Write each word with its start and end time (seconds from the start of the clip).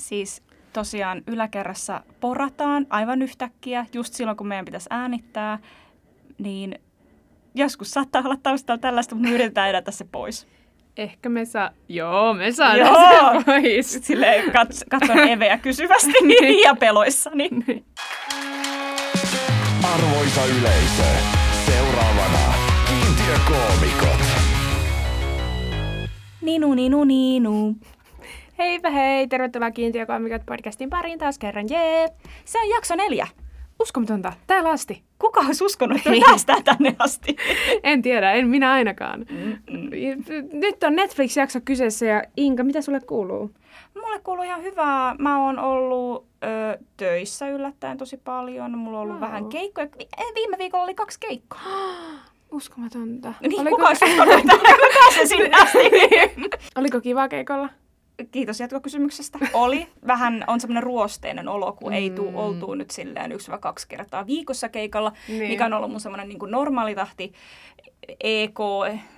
siis 0.00 0.42
tosiaan 0.72 1.22
yläkerrassa 1.26 2.02
porataan 2.20 2.86
aivan 2.90 3.22
yhtäkkiä, 3.22 3.86
just 3.92 4.14
silloin 4.14 4.36
kun 4.36 4.46
meidän 4.46 4.64
pitäisi 4.64 4.86
äänittää, 4.90 5.58
niin 6.38 6.78
joskus 7.54 7.90
saattaa 7.90 8.22
olla 8.24 8.36
taustalla 8.42 8.78
tällaista, 8.78 9.14
mutta 9.14 9.28
me 9.28 9.34
yritetään 9.34 9.70
edetä 9.70 9.90
se 9.90 10.06
pois. 10.12 10.46
Ehkä 10.96 11.28
me 11.28 11.44
saa... 11.44 11.70
Joo, 11.88 12.34
me 12.34 12.52
saadaan 12.52 12.78
Joo. 12.78 13.40
se 13.40 13.44
pois. 13.44 13.98
Silleen 14.02 14.44
kats- 14.44 14.84
katson 14.90 15.18
Eveä 15.28 15.58
kysyvästi 15.58 16.12
ja 16.64 16.74
peloissani. 16.74 17.50
Arvoisa 19.94 20.44
yleisö, 20.44 21.02
seuraavana 21.66 22.54
kiintiökoomikot. 22.88 24.20
Ninu, 26.40 26.74
ninu, 26.74 27.04
ninu. 27.04 27.76
Heipä 28.60 28.90
hei, 28.90 29.26
tervetuloa 29.28 29.70
Kiintiökoomikot 29.70 30.42
podcastin 30.46 30.90
pariin 30.90 31.18
taas 31.18 31.38
kerran, 31.38 31.66
jee! 31.70 32.08
Se 32.44 32.58
on 32.58 32.68
jakso 32.68 32.96
neljä. 32.96 33.26
Uskomatonta, 33.80 34.32
täällä 34.46 34.70
asti. 34.70 35.02
Kuka 35.18 35.40
olisi 35.40 35.64
uskonut, 35.64 35.98
että 35.98 36.10
me 36.10 36.20
päästään 36.26 36.64
tänne 36.64 36.96
asti? 36.98 37.36
En 37.82 38.02
tiedä, 38.02 38.32
en 38.32 38.48
minä 38.48 38.72
ainakaan. 38.72 39.26
Mm. 39.30 39.90
Nyt 40.52 40.84
on 40.84 40.96
Netflix-jakso 40.96 41.60
kyseessä 41.64 42.06
ja 42.06 42.22
Inka, 42.36 42.64
mitä 42.64 42.80
sulle 42.82 43.00
kuuluu? 43.00 43.50
Mulle 43.94 44.20
kuuluu 44.20 44.44
ihan 44.44 44.62
hyvää. 44.62 45.14
Mä 45.18 45.44
oon 45.44 45.58
ollut 45.58 46.26
ö, 46.44 46.78
töissä 46.96 47.48
yllättäen 47.48 47.98
tosi 47.98 48.16
paljon. 48.16 48.78
Mulla 48.78 48.98
on 48.98 49.02
ollut 49.02 49.20
Wow. 49.20 49.28
vähän 49.28 49.48
keikkoja. 49.48 49.86
Vi- 49.98 50.34
Viime 50.34 50.58
viikolla 50.58 50.84
oli 50.84 50.94
kaksi 50.94 51.20
keikkoa. 51.20 51.60
Uskomatonta. 52.52 53.32
Niin, 53.40 53.66
kuka 53.66 53.88
olisi 53.88 54.04
uskonut, 54.04 54.34
että 54.34 54.56
mä 54.82 54.88
pääsen 54.94 55.28
sinne 55.28 55.50
asti? 55.62 55.78
Oliko 56.80 57.00
kiva 57.00 57.28
keikolla? 57.28 57.68
Kiitos 58.30 58.60
jatkokysymyksestä. 58.60 59.38
Oli. 59.52 59.86
Vähän 60.06 60.44
on 60.46 60.60
semmoinen 60.60 60.82
ruosteinen 60.82 61.48
olo, 61.48 61.72
kun 61.72 61.92
ei 61.92 62.10
tuu 62.10 62.30
Mm. 62.30 62.36
oltua 62.36 62.76
nyt 62.76 62.90
silleen 62.90 63.32
yksi 63.32 63.50
vai 63.50 63.58
kaksi 63.58 63.88
kertaa 63.88 64.26
viikossa 64.26 64.68
keikalla, 64.68 65.12
Niin. 65.28 65.48
mikä 65.48 65.66
on 65.66 65.72
ollut 65.72 65.90
mun 65.90 66.00
semmoinen 66.00 66.28
niin 66.28 66.38
kuin 66.38 66.50
normaali 66.50 66.94
tahti 66.94 67.32
EK 68.20 68.58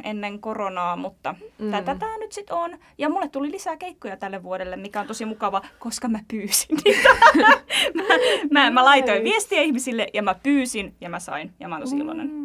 ennen 0.05 0.39
koronaa, 0.41 0.97
mutta 0.97 1.34
mm. 1.59 1.64
Mm. 1.64 1.70
tätä 1.70 1.94
tämä 1.94 2.19
nyt 2.19 2.33
sitten 2.33 2.56
on. 2.56 2.78
Ja 2.98 3.09
mulle 3.09 3.28
tuli 3.28 3.50
lisää 3.50 3.77
keikkoja 3.77 4.17
tälle 4.17 4.42
vuodelle, 4.42 4.77
mikä 4.77 5.00
on 5.00 5.06
tosi 5.06 5.25
mukava, 5.25 5.62
koska 5.78 6.09
mä 6.09 6.19
pyysin 6.31 6.77
niitä. 6.84 7.09
mä, 7.94 8.05
mä, 8.50 8.70
mä 8.70 8.84
laitoin 8.84 9.25
viestiä 9.25 9.62
ihmisille 9.62 10.06
ja 10.14 10.22
mä 10.22 10.34
pyysin 10.42 10.94
ja 11.00 11.09
mä 11.09 11.19
sain 11.20 11.53
ja 11.61 11.69
mä 11.69 11.75
oon 11.75 11.83
tosi 11.83 11.97
iloinen. 11.97 12.31
Mm. 12.31 12.42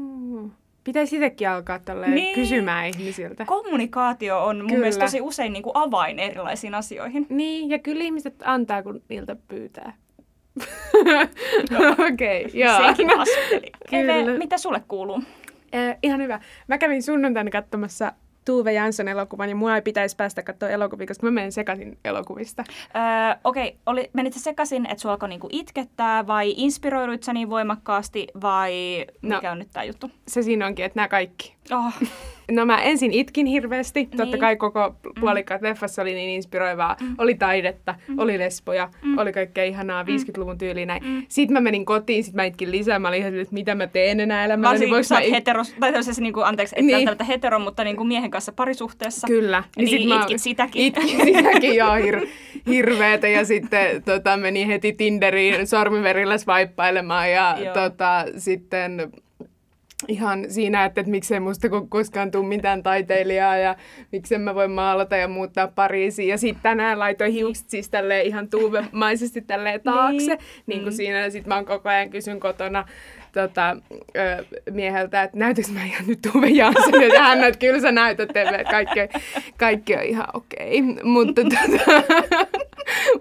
Pitäisi 0.88 1.16
itsekin 1.16 1.49
alkaa 1.49 1.80
Niin. 2.07 2.35
kysymään 2.35 2.85
ihmisiltä. 2.85 3.45
Kommunikaatio 3.45 4.45
on 4.45 4.57
mun 4.57 4.67
Kyllä. 4.67 4.80
mielestä 4.80 5.05
tosi 5.05 5.21
usein 5.21 5.53
niin 5.53 5.63
kuin 5.63 5.71
avain 5.75 6.19
erilaisiin 6.19 6.75
asioihin. 6.75 7.25
Niin, 7.30 7.69
ja 7.69 7.80
kyllä 7.80 8.03
ihmiset 8.03 8.35
antaa, 8.43 8.83
kun 8.83 9.02
niiltä 9.09 9.35
pyytää. 9.47 9.93
Okei, 12.13 12.45
okay, 12.45 12.59
joo. 12.59 12.88
Sekin. 12.88 13.09
Eve, 13.91 14.38
mitä 14.38 14.58
sulle 14.58 14.83
kuuluu? 14.88 15.23
Eh, 15.73 15.97
ihan 16.03 16.21
hyvä. 16.21 16.39
Mä 16.67 16.77
kävin 16.77 17.03
sunnuntaina 17.03 17.52
katsomassa 17.52 18.11
Tuve 18.48 18.73
Jansson 18.73 19.08
elokuvan 19.08 19.50
ja 19.50 19.56
mua 19.56 19.76
ei 19.76 19.81
pitäisi 19.81 20.16
päästä 20.16 20.44
katsoa 20.44 20.70
elokuvia, 20.70 21.08
koska 21.08 21.26
mä 21.28 21.31
menen 21.31 21.52
sekaisin 21.52 21.98
elokuvista. 22.06 22.64
Öö, 22.70 23.39
Okei, 23.44 23.78
okay. 23.86 24.06
menit 24.14 24.34
sä 24.34 24.39
sekaisin, 24.39 24.86
että 24.86 25.02
sua 25.02 25.12
alkoi 25.12 25.30
niinku 25.30 25.48
itkettää 25.52 26.28
vai 26.28 26.54
inspiroiduit 26.58 27.23
sä 27.23 27.34
niin 27.34 27.50
voimakkaasti 27.50 28.28
vai 28.42 29.06
No. 29.22 29.36
mikä 29.36 29.52
on 29.52 29.59
nyt 29.59 29.72
tää 29.73 29.84
juttu? 29.84 30.12
Se 30.28 30.42
siinä 30.42 30.66
onkin, 30.67 30.86
että 30.86 31.00
nämä 31.00 31.08
kaikki. 31.08 31.56
Oh, 31.72 31.94
No 32.52 32.66
mä 32.66 32.82
ensin 32.82 33.12
itkin 33.14 33.46
hirveästi. 33.46 34.06
Totta 34.06 34.23
Niin. 34.26 34.40
kai 34.40 34.56
koko 34.56 34.96
puolikkaat 35.20 35.62
leffassa 35.62 36.02
oli 36.02 36.14
niin 36.14 36.30
inspiroivaa. 36.30 36.96
Mm. 37.02 37.16
Oli 37.18 37.36
taidetta, 37.36 37.96
oli 38.18 38.40
lesboja, 38.40 38.90
oli 39.18 39.34
kaikkea 39.34 39.64
ihanaa 39.64 40.04
50-luvun 40.04 40.58
tyyliä 40.58 40.86
näin. 40.86 41.04
Mm. 41.06 41.26
Sitten 41.30 41.54
mä 41.54 41.62
menin 41.62 41.86
kotiin, 41.86 42.23
sit 42.23 42.34
mä 42.34 42.44
itkin 42.44 42.72
lisää. 42.72 43.00
Mä 43.00 43.08
olin 43.08 43.20
ihan 43.20 43.40
että 43.40 43.54
mitä 43.54 43.76
mä 43.76 43.88
teen 43.88 44.20
enää 44.20 44.45
elämällä. 44.45 44.70
Varsinkin 44.70 44.88
kun 44.89 44.94
voinko 44.94 45.04
sä 45.08 45.16
mä 45.16 45.22
it- 45.22 45.32
hetero, 45.32 45.64
tai 45.80 45.92
tällaisessa, 45.92 46.22
niinku, 46.22 46.39
anteeksi, 46.42 46.76
et 46.77 46.86
Niin. 46.86 46.95
välttämättä 46.95 47.23
hetero, 47.23 47.60
mutta 47.60 47.83
niinku 47.83 48.04
miehen 48.04 48.32
kanssa 48.32 48.52
parisuhteessa. 48.52 49.27
Kyllä. 49.27 49.64
Niin, 49.77 49.88
sit 49.89 50.02
itkit 50.22 50.42
sitäkin. 50.42 50.82
Itkin 50.82 51.26
sitäkin, 51.36 51.76
joo, 51.76 51.95
hir- 51.95 52.27
hirveetä. 52.67 53.27
Ja 53.27 53.45
sitten 53.45 54.04
tota, 54.04 54.38
meni 54.38 54.67
heti 54.67 54.94
Tinderiin 54.94 55.67
sormiverillä 55.67 56.38
swipeilemaan. 56.38 57.32
Ja 57.32 57.58
Joo. 57.64 57.73
tota, 57.73 58.26
sitten 58.38 59.11
ihan 60.08 60.45
siinä, 60.52 60.85
että, 60.85 61.02
että 61.02 61.11
miksei 61.11 61.39
musta 61.39 61.67
ko- 61.67 61.85
koskaan 61.89 62.31
tule 62.31 62.47
mitään 62.47 62.83
taiteilijaa 62.83 63.58
ja 63.58 63.75
miksen 64.11 64.41
mä 64.41 64.55
voin 64.55 64.71
maalata 64.71 65.17
ja 65.17 65.27
muuttaa 65.27 65.67
Pariisiin. 65.67 66.30
Ja 66.30 66.37
sitten 66.37 66.63
tänään 66.63 66.99
laitoin 66.99 67.31
hiukset 67.33 67.69
siis 67.69 67.89
tälleen 67.89 68.25
ihan 68.25 68.49
tuuvemaisesti 68.49 69.41
tälleen 69.41 69.81
taakse. 69.81 70.17
Niin. 70.17 70.27
Niin, 70.27 70.39
niin 70.67 70.81
kuin 70.81 70.93
Mm. 70.93 70.95
siinä. 70.97 71.19
Ja 71.19 71.31
sitten 71.31 71.49
mä 71.49 71.55
oon 71.55 71.65
koko 71.65 71.89
ajan 71.89 72.09
kysyn 72.09 72.39
kotona 72.39 72.85
tota, 73.33 73.77
ö, 74.17 74.45
mieheltä, 74.71 75.23
että 75.23 75.37
näytäks 75.37 75.71
mä 75.71 75.83
ihan 75.85 76.08
nyt 76.08 76.19
Tuve 76.33 76.47
Jansson? 76.47 77.02
Ja 77.14 77.23
hän 77.23 77.41
näyt, 77.41 77.58
kyllä 77.58 77.79
sä 77.79 77.91
näytät, 77.91 78.37
että 78.37 78.64
kaikki, 78.71 78.99
kaikki 79.58 79.95
on 79.95 80.03
ihan 80.03 80.27
okei. 80.33 80.81
Mutta 81.03 81.41
tota, 81.43 81.58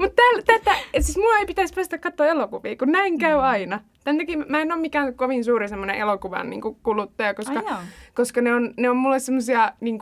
mut 0.01 0.15
täl, 0.17 0.43
tätä, 0.47 0.77
siis 1.01 1.17
mua 1.17 1.39
ei 1.39 1.47
pitäisi 1.47 1.75
päästä 1.75 1.99
katsoa 1.99 2.27
elokuvia, 2.27 2.77
kun 2.77 2.93
näin 2.93 3.19
käy 3.19 3.41
aina. 3.41 3.81
Tän 4.05 4.19
takia 4.19 4.39
mä 4.49 4.61
en 4.61 4.73
ole 4.73 4.81
mikään 4.81 5.15
kovin 5.15 5.45
suuri 5.45 5.69
semmoinen 5.69 5.97
elokuvan 5.97 6.51
niin 6.51 6.61
kuluttaja, 6.83 7.35
koska, 7.35 7.63
Ai 7.67 7.83
koska 8.15 8.41
ne, 8.41 8.55
on, 8.55 8.75
ne 8.77 8.91
on 8.91 8.97
mulle 8.97 9.19
semmoisia 9.19 9.73
niin 9.81 9.99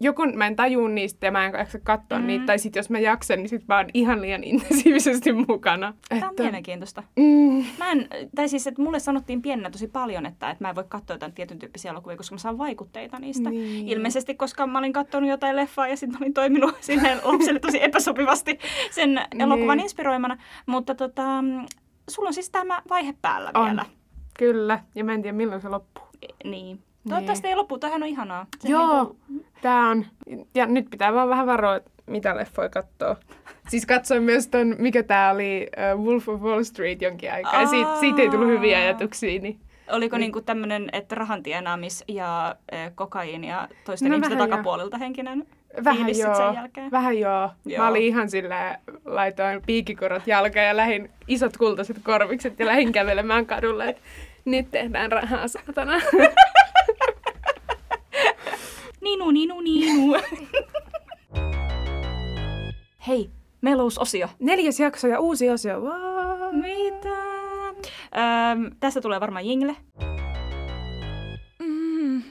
joko 0.00 0.26
mä 0.26 0.46
en 0.46 0.56
tajuu 0.56 0.88
niistä 0.88 1.26
ja 1.26 1.32
mä 1.32 1.46
en 1.46 1.52
jaksa 1.58 1.78
katsoa 1.78 2.18
Mm. 2.18 2.26
niitä, 2.26 2.46
tai 2.46 2.58
sitten 2.58 2.78
jos 2.80 2.90
mä 2.90 2.98
jaksan, 2.98 3.38
niin 3.38 3.48
sit 3.48 3.64
mä 3.68 3.76
oon 3.76 3.86
ihan 3.94 4.22
liian 4.22 4.44
intensiivisesti 4.44 5.32
mukana. 5.32 5.94
Tämä 6.08 6.28
on 6.28 6.34
mielenkiintoista. 6.38 7.02
mm, 7.16 7.64
Mä 7.78 7.92
en, 7.92 8.08
tai 8.34 8.48
siis, 8.48 8.66
että 8.66 8.82
mulle 8.82 8.98
sanottiin 8.98 9.42
pienenä 9.42 9.70
tosi 9.70 9.88
paljon, 9.88 10.26
että, 10.26 10.50
että 10.50 10.64
mä 10.64 10.68
en 10.68 10.74
voi 10.76 10.84
katsoa 10.88 11.14
jotain 11.14 11.32
tietyn 11.32 11.58
tyyppisiä 11.58 11.90
elokuvia, 11.90 12.16
koska 12.16 12.34
mä 12.34 12.38
saan 12.38 12.58
vaikutteita 12.58 13.18
niistä. 13.18 13.50
Niin. 13.50 13.88
Ilmeisesti, 13.88 14.34
koska 14.34 14.66
mä 14.66 14.78
olin 14.78 14.92
katsonut 14.92 15.30
jotain 15.30 15.56
leffaa 15.56 15.88
ja 15.88 15.96
sitten 15.96 16.18
mä 16.20 16.24
olin 16.24 16.34
toiminut 16.34 16.74
sinne 16.80 17.16
lapselle 17.24 17.60
tosi 17.60 17.82
epäsopivasti 17.84 18.58
sen 18.90 19.14
Niin. 19.14 19.40
elokuvan 19.40 19.80
inspiroimana. 19.80 20.38
Mutta 20.66 20.94
tota, 20.94 21.22
sulla 22.10 22.28
on 22.28 22.34
siis 22.34 22.50
tämä 22.50 22.82
vaihe 22.90 23.14
päällä 23.22 23.50
On. 23.54 23.66
vielä. 23.66 23.84
Kyllä, 24.38 24.80
ja 24.94 25.04
mä 25.04 25.14
en 25.14 25.22
tiedä 25.22 25.36
milloin 25.36 25.60
se 25.60 25.68
loppuu. 25.68 26.04
Niin. 26.44 26.78
Toivottavasti 27.08 27.48
ei 27.48 27.56
lopu, 27.56 27.78
tämähän 27.78 28.02
on 28.02 28.08
ihanaa. 28.08 28.46
Se 28.58 28.68
Joo, 28.68 29.16
niinku- 29.28 29.44
tää 29.62 29.88
on. 29.88 30.06
Ja 30.54 30.66
nyt 30.66 30.90
pitää 30.90 31.14
vaan 31.14 31.28
vähän 31.28 31.46
varoa, 31.46 31.76
että 31.76 31.90
mitä 32.06 32.36
leffoja 32.36 32.68
katsoo. 32.68 33.16
Siis 33.68 33.86
katsoin 33.86 34.22
myös 34.22 34.48
ton, 34.48 34.76
mikä 34.78 35.02
tää 35.02 35.30
oli, 35.32 35.66
uh, 35.96 36.04
Wolf 36.04 36.28
of 36.28 36.40
Wall 36.40 36.62
Street 36.62 37.02
jonkin 37.02 37.32
aikaa. 37.32 37.60
Ja 37.62 37.66
siitä, 37.68 38.00
siitä 38.00 38.22
ei 38.22 38.30
tullut 38.30 38.48
hyviä 38.48 38.78
ajatuksia. 38.78 39.40
Niin. 39.40 39.58
Oliko 39.92 40.16
Niin. 40.16 40.20
niinku 40.20 40.40
tämmöinen, 40.40 40.88
että 40.92 41.14
rahan 41.14 41.42
tienaamis 41.42 42.04
ja 42.08 42.56
äh, 42.74 42.92
kokaiini 42.94 43.48
ja 43.48 43.68
toisten 43.84 44.08
No 44.10 44.14
ihmisten 44.16 44.38
joo. 44.38 44.46
takapuolelta 44.48 44.98
henkinen 44.98 45.46
Vähän 45.84 46.18
joo, 46.18 46.34
sen 46.34 46.54
jälkeen? 46.54 46.90
vähän 46.90 47.18
joo. 47.18 47.50
Joo. 47.66 47.82
Mä 47.82 47.88
olin 47.88 48.02
ihan 48.02 48.30
silleen, 48.30 48.78
laitoin 49.04 49.62
piikikorot 49.66 50.26
jalkaan 50.26 50.66
ja 50.66 50.76
lähin 50.76 51.10
isot 51.28 51.56
kultaiset 51.56 51.96
korvikset 52.04 52.58
ja 52.58 52.66
lähin 52.66 52.92
kävelemään 52.92 53.46
kadulle, 53.46 53.88
että 53.88 54.02
nyt 54.44 54.70
tehdään 54.70 55.12
rahaa 55.12 55.48
saatana. 55.48 55.92
meillä 63.88 64.00
on 64.00 64.00
uusi 64.00 64.00
osio. 64.00 64.28
Neljäs 64.38 64.80
jakso 64.80 65.08
ja 65.08 65.20
uusi 65.20 65.50
osio. 65.50 65.80
Wow. 65.80 66.54
Mitä? 66.56 67.18
Öm, 68.52 68.70
tästä 68.80 69.00
tulee 69.00 69.20
varmaan 69.20 69.46
jingle. 69.46 69.76
Mm, 71.58 72.22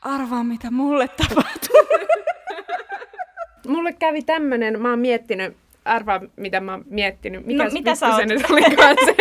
arvaa, 0.00 0.44
mitä 0.44 0.70
mulle 0.70 1.08
tapahtuu. 1.08 1.76
Mulle 3.68 3.92
kävi 3.92 4.22
tämmönen, 4.22 4.80
mä 4.82 4.90
oon 4.90 4.98
miettinyt, 4.98 5.56
arvaa 5.84 6.20
mitä 6.36 6.60
mä 6.60 6.72
oon 6.72 6.84
miettinyt. 6.90 7.46
Mikä 7.46 7.64
No, 7.64 7.70
mitä 7.72 7.94
sä 7.94 8.06
se 8.06 8.12
oot? 8.12 8.24
nyt 8.26 8.50
olikaan 8.50 8.96
se 9.04 9.16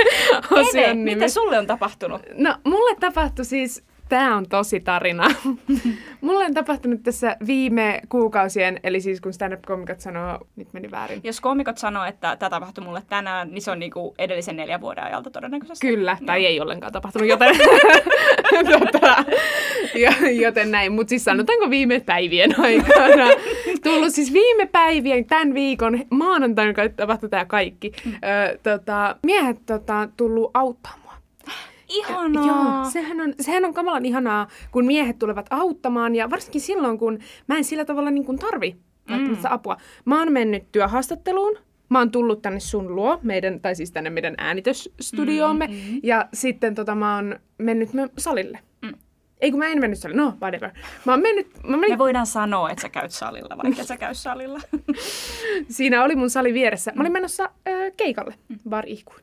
osion 0.62 0.98
nimi. 0.98 1.16
mitä 1.16 1.28
sulle 1.28 1.58
on 1.60 1.68
tapahtunut? 1.68 2.22
No, 2.34 2.56
mulle 2.64 2.96
tapahtui 3.00 3.46
siis, 3.46 3.84
tää 4.12 4.36
on 4.36 4.46
tosi 4.50 4.80
tarina. 4.80 5.28
mulle 6.22 6.46
on 6.46 6.54
tapahtunut 6.54 7.04
tässä 7.04 7.38
viime 7.48 8.02
kuukausien, 8.10 8.80
eli 8.84 9.02
siis 9.02 9.22
kun 9.22 9.34
stand-up-komikot 9.34 10.00
sanoo, 10.00 10.40
nyt 10.56 10.74
meni 10.74 10.92
väärin. 10.92 11.22
Jos 11.24 11.42
koomikot 11.42 11.78
sanoo, 11.78 12.06
että 12.06 12.36
tämä 12.36 12.50
tapahtui 12.50 12.84
mulle 12.84 13.02
tänään, 13.10 13.52
niin 13.52 13.62
se 13.62 13.72
on 13.72 13.80
niinku 13.80 14.16
edellisen 14.18 14.56
neljän 14.56 14.82
vuoden 14.82 15.04
ajalta 15.04 15.30
todennäköisesti. 15.30 15.88
Kyllä, 15.88 16.18
tai 16.26 16.44
Joo. 16.44 16.50
ei 16.50 16.62
ollenkaan 16.62 16.94
tapahtunut, 16.94 17.28
joten, 17.28 17.56
tota, 18.80 19.24
jo- 19.96 20.30
joten 20.42 20.72
näin. 20.72 20.92
Mutta 20.92 21.10
siis 21.10 21.24
sanotaanko 21.24 21.70
viime 21.70 22.00
päivien 22.00 22.60
aikana. 22.60 23.26
Tullut 23.84 24.14
siis 24.14 24.34
viime 24.34 24.66
päivien, 24.66 25.26
tämän 25.26 25.54
viikon 25.54 26.00
maanantaina 26.10 26.74
tapahtui 26.96 27.30
tämä 27.30 27.46
kaikki. 27.46 27.92
Mm. 28.06 28.14
Ö, 28.14 28.58
tota, 28.64 29.16
miehet 29.24 29.58
tota, 29.66 30.10
tullut 30.18 30.52
auttaa 30.54 30.94
mua. 30.98 31.01
Ihanaa. 31.92 32.48
Joo, 32.48 32.90
sehän 32.92 33.22
on, 33.22 33.34
sehän 33.40 33.66
on 33.66 33.74
kamalan 33.74 34.06
ihanaa, 34.06 34.48
kun 34.72 34.86
miehet 34.86 35.20
tulevat 35.20 35.46
auttamaan 35.50 36.16
ja 36.16 36.30
varsinkin 36.30 36.62
silloin, 36.62 36.98
kun 36.98 37.20
mä 37.48 37.58
en 37.58 37.64
sillä 37.64 37.86
tavalla 37.86 38.12
niin 38.12 38.26
kuin 38.26 38.40
tarvi 38.40 38.76
Mm. 39.10 39.38
apua. 39.50 39.78
Mä 40.06 40.20
oon 40.20 40.32
mennyt 40.32 40.72
työhaastatteluun 40.72 41.58
mä 41.90 42.00
oon 42.00 42.12
tullut 42.12 42.42
tänne 42.42 42.60
sun 42.60 42.96
luo, 42.96 43.20
meidän, 43.24 43.60
tai 43.60 43.76
siis 43.76 43.92
tänne 43.92 44.10
meidän 44.10 44.36
äänitysstudioomme, 44.38 45.68
mm, 45.68 45.74
mm. 45.74 46.00
ja 46.04 46.30
sitten 46.34 46.76
tota, 46.76 46.96
mä 46.96 47.16
oon 47.16 47.40
mennyt 47.58 47.90
salille. 48.18 48.60
Mm. 48.82 48.94
Ei 49.42 49.52
kun 49.52 49.60
mä 49.60 49.68
en 49.68 49.80
mennyt 49.80 50.00
salille, 50.00 50.22
no 50.22 50.34
whatever. 50.42 50.70
Mä 51.06 51.12
oon 51.12 51.22
mennyt, 51.22 51.48
mä 51.68 51.78
menin, 51.78 51.94
Me 51.94 51.98
voidaan 51.98 52.26
sanoa, 52.26 52.70
että 52.70 52.82
sä 52.82 52.90
käyt 52.90 53.12
salilla, 53.12 53.58
vaikka 53.64 53.84
sä 53.84 53.98
käy 53.98 54.14
salilla. 54.14 54.60
siinä 55.70 56.04
oli 56.04 56.16
mun 56.16 56.30
sali 56.30 56.54
vieressä. 56.54 56.92
Mä 56.96 57.02
olin 57.02 57.12
menossa 57.12 57.50
ö, 57.68 57.92
keikalle, 57.98 58.36
bar 58.70 58.84
ihkuun. 58.88 59.20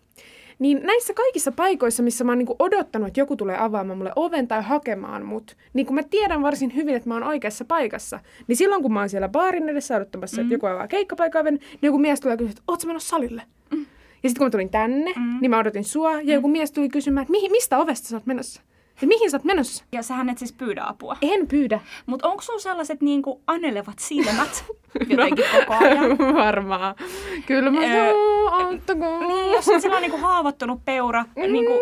Niin 0.59 0.81
näissä 0.83 1.15
kaikissa 1.15 1.53
paikoissa, 1.53 2.03
missä 2.03 2.25
mä 2.25 2.33
oon 2.33 2.39
niinku 2.39 2.57
odottanut, 2.59 3.09
että 3.09 3.21
joku 3.21 3.37
tulee 3.37 3.57
avaamaan 3.59 3.99
mulle 3.99 4.13
oven 4.17 4.49
tai 4.49 4.63
hakemaan 4.63 5.27
mut, 5.27 5.57
niin 5.75 5.87
kun 5.87 5.95
mä 5.95 6.03
tiedän 6.03 6.43
varsin 6.43 6.75
hyvin, 6.75 6.95
että 6.95 7.09
mä 7.09 7.15
oon 7.15 7.23
oikeassa 7.23 7.65
paikassa, 7.65 8.21
niin 8.47 8.57
silloin 8.57 8.83
kun 8.83 8.93
mä 8.93 9.01
oon 9.01 9.09
siellä 9.09 9.29
baarin 9.29 9.69
edessä 9.69 9.97
odottamassa, 9.97 10.37
mm. 10.37 10.43
että 10.43 10.55
joku 10.55 10.67
avaa 10.67 10.89
keikkapaikan 10.89 11.43
oven, 11.43 11.55
niin 11.55 11.79
joku 11.83 11.99
mies 11.99 12.21
tulee 12.21 12.37
kysyä, 12.37 12.51
että 12.51 12.63
oot 12.69 12.81
sä 12.81 12.87
menossa 12.87 13.09
salille? 13.09 13.43
Mm. 13.71 13.87
Ja 14.23 14.29
sitten 14.29 14.39
kun 14.39 14.47
mä 14.47 14.51
tulin 14.51 14.71
tänne, 14.71 15.13
mm. 15.17 15.39
niin 15.41 15.51
mä 15.51 15.59
odotin 15.59 15.85
sua, 15.85 16.21
ja 16.21 16.35
joku 16.35 16.49
mies 16.49 16.73
tuli 16.73 16.89
kysymään, 16.89 17.23
että 17.23 17.33
mihin, 17.33 17.51
mistä 17.51 17.79
ovesta 17.79 18.09
sä 18.09 18.17
oot 18.17 18.27
menossa? 18.27 18.63
Ja 19.01 19.09
mihin 19.09 19.31
sä 19.31 19.37
oot 19.37 19.45
menossa? 19.45 19.85
Ja 19.93 20.03
sähän 20.03 20.29
et 20.29 20.39
siis 20.39 20.53
pyydä 20.53 20.85
apua. 20.87 21.17
En 21.23 21.49
pyydä. 21.49 21.81
Mutta 22.07 22.29
onko 22.29 22.43
sun 22.43 22.61
sellaiset 22.61 23.01
niinku 23.01 23.43
anelevat 23.47 23.99
silmät 23.99 24.65
jotenkin 25.11 25.45
koko 25.53 25.85
ajan? 25.85 26.19
Varmaan. 26.19 26.95
Kyllä 27.47 27.71
mä 27.71 27.81
Ö, 27.81 28.13
tuun, 28.13 28.53
auttakaa. 28.53 29.21
Niin, 29.21 29.53
jos 29.53 29.69
on 29.69 29.81
sillä 29.81 30.01
niinku 30.01 30.19
haavoittunut 30.19 30.85
peura, 30.85 31.25
mm. 31.37 31.53
niinku 31.53 31.73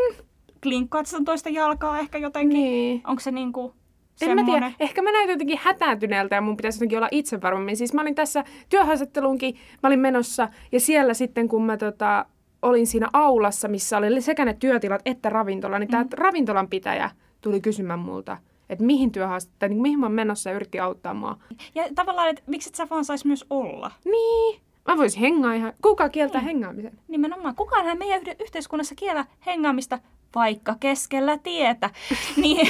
klinkkaat 0.63 1.07
sen 1.07 1.25
toista 1.25 1.49
jalkaa 1.49 1.99
ehkä 1.99 2.19
jotenkin. 2.19 2.61
Niin. 2.61 3.03
Onko 3.07 3.21
se 3.21 3.31
niinku 3.31 3.75
En 4.23 4.35
mä 4.35 4.45
tiedä, 4.45 4.73
ehkä 4.81 5.03
mä 5.03 5.13
näytän 5.13 5.33
jotenkin 5.33 5.61
hätääntyneeltä 5.63 6.35
ja 6.35 6.41
mun 6.41 6.57
pitäisi 6.57 6.77
jotenkin 6.77 6.99
olla 6.99 7.09
itsevarmemmin. 7.11 7.77
Siis 7.77 7.93
mä 7.93 8.01
olin 8.01 8.15
tässä 8.15 8.45
työhaastatteluunkin, 8.69 9.55
mä 9.83 9.87
olin 9.87 10.01
menossa 10.01 10.49
ja 10.73 10.81
siellä 10.81 11.15
sitten 11.15 11.49
kun 11.49 11.63
mä 11.63 11.77
tota, 11.77 12.27
olin 12.63 12.87
siinä 12.87 13.09
aulassa, 13.13 13.69
missä 13.69 13.99
oli 13.99 14.21
sekä 14.21 14.45
ne 14.45 14.55
työtilat 14.55 15.03
että 15.05 15.31
ravintola, 15.31 15.79
niin 15.79 15.91
tämä 15.91 16.07
ravintolan 16.13 16.69
pitäjä 16.69 17.11
tuli 17.41 17.61
kysymään 17.61 17.99
multa, 17.99 18.37
että 18.69 18.85
mihin 18.85 19.13
työhaastatteluun, 19.13 19.75
niin 19.75 19.83
mihin 19.83 20.01
mä 20.01 20.07
oon 20.07 20.13
menossa 20.13 20.51
ja 20.51 20.57
yritti 20.57 20.81
auttaa 20.81 21.15
mua. 21.15 21.39
Ja 21.75 21.85
tavallaan, 21.95 22.29
että 22.29 22.43
miksi 22.47 22.71
et 22.71 22.75
sä 22.75 22.87
vaan 22.91 23.05
sais 23.05 23.25
myös 23.25 23.45
olla? 23.51 23.91
Niin, 24.05 24.61
mä 24.89 24.97
voisin 24.97 25.21
hengaa 25.21 25.55
ihan, 25.55 25.73
kuka 25.83 26.09
kieltää 26.09 26.41
hengaamisen? 26.41 26.99
Nimenomaan, 27.09 27.55
kukaan 27.55 27.99
meidän 27.99 28.21
yhde- 28.21 28.37
yhteiskunnassa 28.41 28.95
kiellä 28.95 29.25
hengaamista 29.47 29.99
vaikka 30.35 30.77
keskellä 30.81 31.39
tietä. 31.39 31.91
niin, 32.43 32.69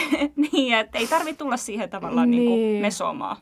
niin 0.52 0.74
että 0.74 0.98
ei 0.98 1.06
tarvitse 1.06 1.38
tulla 1.38 1.56
siihen 1.56 1.90
tavallaan 1.90 2.30
niin. 2.30 2.42
Niin. 2.42 2.60
Niin 2.60 2.82
mesomaan. 2.82 3.36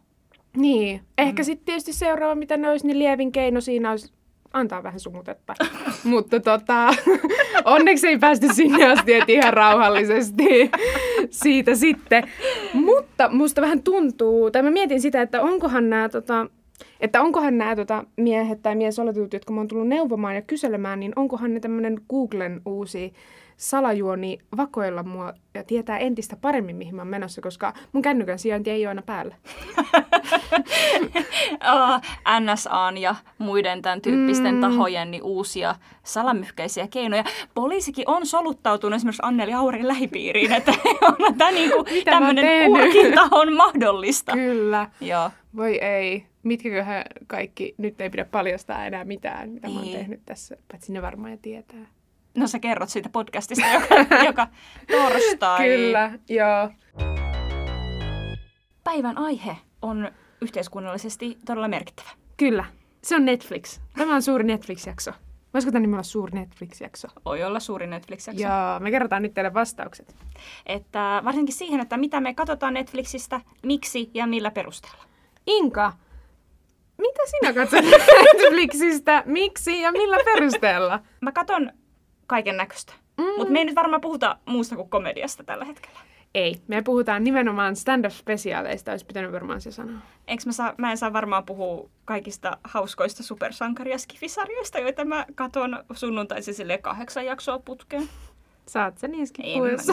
Niin, 0.57 1.01
ehkä 1.19 1.43
mm. 1.43 1.45
sitten 1.45 1.67
tietysti 1.67 1.93
seuraava, 1.93 2.35
mitä 2.35 2.57
ne 2.57 2.71
olisi, 2.71 2.87
niin 2.87 2.99
lievin 2.99 3.33
keino 3.33 3.61
siinä 3.61 3.91
olisi 3.91 4.13
antaa 4.55 4.83
vähän 4.83 5.01
sumutetta. 5.01 5.55
Mutta 6.05 6.41
tota, 6.41 6.89
onneksi 7.65 8.07
ei 8.09 8.19
päästy 8.19 8.47
sinne 8.53 8.85
asti, 8.93 9.15
että 9.15 9.33
ihan 9.33 9.53
rauhallisesti 9.53 10.71
siitä 11.31 11.75
sitten. 11.75 12.25
Mutta 12.73 13.29
musta 13.29 13.61
vähän 13.61 13.83
tuntuu, 13.83 14.51
tai 14.51 14.63
mä 14.63 14.71
mietin 14.71 15.01
sitä, 15.01 15.23
että 15.23 15.43
onkohan 15.43 15.91
nämä 15.91 16.09
tota, 16.09 16.47
että 17.01 17.23
onkohan 17.23 17.59
nämä 17.59 17.77
tota, 17.77 18.05
miehet 18.17 18.63
tai 18.63 18.75
miesoletut, 18.75 19.33
jotka 19.33 19.53
mä 19.53 19.61
oon 19.61 19.69
tullut 19.69 19.89
neuvomaan 19.89 20.35
ja 20.35 20.43
kyselemään, 20.43 21.01
niin 21.01 21.13
onkohan 21.17 21.55
ne 21.55 21.61
tämmöinen 21.61 22.01
Googlen 22.11 22.61
uusi 22.67 23.13
salajuoni 23.57 24.39
vakoilla 24.57 25.03
mua 25.03 25.33
ja 25.55 25.65
tietää 25.65 25.99
entistä 25.99 26.37
paremmin, 26.37 26.77
mihin 26.77 26.95
mä 26.95 27.01
oon 27.01 27.09
menossa, 27.09 27.41
koska 27.41 27.73
mun 27.93 28.03
kännykän 28.03 28.39
sijainti 28.39 28.71
ei 28.71 28.83
ole 28.83 28.89
aina 28.89 29.03
päällä. 29.03 29.35
uh, 31.73 32.01
NSAn 32.41 32.99
ja 32.99 33.15
muiden 33.39 33.83
tämän 33.83 34.01
tyyppisten 34.01 34.55
mm. 34.55 34.61
tahojen 34.61 35.11
niin 35.11 35.23
uusia 35.23 35.75
salamyhkäisiä 36.03 36.89
keinoja. 36.89 37.25
Poliisikin 37.55 38.05
on 38.09 38.27
soluttautunut 38.27 38.97
esimerkiksi 38.97 39.23
Anneli 39.25 39.53
Aurin 39.53 39.89
lähipiiriin, 39.89 40.53
että 40.53 40.73
on 41.09 41.35
tämä 41.39 41.51
niinku, 41.51 41.85
tämmöinen 42.05 42.71
urkinta 42.71 43.29
on 43.31 43.57
mahdollista. 43.57 44.33
Kyllä. 44.33 44.91
Joo. 45.01 45.31
Voi 45.57 45.79
ei. 45.79 46.27
Mitkäköhän 46.43 47.05
kaikki, 47.27 47.75
nyt 47.79 48.01
ei 48.01 48.11
pidä 48.11 48.25
paljastaa 48.25 48.87
enää 48.87 49.05
mitään, 49.05 49.51
mitä 49.51 49.69
mä 49.69 49.75
oon 49.75 49.85
Ei. 49.85 49.93
tehnyt 49.93 50.21
tässä, 50.27 50.57
paitsi 50.71 50.93
ne 50.93 51.03
varmaan 51.03 51.33
jo 51.33 51.39
tietää. 51.43 51.87
No 52.35 52.47
sä 52.47 52.59
kerrot 52.59 52.89
siitä 52.89 53.09
podcastista 53.09 53.67
joka, 53.67 53.95
joka 54.27 54.49
torstai. 54.91 55.69
Kyllä, 55.69 56.19
joo. 56.29 56.71
Päivän 58.85 59.19
aihe 59.19 59.57
on 59.83 60.11
yhteiskunnallisesti 60.41 61.39
todella 61.47 61.69
merkittävä. 61.69 62.09
Kyllä. 62.37 62.65
Se 63.03 63.17
on 63.17 63.25
Netflix. 63.25 63.81
Tämä 63.99 64.15
on 64.15 64.23
suuri 64.23 64.45
Netflix-jakso. 64.45 65.13
Voisiko 65.55 65.73
tämä 65.73 65.81
nimi 65.81 65.95
olla 65.95 66.03
suuri 66.03 66.39
Netflix-jakso? 66.39 67.09
Voi 67.25 67.45
olla 67.45 67.61
suuri 67.61 67.87
Netflix-jakso. 67.87 68.43
Joo, 68.43 68.81
me 68.81 68.91
kerrotaan 68.91 69.23
nyt 69.23 69.35
teille 69.35 69.55
vastaukset. 69.55 70.15
Että 70.67 71.23
varsinkin 71.25 71.55
siihen, 71.55 71.81
että 71.81 71.97
mitä 71.97 72.21
me 72.21 72.35
katsotaan 72.35 72.75
Netflixistä, 72.75 73.41
miksi 73.63 74.11
ja 74.15 74.27
millä 74.27 74.51
perusteella. 74.51 75.05
Inka, 75.47 75.93
mitä 76.99 77.21
sinä 77.27 77.53
katsot 77.53 77.85
Netflixistä, 78.35 79.23
miksi 79.27 79.81
ja 79.81 79.93
millä 79.93 80.17
perusteella? 80.25 81.01
Mä 81.21 81.33
katon 81.33 81.73
kaiken 82.27 82.57
näköistä. 82.57 82.93
Mm. 83.19 83.25
Mutta 83.37 83.53
me 83.53 83.59
ei 83.59 83.65
nyt 83.65 83.75
varmaan 83.75 84.01
puhuta 84.01 84.37
muusta 84.47 84.77
kuin 84.77 84.89
komediasta 84.89 85.45
tällä 85.45 85.65
hetkellä. 85.65 85.99
Ei, 86.35 86.57
me 86.69 86.83
puhutaan 86.83 87.25
nimenomaan 87.25 87.77
stand-up-spesiaaleista, 87.77 88.91
olisi 88.91 89.07
pitänyt 89.07 89.33
varmaan 89.33 89.61
se 89.61 89.73
sanoa. 89.73 89.99
Eikö 90.29 90.43
mä, 90.47 90.53
saa, 90.53 90.75
mä 90.79 90.91
en 90.91 90.99
saa 90.99 91.13
varmaan 91.13 91.45
puhua 91.45 91.89
kaikista 92.05 92.59
hauskoista 92.65 93.23
supersankari- 93.23 93.91
ja 93.91 93.99
skifisarjoista, 93.99 94.79
joita 94.79 95.05
mä 95.05 95.27
katon 95.35 95.85
sunnuntaisin 95.93 96.55
sille 96.55 96.79
kahdeksan 96.79 97.27
jaksoa 97.27 97.59
putkeen. 97.59 98.09
Saat 98.67 98.99
sen 98.99 99.11
puhua, 99.11 99.67
mä 99.67 99.71
jos 99.71 99.87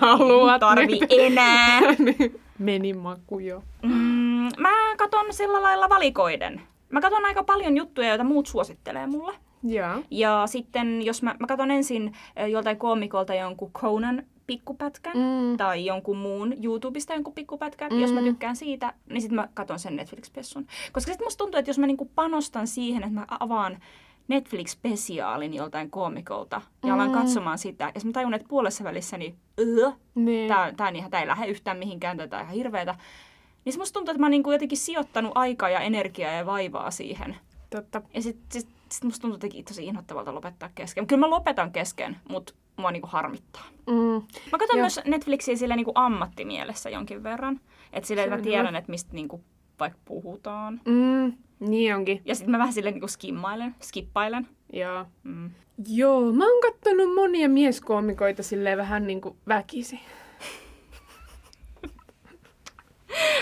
haluat. 0.00 0.60
tarvi 0.60 0.86
nyt. 0.86 1.12
enää. 1.18 1.80
Niin. 1.80 2.40
Meni 2.58 2.92
maku 2.92 3.38
jo. 3.38 3.62
Mm, 3.82 4.48
mä 4.58 4.96
katon 4.96 5.26
sillä 5.30 5.62
lailla 5.62 5.88
valikoiden. 5.88 6.60
Mä 6.90 7.00
katon 7.00 7.24
aika 7.24 7.44
paljon 7.44 7.76
juttuja, 7.76 8.08
joita 8.08 8.24
muut 8.24 8.46
suosittelee 8.46 9.06
mulle. 9.06 9.34
Joo. 9.62 10.02
Ja 10.10 10.42
sitten 10.46 11.02
jos 11.02 11.22
mä, 11.22 11.36
mä 11.40 11.46
katson 11.46 11.70
ensin 11.70 12.12
joltain 12.50 12.76
koomikolta 12.76 13.34
jonkun 13.34 13.72
Conan 13.72 14.22
pikkupätkän 14.46 15.16
Mm. 15.16 15.56
tai 15.56 15.84
jonkun 15.86 16.16
muun 16.16 16.54
YouTubesta 16.64 17.12
jonkun 17.14 17.34
pikkupätkän, 17.34 17.92
mm. 17.92 18.00
jos 18.00 18.12
mä 18.12 18.20
tykkään 18.22 18.56
siitä, 18.56 18.94
niin 19.08 19.20
sitten 19.20 19.36
mä 19.36 19.48
katson 19.54 19.78
sen 19.78 19.96
Netflix-pessun. 19.96 20.66
Koska 20.92 21.10
sitten 21.12 21.26
musta 21.26 21.38
tuntuu, 21.44 21.58
että 21.58 21.70
jos 21.70 21.78
mä 21.78 21.86
niinku 21.86 22.10
panostan 22.14 22.66
siihen, 22.66 23.02
että 23.02 23.14
mä 23.14 23.26
avaan 23.40 23.78
Netflix-spesiaalin 24.28 25.54
joltain 25.54 25.90
koomikolta 25.90 26.60
ja 26.86 26.94
alan 26.94 27.08
Mm. 27.08 27.14
katsomaan 27.14 27.58
sitä, 27.58 27.92
ja 27.94 28.00
mä 28.04 28.12
tajun, 28.12 28.34
että 28.34 28.48
puolessa 28.48 28.84
välissä 28.84 29.18
niin, 29.18 29.34
öö, 29.60 29.90
Niin. 30.14 30.48
tää, 30.48 30.72
tää, 30.76 30.90
niin, 30.90 31.10
tää 31.10 31.20
ei 31.20 31.26
lähde 31.26 31.46
yhtään 31.46 31.76
mihinkään, 31.78 32.16
tätä 32.16 32.36
on 32.36 32.42
ihan 32.42 32.54
hirveetä. 32.54 32.94
Niin 33.64 33.72
se 33.72 33.78
musta 33.78 33.94
tuntuu, 33.94 34.12
että 34.12 34.20
mä 34.20 34.26
oon 34.26 34.30
niinku 34.30 34.52
jotenkin 34.52 34.78
sijoittanut 34.78 35.32
aikaa 35.34 35.68
ja 35.70 35.80
energiaa 35.80 36.32
ja 36.32 36.46
vaivaa 36.46 36.90
siihen. 36.90 37.36
Totta. 37.70 38.02
Ja 38.14 38.22
sit, 38.22 38.36
sit, 38.52 38.68
sit 38.92 39.04
musta 39.04 39.20
tuntuu 39.20 39.34
jotenkin 39.34 39.64
tosi 39.64 39.86
inhottavalta 39.86 40.34
lopettaa 40.34 40.70
kesken. 40.74 41.06
Kyllä 41.06 41.20
mä 41.20 41.30
lopetan 41.30 41.72
kesken, 41.72 42.16
mutta 42.28 42.54
mua 42.76 42.90
niinku 42.90 43.08
harmittaa. 43.12 43.64
Mm. 43.86 44.22
Mä 44.52 44.58
katson 44.58 44.78
Joo. 44.78 44.82
myös 44.82 45.00
Netflixiä 45.04 45.56
sille 45.56 45.76
niinku 45.76 45.92
ammattimielessä 45.94 46.90
jonkin 46.90 47.22
verran. 47.22 47.60
Että 47.92 48.08
sille, 48.08 48.22
että 48.22 48.36
mä 48.36 48.42
tiedän, 48.42 48.76
että 48.76 48.90
mistä 48.90 49.12
niinku 49.12 49.44
vaikka 49.80 49.98
puhutaan. 50.04 50.80
Mm. 50.84 51.32
Niin 51.60 51.94
onkin. 51.94 52.22
Ja 52.24 52.34
sitten 52.34 52.50
mä 52.50 52.58
vähän 52.58 52.72
silleen 52.72 52.94
niinku 52.94 53.08
skimmailen, 53.08 53.74
skippailen. 53.82 54.48
Joo. 54.72 55.06
Mm. 55.22 55.50
Joo, 55.88 56.32
mä 56.32 56.52
oon 56.52 56.60
kattonut 56.60 57.14
monia 57.14 57.48
mieskoomikoita 57.48 58.42
silleen 58.42 58.78
vähän 58.78 59.06
niinku 59.06 59.36
väkisi. 59.48 60.00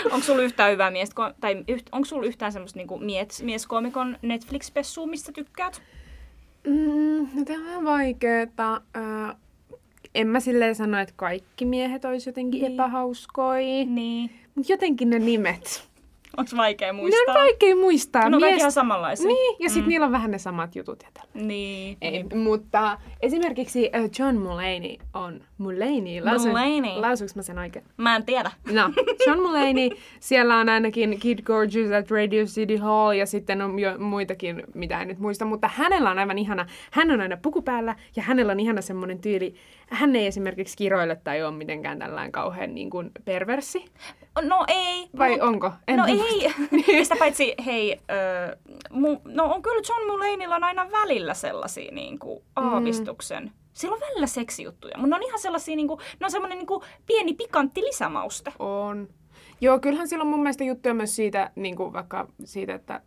Onko 0.05 0.19
sulla 0.25 0.41
yhtään 0.43 0.71
hyvää 0.71 0.91
miestä, 0.91 1.33
tai 1.39 1.63
yht, 1.67 1.89
onko 1.91 2.05
sulla 2.05 2.25
yhtään 2.25 2.51
semmoista 2.51 2.77
niinku 2.79 2.97
mies, 2.99 3.43
mieskoomikon 3.43 4.17
Netflix-pessua, 4.21 5.07
mistä 5.07 5.31
tykkäät? 5.31 5.81
Mm, 6.67 7.27
no 7.33 7.45
tää 7.45 7.55
on 7.57 7.65
vähän 7.65 7.83
vaikeeta. 7.83 8.81
Äh, 8.97 9.35
en 10.15 10.27
mä 10.27 10.39
silleen 10.39 10.75
sano, 10.75 10.99
että 10.99 11.13
kaikki 11.17 11.65
miehet 11.65 12.05
olisi 12.05 12.29
jotenkin 12.29 12.61
Niin. 12.61 12.73
epähauskoi. 12.73 13.63
Niin. 13.85 14.29
Mut 14.55 14.69
jotenkin 14.69 15.09
ne 15.09 15.19
nimet. 15.19 15.89
Onko 16.37 16.51
vaikea 16.57 16.87
Ne 16.87 16.91
muistaa? 16.93 17.33
on 17.35 17.41
vaikea 17.41 17.75
muistaa. 17.75 18.29
Ne 18.29 18.35
on 18.35 18.41
kaikki 18.41 18.55
Mies- 18.55 18.59
ihan 18.59 18.71
samanlaisia. 18.71 19.27
Niin, 19.27 19.55
ja 19.59 19.69
sitten 19.69 19.83
Mm. 19.83 19.89
niillä 19.89 20.05
on 20.05 20.11
vähän 20.11 20.31
ne 20.31 20.37
samat 20.37 20.75
jutut 20.75 21.03
ja 21.03 21.09
tällä. 21.13 21.47
Niin. 21.47 21.97
Ei, 22.01 22.23
mutta 22.23 22.97
esimerkiksi 23.21 23.89
äh, 23.95 24.03
John 24.19 24.35
Mulaney 24.37 24.95
on... 25.13 25.41
Mulaney? 25.57 26.21
Lausu, 26.23 26.47
Mulaney. 26.47 27.01
Lausuuks 27.01 27.35
mä 27.35 27.41
sen 27.41 27.59
oikein? 27.59 27.85
Mä 27.97 28.15
en 28.15 28.25
tiedä. 28.25 28.51
No, 28.71 28.89
John 29.27 29.39
Mulaney, 29.41 29.89
siellä 30.19 30.57
on 30.57 30.69
ainakin 30.69 31.19
Kid 31.19 31.39
Gorgeous 31.43 31.91
at 31.91 32.11
Radio 32.11 32.45
City 32.45 32.77
Hall 32.77 33.11
ja 33.11 33.25
sitten 33.25 33.61
on 33.61 33.79
jo 33.79 33.97
muitakin, 33.97 34.63
mitä 34.73 35.01
en 35.01 35.07
nyt 35.07 35.19
muista, 35.19 35.45
mutta 35.45 35.69
hänellä 35.73 36.11
on 36.11 36.19
aivan 36.19 36.37
ihana, 36.37 36.65
hän 36.91 37.11
on 37.11 37.21
aina 37.21 37.37
puku 37.41 37.61
päällä 37.61 37.95
ja 38.15 38.23
hänellä 38.23 38.51
on 38.51 38.59
ihana 38.59 38.81
semmoinen 38.81 39.19
tyyli, 39.19 39.55
hän 39.89 40.15
ei 40.15 40.27
esimerkiksi 40.27 40.77
kiroile 40.77 41.15
tai 41.15 41.43
ole 41.43 41.51
mitenkään 41.51 41.99
tällainen 41.99 42.31
kauhean 42.31 42.75
niin 42.75 42.89
kuin 42.89 43.11
perversi, 43.25 43.85
No 44.41 44.65
ei. 44.67 45.09
vai 45.17 45.29
mut- 45.35 45.41
onko? 45.41 45.71
En 45.87 45.97
no. 45.97 46.05
Ei, 46.07 47.03
sitä 47.03 47.15
paitsi, 47.19 47.55
hei, 47.65 47.99
ö, 48.11 48.57
mu, 48.91 49.17
no 49.25 49.45
on 49.53 49.61
kyllä 49.61 49.81
John 49.89 50.11
Mulaneylla 50.11 50.55
on 50.55 50.63
aina 50.63 50.91
välillä 50.91 51.33
sellaisia 51.33 51.91
niin 51.91 52.19
kuin, 52.19 52.43
aavistuksen. 52.55 53.43
Mm. 53.43 53.49
Sillä 53.73 53.93
on 53.95 54.01
välillä 54.01 54.27
seksijuttuja, 54.27 54.97
mutta 54.97 55.09
ne 55.09 55.15
on 55.15 55.23
ihan 55.23 55.39
sellaisia, 55.39 55.75
niin 55.75 55.87
kuin, 55.87 55.99
ne 56.19 56.25
on 56.25 56.31
semmoinen 56.31 56.57
niin 56.57 56.67
kuin, 56.67 56.83
pieni 57.05 57.33
pikantti 57.33 57.81
lisämauste. 57.81 58.53
On. 58.59 59.07
Joo, 59.61 59.79
kyllähän 59.79 60.07
sillä 60.07 60.21
on 60.21 60.27
mun 60.27 60.39
mielestä 60.43 60.63
juttuja 60.63 60.93
myös 60.93 61.15
siitä, 61.15 61.51
niin 61.55 61.75
kuin 61.75 61.93
vaikka 61.93 62.27
siitä, 62.43 62.73
että 62.73 63.01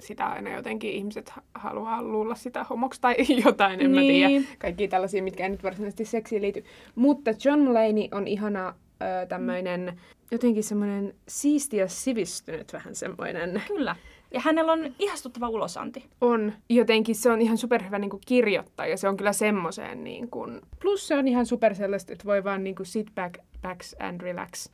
sitä 0.00 0.26
aina 0.26 0.50
jotenkin 0.50 0.90
ihmiset 0.90 1.30
ha- 1.30 1.42
haluaa 1.54 2.02
luulla 2.02 2.34
sitä 2.34 2.64
homoksi 2.64 3.00
tai 3.00 3.16
jotain, 3.44 3.80
en 3.80 3.92
niin. 3.92 3.94
mä 3.94 4.00
tiedä. 4.00 4.46
Kaikki 4.58 4.88
tällaisia, 4.88 5.22
mitkä 5.22 5.44
ei 5.44 5.50
nyt 5.50 5.62
varsinaisesti 5.62 6.04
seksiin 6.04 6.42
liity. 6.42 6.64
Mutta 6.94 7.30
John 7.44 7.60
Mulaney 7.60 8.08
on 8.12 8.26
ihana 8.28 8.68
ö, 9.02 9.26
tämmöinen 9.26 10.00
jotenkin 10.30 10.64
semmoinen 10.64 11.14
siisti 11.28 11.76
ja 11.76 11.88
sivistynyt 11.88 12.72
vähän 12.72 12.94
semmoinen. 12.94 13.62
Kyllä. 13.68 13.96
Ja 14.30 14.40
hänellä 14.40 14.72
on 14.72 14.94
ihastuttava 14.98 15.48
ulosanti. 15.48 16.04
On. 16.20 16.52
Jotenkin 16.68 17.14
se 17.14 17.30
on 17.30 17.40
ihan 17.40 17.58
superhyvä 17.58 17.98
niin 17.98 18.10
kirjoittaja. 18.26 18.96
Se 18.96 19.08
on 19.08 19.16
kyllä 19.16 19.32
semmoiseen 19.32 20.04
niin 20.04 20.30
kuin... 20.30 20.60
Plus 20.82 21.08
se 21.08 21.14
on 21.14 21.28
ihan 21.28 21.46
super 21.46 21.74
sellaista, 21.74 22.12
että 22.12 22.24
voi 22.24 22.44
vaan 22.44 22.64
niin 22.64 22.76
kuin 22.76 22.86
sit 22.86 23.06
back, 23.14 23.34
backs 23.68 23.96
and 24.00 24.20
relax 24.20 24.68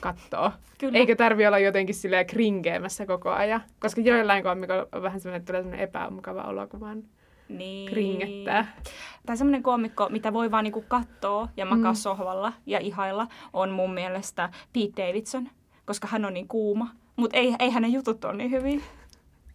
kattoo. 0.00 0.50
Kyllä. 0.78 0.98
Eikä 0.98 1.16
tarvi 1.16 1.46
olla 1.46 1.58
jotenkin 1.58 1.94
silleen 1.94 2.26
kringeemässä 2.26 3.06
koko 3.06 3.30
ajan. 3.30 3.62
Koska 3.80 4.00
joillain 4.00 4.42
koomikoilla 4.42 4.86
on 4.92 5.02
vähän 5.02 5.20
semmoinen, 5.20 5.40
että 5.40 5.46
tulee 5.52 5.62
semmoinen 5.62 5.84
epämukava 5.88 6.42
olo, 6.42 6.66
kun 6.66 6.80
vaan 6.80 7.02
Niin. 7.48 7.90
kringettää. 7.90 8.76
Tai 9.26 9.36
semmoinen 9.36 9.62
koomikko, 9.62 10.08
mitä 10.08 10.32
voi 10.32 10.50
vaan 10.50 10.64
niinku 10.64 10.84
katsoa 10.88 11.48
ja 11.56 11.66
makaa 11.66 11.92
Mm. 11.92 11.96
sohvalla 11.96 12.52
ja 12.66 12.78
ihailla, 12.78 13.26
on 13.52 13.70
mun 13.70 13.94
mielestä 13.94 14.48
Pete 14.72 15.06
Davidson, 15.06 15.48
koska 15.86 16.08
hän 16.10 16.24
on 16.24 16.34
niin 16.34 16.48
kuuma. 16.48 16.88
Mutta 17.16 17.36
ei, 17.36 17.54
ei 17.58 17.70
hänen 17.70 17.92
jutut 17.92 18.24
ole 18.24 18.36
niin 18.36 18.50
hyviä. 18.50 18.80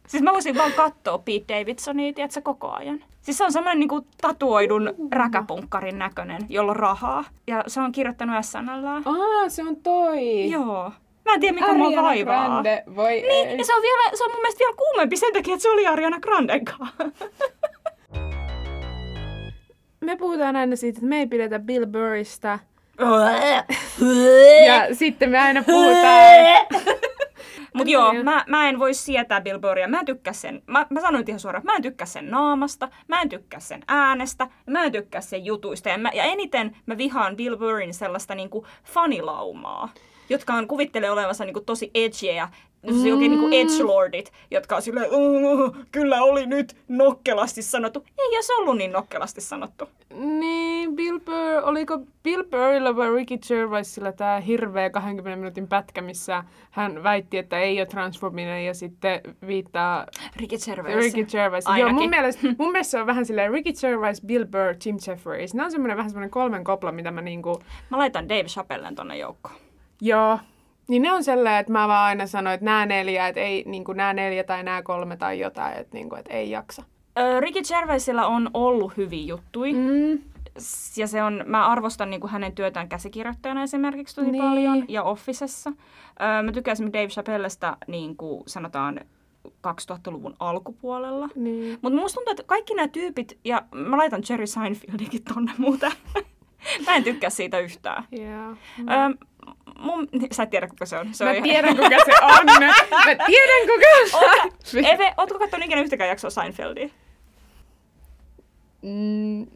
Siis 0.08 0.24
mä 0.24 0.32
voisin 0.34 0.58
vaan 0.58 0.72
katsoa 0.72 1.18
Pete 1.18 1.60
Davidsonia, 1.60 2.14
tiedätkö, 2.14 2.42
koko 2.42 2.72
ajan. 2.72 3.04
Siis 3.22 3.38
se 3.38 3.44
on 3.44 3.52
semmoinen 3.52 3.80
niinku 3.80 4.06
tatuoidun 4.22 4.94
räkäpunkkarin 5.12 6.00
näköinen, 6.00 6.42
jolla 6.50 6.72
on 6.72 6.76
rahaa. 6.76 7.24
Ja 7.48 7.64
se 7.68 7.82
on 7.82 7.92
kirjoittanut 7.92 8.46
SNL. 8.46 8.88
Aa, 9.06 9.50
se 9.50 9.64
on 9.64 9.76
toi. 9.76 10.50
Joo. 10.50 10.92
Mä 11.26 11.34
en 11.34 11.40
tiedä, 11.40 11.54
mikä 11.56 11.74
mua 11.74 12.02
vaivaa. 12.02 12.48
Grande, 12.48 12.84
voi 12.96 13.12
Niin, 13.12 13.48
ei. 13.48 13.58
ja 13.58 13.66
se 13.66 13.76
on, 13.76 13.82
vielä, 13.82 14.04
se 14.18 14.24
on 14.24 14.32
mun 14.32 14.42
mielestä 14.42 14.60
vielä 14.60 14.74
kuumempi 14.78 15.18
sen 15.18 15.34
takia, 15.34 15.54
että 15.54 15.62
se 15.64 15.70
oli 15.70 15.88
Ariana 15.88 16.20
Granden. 16.20 16.62
Me 20.06 20.16
puhutaan 20.18 20.56
aina 20.56 20.76
siitä, 20.76 20.98
että 20.98 21.08
me 21.10 21.18
ei 21.20 21.28
pidetä 21.28 21.60
Bill 21.60 21.86
Burrista. 21.86 22.60
Ja 24.66 24.96
sitten 24.96 25.30
me 25.30 25.40
aina 25.40 25.64
puhutaan... 25.64 26.66
Mut 27.74 27.88
joo, 27.88 28.14
mä, 28.24 28.44
mä 28.48 28.70
en 28.70 28.80
voi 28.80 28.94
sietää 28.94 29.42
Bill 29.42 29.60
Burria. 29.60 29.88
Mä 29.88 30.00
en 30.00 30.06
tykkää 30.06 30.34
sen, 30.34 30.62
mä, 30.68 30.86
mä 30.90 31.02
sanoin 31.02 31.26
ihan 31.28 31.40
suoraan, 31.40 31.66
mä 31.66 31.76
en 31.76 31.82
tykkää 31.82 32.08
sen 32.08 32.32
naamasta, 32.32 32.90
mä 33.08 33.22
en 33.22 33.30
tykkää 33.30 33.60
sen 33.60 33.84
äänestä, 33.88 34.48
mä 34.68 34.84
en 34.84 34.92
tykkää 34.92 35.22
sen 35.22 35.46
jutuista. 35.46 35.90
Ja, 35.90 35.98
mä, 35.98 36.10
ja 36.14 36.24
eniten 36.24 36.78
mä 36.86 36.98
vihaan 36.98 37.36
Bill 37.36 37.58
Burrin 37.58 37.94
sellaista 37.94 38.36
niinku 38.36 38.66
fanilaumaa, 38.84 39.90
jotka 40.30 40.54
on, 40.54 40.68
kuvittelee 40.68 41.12
olevansa 41.12 41.46
niinku 41.46 41.62
tosi 41.62 41.92
edgyä 41.94 42.50
mm. 42.90 42.96
oikein 43.14 43.32
niinku 43.32 43.50
edgelordit, 43.52 44.32
jotka 44.52 44.76
on 44.76 44.82
silleen, 44.82 45.08
"Oh, 45.12 45.76
kyllä 45.92 46.22
oli 46.22 46.46
nyt 46.46 46.76
nokkelasti 46.88 47.62
sanottu. 47.62 48.06
Ei 48.18 48.36
jos 48.36 48.50
ollut 48.50 48.78
niin 48.78 48.92
nokkelasti 48.92 49.42
sanottu. 49.42 49.90
Niin, 50.14 50.61
Bill 50.96 51.20
Burr, 51.20 51.64
oliko 51.64 52.00
Bill 52.24 52.44
Burrilla 52.44 52.96
vai 52.96 53.12
Ricky 53.16 53.38
Gervaisilla 53.48 54.12
tämä 54.12 54.40
hirveä 54.40 54.90
20 54.90 55.36
minuutin 55.36 55.68
pätkä, 55.68 56.02
missä 56.02 56.44
hän 56.72 57.04
väitti, 57.04 57.38
että 57.38 57.60
ei 57.60 57.80
ole 57.80 57.86
transfobinen 57.86 58.66
ja 58.66 58.74
sitten 58.74 59.22
viittaa 59.48 60.06
Ricky 60.36 60.56
Gervais. 60.66 60.96
Ricky 60.96 61.24
Gervais. 61.26 61.66
Joo, 61.80 61.90
mun 61.94 62.10
mielestä, 62.10 62.48
mun 62.58 62.72
mielestä 62.72 62.92
se 62.92 63.00
on 63.00 63.08
vähän 63.08 63.26
silleen 63.26 63.52
Ricky 63.52 63.72
Gervais, 63.82 64.22
Bill 64.22 64.46
Burr, 64.46 64.76
Jim 64.86 64.98
Jeffries. 65.08 65.54
Ne 65.54 65.64
on 65.64 65.72
semmoinen 65.72 65.98
vähän 65.98 66.10
semmoinen 66.10 66.30
kolmen 66.32 66.64
kopla, 66.64 66.92
mitä 66.92 67.12
mä 67.12 67.22
niinku, 67.22 67.62
Mä 67.90 67.98
laitan 67.98 68.30
Dave 68.30 68.44
Chappellen 68.44 68.96
tonne 68.96 69.18
joukkoon. 69.18 69.56
joo. 70.02 70.40
Niin 70.88 71.02
ne 71.02 71.12
on 71.12 71.24
sellainen, 71.24 71.60
että 71.60 71.72
mä 71.72 71.88
vaan 71.88 72.06
aina 72.06 72.28
sanoin, 72.28 72.54
että 72.54 72.66
nämä 72.66 72.86
neljä, 72.86 73.28
että 73.28 73.40
ei 73.42 73.64
niinku 73.68 73.94
nämä 73.94 74.14
neljä 74.14 74.44
tai 74.44 74.64
nämä 74.64 74.82
kolme 74.82 75.18
tai 75.18 75.40
jotain, 75.40 75.78
että, 75.78 75.94
niinku, 75.94 76.16
että 76.16 76.34
ei 76.34 76.50
jaksa. 76.52 76.84
Ö, 77.20 77.40
Ricky 77.40 77.60
Gervaisilla 77.68 78.26
on 78.26 78.50
ollut 78.54 78.98
hyviä 78.98 79.26
juttuja. 79.26 79.74
Mm. 79.74 80.20
Ja 80.98 81.08
se 81.08 81.24
on, 81.24 81.44
mä 81.46 81.68
arvostan 81.68 82.10
niin 82.10 82.22
kuin 82.22 82.32
hänen 82.32 82.56
työtään 82.56 82.90
käsikirjoittajana 82.90 83.64
esimerkiksi 83.64 84.16
tosi 84.16 84.32
Niin. 84.32 84.44
paljon 84.44 84.86
ja 84.88 85.04
Officessa. 85.04 85.70
Öö, 86.22 86.44
mä 86.44 86.52
tykkään 86.52 86.74
esimerkiksi 86.74 87.00
Dave 87.00 87.08
Chappellesta 87.08 87.78
niin 87.88 88.18
kuin 88.18 88.44
sanotaan 88.48 89.00
2000-luvun 89.48 90.36
alkupuolella. 90.40 91.30
Niin. 91.36 91.80
Mutta 91.82 92.00
musta 92.00 92.16
tuntuu, 92.16 92.32
että 92.32 92.44
kaikki 92.44 92.74
nämä 92.74 92.88
tyypit, 92.88 93.40
ja 93.46 93.62
mä 93.76 93.98
laitan 93.98 94.24
Jerry 94.30 94.48
Seinfeldinkin 94.48 95.24
tonne 95.24 95.52
muuten. 95.58 95.92
mä 96.86 96.96
en 96.96 97.04
tykkää 97.04 97.30
siitä 97.30 97.60
yhtään. 97.60 98.04
Yeah. 98.20 98.58
Öö, 98.80 99.26
mun, 99.80 100.08
sä 100.32 100.44
et 100.44 100.50
tiedä, 100.50 100.68
kuka 100.68 100.86
se 100.86 100.98
on. 100.98 101.14
Se 101.14 101.24
on 101.24 101.28
Mä 101.28 101.34
ihan- 101.34 101.44
tiedän, 101.44 101.76
kuka 101.78 101.90
se 102.06 102.12
on. 102.26 102.46
Mä 102.46 103.26
tiedän, 103.26 103.68
kuka 103.68 104.18
se 104.66 104.78
on. 104.80 104.86
Eve, 104.86 105.14
ootko 105.18 105.40
katsonut 105.40 105.66
ikinä 105.66 105.82
yhtäkään 105.82 106.10
jaksoa 106.10 106.30
Seinfeldia? 106.30 106.90
Mm, 108.82 109.48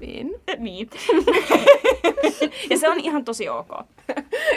en. 0.00 0.30
Niin. 0.58 0.90
ja 2.70 2.78
se 2.78 2.88
on 2.88 3.00
ihan 3.00 3.24
tosi 3.24 3.48
ok. 3.48 3.68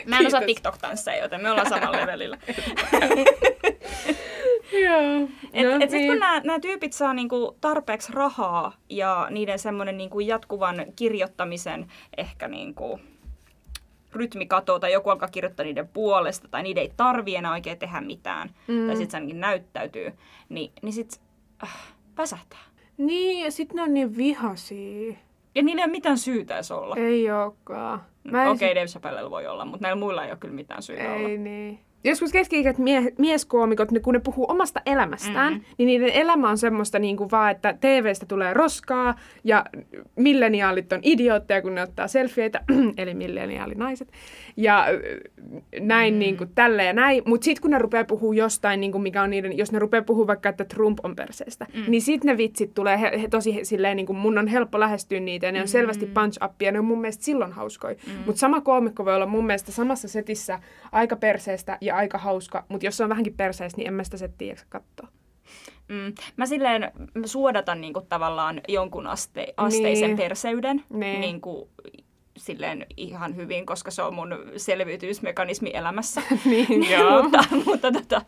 Mä 0.06 0.20
en 0.20 0.28
osaa. 0.28 0.42
TikTok-tansseja, 0.42 1.22
joten 1.22 1.42
me 1.42 1.52
ollaan 1.52 1.70
samalla 1.70 1.98
levelillä. 2.06 2.38
Joo. 4.84 5.28
Et, 5.54 5.66
No 5.66 5.76
et 5.80 5.90
sit 5.90 6.00
niin. 6.00 6.08
kun 6.12 6.20
nämä 6.20 6.60
tyypit 6.60 6.94
saa 6.94 7.14
niinku 7.14 7.58
tarpeeksi 7.62 8.12
rahaa 8.14 8.74
ja 8.90 9.28
niiden 9.30 9.60
semmoinen 9.60 9.98
niinku 9.98 10.20
jatkuvan 10.20 10.86
kirjoittamisen 10.96 11.88
ehkä 12.18 12.48
niinku 12.48 13.00
rytmikato 14.14 14.80
tai 14.80 14.92
joku 14.94 15.10
alkaa 15.10 15.30
kirjoittaa 15.30 15.64
niiden 15.64 15.88
puolesta 15.88 16.48
tai 16.48 16.64
niiden 16.64 16.82
ei 16.82 16.92
tarvi 16.98 17.36
enää 17.36 17.52
oikein 17.52 17.80
tehdä 17.80 18.02
mitään 18.02 18.50
Mm. 18.68 18.88
tai 18.88 18.96
sitten 18.96 19.12
se 19.12 19.18
ainakin 19.18 19.40
näyttäytyy, 19.40 20.14
niin, 20.50 20.72
niin 20.82 20.94
sit 20.94 21.22
äh, 21.64 21.78
väsähtää. 22.18 22.60
Niin, 22.98 23.44
ja 23.46 23.52
sit 23.52 23.74
ne 23.74 23.82
on 23.82 23.94
niin 23.94 24.18
vihaisia. 24.18 25.14
Ja 25.56 25.64
niillä 25.64 25.82
ei 25.82 25.86
ole 25.86 25.92
mitään 25.92 26.18
syytä 26.18 26.56
edes 26.56 26.72
olla. 26.72 26.96
Ei 26.96 27.32
ookaan. 27.32 28.04
Mä 28.24 28.44
en 28.44 28.50
Okei, 28.50 28.72
okay, 28.72 28.76
Dave 28.76 28.88
Chappellella 28.88 29.30
voi 29.30 29.48
olla, 29.48 29.66
mutta 29.66 29.82
näillä 29.82 30.00
muilla 30.00 30.26
ei 30.26 30.32
ole 30.32 30.38
kyllä 30.38 30.54
mitään 30.54 30.82
syytä 30.84 31.14
olla. 31.14 31.30
Ei 31.30 31.38
niin. 31.38 31.80
Joskus 32.04 32.32
keski 32.32 32.64
mie- 32.78 33.14
mieskoomikot, 33.18 33.92
ne, 33.92 34.00
kun 34.00 34.14
ne 34.14 34.20
puhuu 34.20 34.46
omasta 34.50 34.82
elämästään, 34.86 35.54
Mhm. 35.54 35.62
mm. 35.62 35.66
niin 35.78 35.88
niiden 35.88 36.10
elämä 36.10 36.50
on 36.50 36.58
semmoista 36.58 37.00
niin 37.00 37.18
kuin 37.18 37.32
vaan, 37.32 37.52
että 37.52 37.74
TVstä 37.82 38.26
tulee 38.26 38.54
roskaa 38.54 39.16
ja 39.44 39.66
milleniaalit 40.16 40.94
on 40.94 41.00
idiootteja, 41.04 41.62
kun 41.62 41.76
ne 41.76 41.82
ottaa 41.82 42.08
selfieitä, 42.08 42.62
eli 42.98 43.14
milleniaalinaiset. 43.14 44.08
Ja 44.58 44.86
näin 45.80 46.14
mm. 46.14 46.20
niin 46.20 46.38
kuin 46.38 46.50
tälleen 46.56 46.88
ja 46.88 46.94
näin. 46.94 47.24
Mutta 47.26 47.46
sitten 47.46 47.62
kun 47.62 47.72
ne 47.72 47.80
rupeaa 47.80 48.04
puhua 48.04 48.34
jostain, 48.34 48.82
niin 48.82 48.92
kuin 48.92 49.02
mikä 49.02 49.22
on 49.22 49.30
niiden, 49.30 49.58
jos 49.58 49.72
ne 49.72 49.80
rupeaa 49.80 50.04
puhua 50.04 50.28
vaikka, 50.28 50.50
että 50.50 50.66
Trump 50.66 50.98
on 51.04 51.16
perseestä, 51.16 51.66
mm. 51.74 51.84
niin 51.88 52.02
sitten 52.02 52.28
ne 52.32 52.38
vitsit 52.38 52.74
tulee 52.74 53.02
he, 53.02 53.12
he, 53.22 53.28
tosi 53.28 53.56
he, 53.56 53.64
silleen, 53.64 53.98
niin 53.98 54.06
kuin 54.06 54.18
mun 54.18 54.38
on 54.38 54.48
helppo 54.48 54.80
lähestyä 54.80 55.20
niitä 55.20 55.46
ja 55.46 55.52
ne 55.52 55.62
on 55.62 55.68
selvästi 55.68 56.06
punch 56.06 56.38
upia 56.46 56.68
ja 56.68 56.72
ne 56.72 56.80
on 56.80 56.86
mun 56.86 57.02
mielestä 57.02 57.24
silloin 57.24 57.52
hauskoja. 57.52 57.96
Mm. 58.08 58.14
Mutta 58.26 58.40
sama 58.40 58.62
koomikko 58.62 59.06
voi 59.06 59.16
olla 59.16 59.26
mun 59.26 59.46
mielestä 59.46 59.72
samassa 59.72 60.08
setissä 60.08 60.60
aika 60.92 61.16
perseestä 61.16 61.78
ja 61.82 61.91
aika 61.92 62.18
hauska, 62.18 62.66
mutta 62.70 62.86
jos 62.86 62.98
se 62.98 63.04
on 63.04 63.10
vähänkin 63.10 63.34
perseestä, 63.38 63.78
niin 63.78 63.88
en 63.88 63.94
mä 63.94 64.04
sitä 64.04 64.18
settiä 64.18 64.56
katsoa. 64.70 65.08
Mm. 65.88 66.14
Mä 66.38 66.46
silleen 66.46 66.92
mä 67.14 67.28
suodatan 67.28 67.82
niinku 67.82 68.02
tavallaan 68.02 68.62
jonkun 68.68 69.08
aste, 69.08 69.54
asteisen 69.58 70.10
Niin. 70.10 70.18
perseyden 70.18 70.84
Niin. 70.90 71.22
niinku, 71.22 71.70
silleen 72.38 72.86
ihan 72.98 73.36
hyvin, 73.36 73.66
koska 73.66 73.92
se 73.92 74.02
on 74.04 74.14
mun 74.16 74.36
selviytymismekanismi 74.58 75.72
elämässä. 75.74 76.22
niin, 76.46 76.90
joo. 76.92 77.24
mutta 77.24 77.44
mutta 77.66 77.92
tota, 77.92 78.22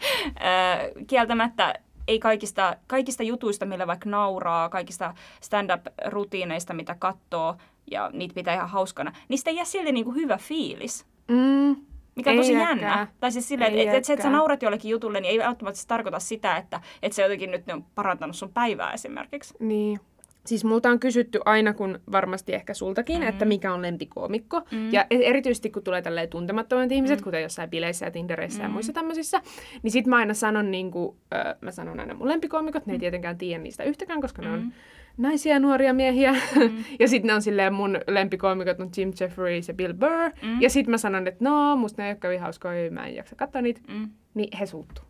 kieltämättä 1.07 1.73
ei 2.07 2.19
kaikista, 2.19 2.75
kaikista 2.87 3.23
jutuista, 3.23 3.65
millä 3.65 3.87
vaikka 3.87 4.09
nauraa, 4.09 4.69
kaikista 4.69 5.13
stand-up-rutiineista, 5.41 6.73
mitä 6.73 6.95
katsoo, 6.99 7.55
ja 7.91 8.09
niitä 8.13 8.33
pitää 8.33 8.53
ihan 8.53 8.69
hauskana, 8.69 9.13
niistä 9.29 9.49
ei 9.49 9.55
jää 9.55 9.65
silti 9.65 9.91
niinku 9.91 10.11
hyvä 10.11 10.37
fiilis. 10.37 11.05
Mm. 11.27 11.75
Mikä 12.15 12.29
on 12.29 12.33
Ei 12.33 12.41
tosi 12.41 12.53
jääkään. 12.53 12.79
jännä. 12.79 13.07
Tai 13.19 13.31
siis 13.31 13.47
silleen, 13.47 13.79
että 13.79 13.91
et, 13.91 13.97
et 13.97 14.05
se, 14.05 14.13
että 14.13 14.23
sä 14.23 14.29
naurat 14.29 14.61
jollekin 14.61 14.91
jutulle, 14.91 15.19
niin 15.21 15.31
ei 15.31 15.39
välttämättä 15.39 15.81
tarkoita 15.87 16.19
sitä, 16.19 16.57
että, 16.57 16.81
että 17.03 17.15
se 17.15 17.21
jotenkin 17.21 17.51
nyt 17.51 17.63
on 17.73 17.85
parantanut 17.95 18.35
sun 18.35 18.53
päivää 18.53 18.93
esimerkiksi. 18.93 19.53
Niin. 19.59 19.99
Siis 20.45 20.65
multa 20.65 20.89
on 20.89 20.99
kysytty 20.99 21.39
aina, 21.45 21.73
kun 21.73 21.99
varmasti 22.11 22.53
ehkä 22.53 22.73
sultakin, 22.73 23.21
mm. 23.21 23.27
että 23.27 23.45
mikä 23.45 23.73
on 23.73 23.81
lempikoomikko. 23.81 24.61
Mm. 24.71 24.93
Ja 24.93 25.05
e- 25.09 25.29
erityisesti 25.29 25.69
kun 25.69 25.83
tulee 25.83 26.01
tälleen 26.01 26.29
tuntemattomat 26.29 26.91
ihmiset, 26.91 27.19
mm. 27.19 27.23
kuten 27.23 27.41
jossain 27.41 27.69
bileissä 27.69 28.05
ja 28.05 28.11
Tindereissä 28.11 28.59
mm. 28.59 28.63
ja 28.63 28.69
muissa 28.69 28.93
tämmöisissä, 28.93 29.41
niin 29.83 29.91
sit 29.91 30.07
mä 30.07 30.15
aina 30.15 30.33
sanon, 30.33 30.71
niin 30.71 30.91
kuin, 30.91 31.17
äh, 31.35 31.55
mä 31.61 31.71
sanon 31.71 31.99
aina 31.99 32.13
mun 32.13 32.27
lempikoomikot, 32.27 32.85
ne 32.85 32.93
ei 32.93 32.99
tietenkään 32.99 33.37
tiedä 33.37 33.63
niistä 33.63 33.83
yhtäkään, 33.83 34.21
koska 34.21 34.41
mm. 34.41 34.47
ne 34.47 34.53
on 34.53 34.73
naisia 35.17 35.59
nuoria 35.59 35.93
miehiä. 35.93 36.31
Mm. 36.31 36.83
ja 36.99 37.07
sitten 37.07 37.27
ne 37.27 37.33
on 37.33 37.41
silleen 37.41 37.73
mun 37.73 37.99
lempikoomikot 38.07 38.79
on 38.79 38.89
Jim 38.97 39.11
Jeffries 39.19 39.67
ja 39.67 39.73
Bill 39.73 39.93
Burr. 39.93 40.31
Mm. 40.41 40.61
Ja 40.61 40.69
sitten 40.69 40.91
mä 40.91 40.97
sanon, 40.97 41.27
että 41.27 41.43
no, 41.43 41.75
musta 41.75 42.01
ne 42.01 42.07
ei 42.07 42.11
ole 42.11 42.19
kovin 42.21 42.41
hauskoja, 42.41 42.91
mä 42.91 43.07
en 43.07 43.15
jaksa 43.15 43.35
katsoa 43.35 43.61
niitä. 43.61 43.81
Mm. 43.87 44.09
Niin 44.33 44.57
he 44.59 44.65
suuttuu. 44.65 45.05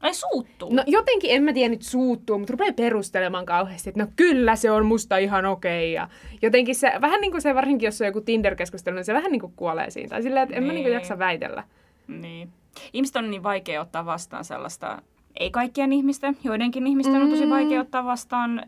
Ai 0.00 0.14
suuttuu? 0.14 0.74
No 0.74 0.82
jotenkin, 0.86 1.30
en 1.30 1.42
mä 1.42 1.52
tiedä 1.52 1.68
nyt 1.68 1.82
suuttuu, 1.82 2.38
mutta 2.38 2.52
rupeaa 2.52 2.72
perustelemaan 2.72 3.46
kauheasti, 3.46 3.90
että 3.90 4.02
no 4.02 4.10
kyllä 4.16 4.56
se 4.56 4.70
on 4.70 4.86
musta 4.86 5.16
ihan 5.16 5.44
okei. 5.44 5.92
Ja 5.92 6.08
jotenkin 6.42 6.74
se, 6.74 6.92
vähän 7.00 7.20
niin 7.20 7.30
kuin 7.30 7.42
se, 7.42 7.54
varsinkin 7.54 7.86
jos 7.86 8.00
on 8.00 8.06
joku 8.06 8.20
Tinder-keskustelu, 8.20 8.94
niin 8.94 9.04
se 9.04 9.14
vähän 9.14 9.32
niin 9.32 9.40
kuin 9.40 9.52
kuolee 9.56 9.90
siinä. 9.90 10.08
Tai 10.08 10.22
silleen, 10.22 10.42
että 10.42 10.56
en 10.56 10.62
niin. 10.62 10.66
mä 10.66 10.72
niin 10.72 10.84
kuin 10.84 10.94
jaksa 10.94 11.18
väitellä. 11.18 11.64
Niin. 12.08 12.48
Ihmiset 12.92 13.16
on 13.16 13.30
niin 13.30 13.42
vaikea 13.42 13.80
ottaa 13.80 14.06
vastaan 14.06 14.44
sellaista 14.44 15.02
ei 15.40 15.50
kaikkien 15.50 15.92
ihmisten, 15.92 16.36
joidenkin 16.44 16.86
ihmisten 16.86 17.16
mm. 17.16 17.22
on 17.22 17.30
tosi 17.30 17.50
vaikea 17.50 17.80
ottaa 17.80 18.04
vastaan 18.04 18.58
ö, 18.58 18.62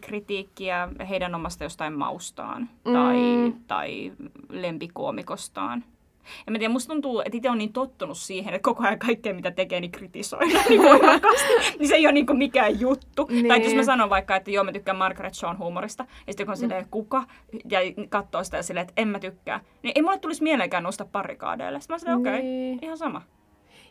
kritiikkiä 0.00 0.88
heidän 1.08 1.34
omasta 1.34 1.64
jostain 1.64 1.92
maustaan 1.92 2.68
mm. 2.84 2.92
tai, 2.92 3.18
tai 3.66 4.12
lempikoomikostaan. 4.48 5.84
En 6.46 6.52
mä 6.52 6.58
tiedä, 6.58 6.72
musta 6.72 6.92
tuntuu, 6.92 7.20
että 7.20 7.36
itse 7.36 7.50
on 7.50 7.58
niin 7.58 7.72
tottunut 7.72 8.18
siihen, 8.18 8.54
että 8.54 8.64
koko 8.64 8.82
ajan 8.82 8.98
kaikkea 8.98 9.34
mitä 9.34 9.50
tekee, 9.50 9.80
niin 9.80 9.90
kritisoidaan 9.90 10.64
niin 10.68 10.82
voimakkaasti. 10.82 11.48
niin 11.78 11.88
se 11.88 11.94
ei 11.94 12.06
ole 12.06 12.12
niin 12.12 12.38
mikään 12.38 12.80
juttu. 12.80 13.26
Niin. 13.30 13.48
Tai 13.48 13.64
jos 13.64 13.74
mä 13.74 13.82
sanon 13.82 14.10
vaikka, 14.10 14.36
että 14.36 14.50
joo, 14.50 14.64
mä 14.64 14.72
tykkään 14.72 14.98
Margaret 14.98 15.34
Shawn 15.34 15.58
huumorista, 15.58 16.04
ja 16.26 16.32
sitten 16.32 16.46
kun 16.46 16.50
on 16.50 16.56
silleen, 16.56 16.86
kuka, 16.90 17.24
ja 17.70 17.80
katsoo 18.08 18.44
sitä 18.44 18.56
ja 18.56 18.62
silleen, 18.62 18.82
että 18.88 19.02
en 19.02 19.08
mä 19.08 19.18
tykkää, 19.18 19.60
niin 19.82 19.92
ei 19.94 20.02
mulle 20.02 20.18
tulisi 20.18 20.42
mieleenkään 20.42 20.82
nousta 20.82 21.04
parikaadeille. 21.04 21.80
Sitten 21.80 21.94
mä 21.94 21.98
silleen, 21.98 22.18
okei, 22.18 22.32
okay, 22.32 22.42
niin. 22.42 22.78
ihan 22.82 22.98
sama. 22.98 23.22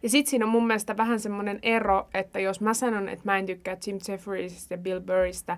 Ja 0.04 0.10
sit 0.10 0.28
siinä 0.28 0.46
on 0.46 0.52
mun 0.52 0.68
mielestä 0.68 0.98
vähän 0.98 1.20
semmoinen 1.20 1.60
ero, 1.64 2.10
että 2.14 2.40
jos 2.40 2.62
mä 2.62 2.74
sanon, 2.74 3.10
että 3.10 3.26
mä 3.26 3.38
en 3.38 3.46
tykkää 3.46 3.78
Jim 3.88 4.00
Jeffriesista 4.08 4.74
ja 4.74 4.78
Bill 4.78 5.00
Burrista, 5.00 5.58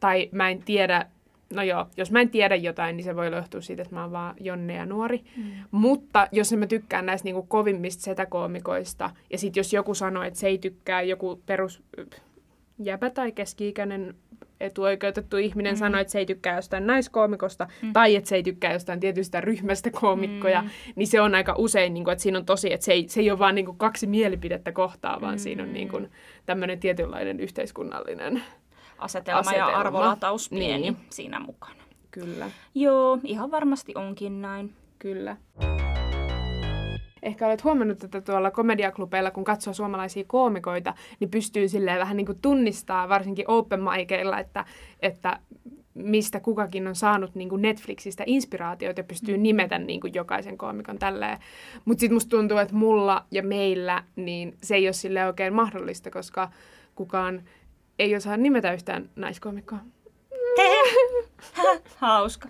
tai 0.00 0.28
mä 0.32 0.50
en 0.50 0.62
tiedä, 0.62 1.06
no 1.54 1.62
joo, 1.62 1.86
jos 1.96 2.10
mä 2.10 2.20
en 2.20 2.30
tiedä 2.30 2.56
jotain, 2.56 2.96
niin 2.96 3.04
se 3.04 3.16
voi 3.16 3.32
johtua 3.32 3.60
siitä, 3.60 3.82
että 3.82 3.94
mä 3.94 4.02
oon 4.02 4.12
vaan 4.12 4.34
Jonne 4.40 4.74
ja 4.74 4.86
nuori. 4.86 5.24
Mm. 5.36 5.44
Mutta 5.70 6.28
jos 6.32 6.52
mä 6.52 6.66
tykkään 6.66 7.06
näistä 7.06 7.26
niinku 7.26 7.42
kovimmista 7.42 8.02
setäkoomikoista, 8.02 9.10
ja 9.30 9.38
sitten 9.38 9.60
jos 9.60 9.72
joku 9.72 9.94
sanoo, 9.94 10.22
että 10.22 10.38
se 10.38 10.46
ei 10.46 10.58
tykkää 10.58 11.02
joku 11.02 11.42
perus 11.46 11.82
jäbä 12.78 13.10
tai 13.10 13.32
keski-ikäinen 13.32 14.14
etuoikeutettu 14.60 15.36
ihminen 15.36 15.74
mm. 15.74 15.78
sanoo, 15.78 16.00
että 16.00 16.10
se 16.10 16.18
ei 16.18 16.26
tykkää 16.26 16.56
jostain 16.56 16.86
naiskoomikosta, 16.86 17.68
mm. 17.82 17.92
tai 17.92 18.16
että 18.16 18.28
se 18.28 18.36
ei 18.36 18.42
tykkää 18.42 18.72
jostain 18.72 19.00
tietystä 19.00 19.40
ryhmästä 19.40 19.90
koomikkoja, 19.90 20.62
mm. 20.62 20.68
niin 20.96 21.08
se 21.08 21.20
on 21.20 21.34
aika 21.34 21.54
usein, 21.58 21.94
niin 21.94 22.04
kuin, 22.04 22.12
että 22.12 22.22
siinä 22.22 22.38
on 22.38 22.44
tosi, 22.44 22.72
että 22.72 22.84
se 22.84 22.92
ei, 22.92 23.08
se 23.08 23.20
ei 23.20 23.30
ole 23.30 23.38
vaan 23.38 23.54
niin 23.54 23.66
kuin 23.66 23.78
kaksi 23.78 24.06
mielipidettä 24.06 24.72
kohtaa, 24.72 25.20
vaan 25.20 25.34
mm. 25.34 25.38
siinä 25.38 25.62
on 25.62 25.72
niin 25.72 25.88
kuin, 25.88 26.10
tämmöinen 26.46 26.80
tietynlainen 26.80 27.40
yhteiskunnallinen 27.40 28.42
asetelma, 28.98 29.40
asetelma. 29.40 29.70
ja 29.70 29.78
arvolataus 29.78 30.50
pieni 30.50 30.80
niin. 30.80 30.96
siinä 31.10 31.40
mukana. 31.40 31.80
Kyllä. 32.10 32.50
Joo, 32.74 33.18
ihan 33.24 33.50
varmasti 33.50 33.92
onkin 33.94 34.42
näin. 34.42 34.74
Kyllä. 34.98 35.36
Ehkä 37.22 37.46
olet 37.46 37.64
huomannut, 37.64 38.04
että 38.04 38.20
tuolla 38.20 38.50
komediaklubeilla, 38.50 39.30
kun 39.30 39.44
katsoo 39.44 39.74
suomalaisia 39.74 40.24
koomikoita, 40.26 40.94
niin 41.20 41.30
pystyy 41.30 41.68
silleen 41.68 41.98
vähän 41.98 42.16
niin 42.16 42.26
kuin 42.26 42.38
tunnistaa, 42.42 43.08
varsinkin 43.08 43.44
open 43.48 43.80
micilla, 43.82 44.38
että, 44.38 44.64
että 45.02 45.40
mistä 45.94 46.40
kukakin 46.40 46.86
on 46.86 46.94
saanut 46.94 47.34
niin 47.34 47.48
kuin 47.48 47.62
Netflixistä 47.62 48.24
inspiraatioita 48.26 49.00
ja 49.00 49.04
pystyy 49.04 49.36
mm. 49.36 49.42
nimetä 49.42 49.78
niin 49.78 50.00
kuin 50.00 50.14
jokaisen 50.14 50.58
koomikon 50.58 50.98
tälleen. 50.98 51.38
Mutta 51.84 52.00
sitten 52.00 52.16
musta 52.16 52.36
tuntuu, 52.36 52.58
että 52.58 52.74
mulla 52.74 53.26
ja 53.30 53.42
meillä 53.42 54.04
niin 54.16 54.56
se 54.62 54.74
ei 54.74 54.86
ole 54.86 54.92
sille 54.92 55.26
oikein 55.26 55.54
mahdollista, 55.54 56.10
koska 56.10 56.50
kukaan 56.94 57.42
ei 57.98 58.16
osaa 58.16 58.36
nimetä 58.36 58.72
yhtään 58.72 59.10
naiskoomikkoa. 59.16 59.78
Hauska. 61.96 62.48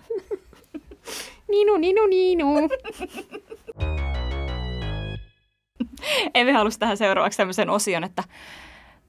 Ninu, 1.47 1.77
ninu, 1.77 2.05
ninu. 2.07 2.47
Evi 6.35 6.51
halusi 6.51 6.79
tähän 6.79 6.97
seuraavaksi 6.97 7.37
tämmöisen 7.37 7.69
osion, 7.69 8.03
että 8.03 8.23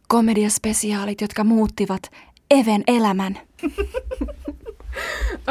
komediaspesiaalit, 0.09 1.21
jotka 1.21 1.45
muuttivat 1.45 2.03
Even 2.51 2.85
elämän. 2.87 3.39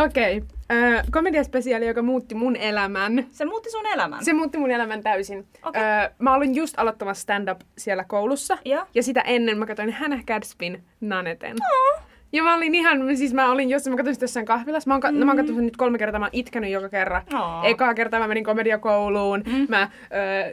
Okei. 0.06 0.38
Okay. 0.38 0.48
Äh, 0.72 1.04
komediaspesiaali, 1.12 1.88
joka 1.88 2.02
muutti 2.02 2.36
mun 2.36 2.56
elämän. 2.56 3.28
Se 3.32 3.46
muutti 3.46 3.72
sun 3.72 3.86
elämän? 3.86 4.26
Se 4.26 4.34
muutti 4.34 4.58
mun 4.58 4.72
elämän 4.72 5.04
täysin. 5.04 5.48
Okay. 5.64 5.82
Äh, 5.84 6.10
mä 6.20 6.36
olin 6.36 6.56
just 6.56 6.80
aloittamassa 6.80 7.22
stand-up 7.22 7.62
siellä 7.78 8.04
koulussa. 8.04 8.58
Ja, 8.66 8.88
ja 8.94 9.04
sitä 9.04 9.22
ennen 9.22 9.58
mä 9.58 9.66
katsoin 9.66 9.94
Hannah 9.94 10.24
Gadsbyn 10.26 10.84
Naneten. 11.02 11.58
Oh. 11.62 12.11
Ja 12.34 12.44
mä 12.44 12.56
olin 12.56 12.76
ihan, 12.76 13.18
siis 13.18 13.34
mä 13.34 13.52
olin 13.52 13.70
jossain, 13.70 13.94
mä 13.94 13.98
katsoin 13.98 14.16
sitä 14.16 14.24
jossain 14.24 14.46
kahvilassa. 14.46 14.90
Mä 14.90 14.94
oon, 14.94 15.14
mm. 15.14 15.20
no, 15.20 15.26
mä 15.26 15.32
oon 15.32 15.38
katsonut 15.38 15.64
nyt 15.64 15.78
kolme 15.78 15.98
kertaa, 15.98 16.20
mä 16.20 16.26
oon 16.26 16.30
itkenyt 16.34 16.72
joka 16.72 16.90
kerran. 16.90 17.22
Oh. 17.34 17.66
Ekaa 17.66 17.94
kertaa 17.94 18.20
mä 18.20 18.28
menin 18.28 18.44
komediakouluun, 18.44 19.44
mm. 19.46 19.66
mä 19.70 19.82
äh, 19.82 19.90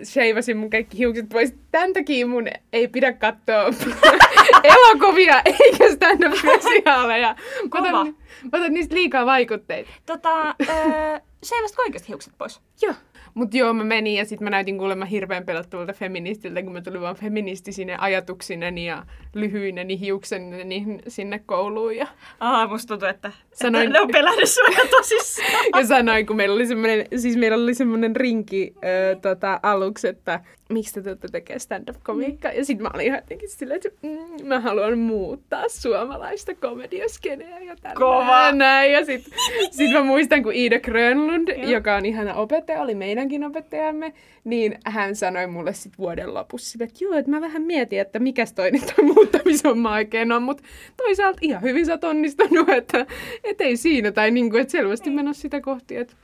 sheivasin 0.04 0.56
mun 0.56 0.70
kaikki 0.70 0.98
hiukset 0.98 1.28
pois. 1.28 1.54
Tän 1.70 1.92
takia 1.92 2.26
mun 2.26 2.46
ei 2.72 2.88
pidä 2.88 3.12
katsoa 3.12 3.64
elokuvia 4.74 5.42
eikä 5.44 5.94
stand-up-spesiaaleja. 5.94 7.36
Mä 7.74 7.80
otan, 7.80 8.16
mä 8.52 8.58
otan 8.58 8.72
niistä 8.72 8.94
liikaa 8.94 9.26
vaikutteita. 9.26 9.90
Tota, 10.06 10.48
äh, 10.48 11.22
sheivasitko 11.44 11.82
oikeasti 11.82 12.08
hiukset 12.08 12.32
pois? 12.38 12.60
Joo. 12.82 12.94
Mutta 13.34 13.56
joo, 13.56 13.72
mä 13.72 13.84
menin 13.84 14.14
ja 14.14 14.24
sitten 14.24 14.44
mä 14.46 14.50
näytin 14.50 14.78
kuulemma 14.78 15.04
hirveän 15.04 15.44
pelottavalta 15.44 15.92
feministiltä, 15.92 16.62
kun 16.62 16.72
mä 16.72 16.80
tulin 16.80 17.00
vaan 17.00 17.16
feministisine 17.16 17.96
ajatuksineni 17.98 18.86
ja 18.86 19.06
lyhyineni 19.40 20.00
hiukseneni 20.00 20.98
sinne 21.08 21.40
kouluun. 21.46 21.96
Ja... 21.96 22.06
Aa, 22.40 22.68
musta 22.68 22.88
tuntuu, 22.88 23.08
että, 23.08 23.32
sanoin... 23.52 23.86
että 23.86 23.98
ne 23.98 24.00
on 24.00 24.10
pelännyt 24.12 24.48
sua 24.48 24.88
tosissaan. 24.90 25.64
ja 25.78 25.86
sanoin, 25.86 26.26
kun 26.26 26.36
meillä 26.36 26.54
oli 26.54 26.66
semmoinen, 26.66 27.06
siis 27.16 27.36
meillä 27.36 27.56
oli 27.56 27.74
semmoinen 27.74 28.16
rinki 28.16 28.74
äh, 28.76 29.20
tota, 29.22 29.60
aluksi, 29.62 30.08
että 30.08 30.40
miksi 30.68 30.94
te 30.94 31.02
tulette 31.02 31.28
tekemään 31.28 31.60
stand-up-komiikkaa. 31.60 32.52
Ja 32.52 32.64
sitten 32.64 32.82
mä 32.82 32.90
olin 32.94 33.06
ihan 33.06 33.18
jotenkin 33.18 33.48
silleen, 33.48 33.80
että 33.84 34.06
mm, 34.08 34.46
mä 34.46 34.60
haluan 34.60 34.98
muuttaa 34.98 35.68
suomalaista 35.68 36.54
komediaskeneä 36.54 37.58
ja 37.58 37.76
tällä 37.82 37.94
Kova! 37.94 38.52
Näin. 38.52 38.92
Ja 38.92 39.04
sitten 39.04 39.32
sit 39.70 39.92
mä 39.92 40.02
muistan, 40.02 40.42
kun 40.42 40.52
Ida 40.54 40.80
Grönlund, 40.80 41.48
joka 41.48 41.96
on 41.96 42.06
ihana 42.06 42.34
opettaja, 42.34 42.82
oli 42.82 42.94
meidänkin 42.94 43.44
opettajamme, 43.44 44.12
niin 44.44 44.78
hän 44.84 45.16
sanoi 45.16 45.46
mulle 45.46 45.72
sitten 45.72 45.98
vuoden 45.98 46.34
lopussa, 46.34 46.84
että 46.84 47.04
joo, 47.04 47.14
että 47.14 47.30
mä 47.30 47.40
vähän 47.40 47.62
mietin, 47.62 48.00
että 48.00 48.18
mikä 48.18 48.44
toi 48.54 48.70
nyt 48.70 48.94
on 48.98 49.04
muuttamishomma 49.32 49.92
oikein 49.92 50.32
on, 50.32 50.42
mutta 50.42 50.62
toisaalta 50.96 51.38
ihan 51.42 51.62
hyvin 51.62 51.86
sä 51.86 51.92
oot 51.92 52.04
onnistunut, 52.04 52.68
että 52.78 53.06
et 53.44 53.60
ei 53.60 53.76
siinä, 53.76 54.12
tai 54.12 54.30
niinku, 54.30 54.56
että 54.56 54.72
selvästi 54.72 55.10
menossa 55.10 55.42
sitä 55.42 55.60
kohti, 55.60 55.96
että 55.96 56.14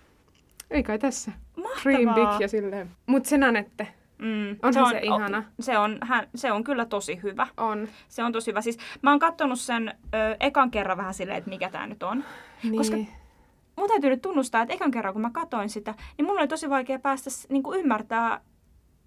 ei 0.70 0.82
kai 0.82 0.98
tässä. 0.98 1.32
Mahtavaa. 1.56 1.82
Dream 1.84 2.14
big 2.14 2.40
ja 2.40 2.48
silleen. 2.48 2.90
Mut 3.06 3.26
sen 3.26 3.42
Anette, 3.42 3.88
Mm, 4.18 4.56
Onhan 4.62 4.72
se, 4.72 4.80
on, 4.80 4.90
se 4.90 4.98
ihana. 5.02 5.44
Se 5.60 5.78
on, 5.78 5.98
hän, 6.02 6.28
se 6.34 6.52
on 6.52 6.64
kyllä 6.64 6.84
tosi 6.84 7.20
hyvä. 7.22 7.46
On. 7.56 7.88
Se 8.08 8.24
on 8.24 8.32
tosi 8.32 8.50
hyvä. 8.50 8.60
Siis 8.60 8.78
mä 9.02 9.10
oon 9.10 9.18
katsonut 9.18 9.60
sen 9.60 9.88
ö, 10.14 10.36
ekan 10.40 10.70
kerran 10.70 10.96
vähän 10.96 11.14
silleen, 11.14 11.38
että 11.38 11.50
mikä 11.50 11.70
tämä 11.70 11.86
nyt 11.86 12.02
on. 12.02 12.24
Niin. 12.62 12.76
Koska 12.76 12.96
mun 13.76 13.88
täytyy 13.88 14.10
nyt 14.10 14.22
tunnustaa, 14.22 14.62
että 14.62 14.74
ekan 14.74 14.90
kerran 14.90 15.12
kun 15.12 15.22
mä 15.22 15.30
katsoin 15.30 15.68
sitä, 15.68 15.94
niin 16.18 16.26
mun 16.26 16.38
oli 16.38 16.48
tosi 16.48 16.70
vaikea 16.70 16.98
päästä 16.98 17.30
niin 17.48 17.62
kuin 17.62 17.80
ymmärtää, 17.80 18.40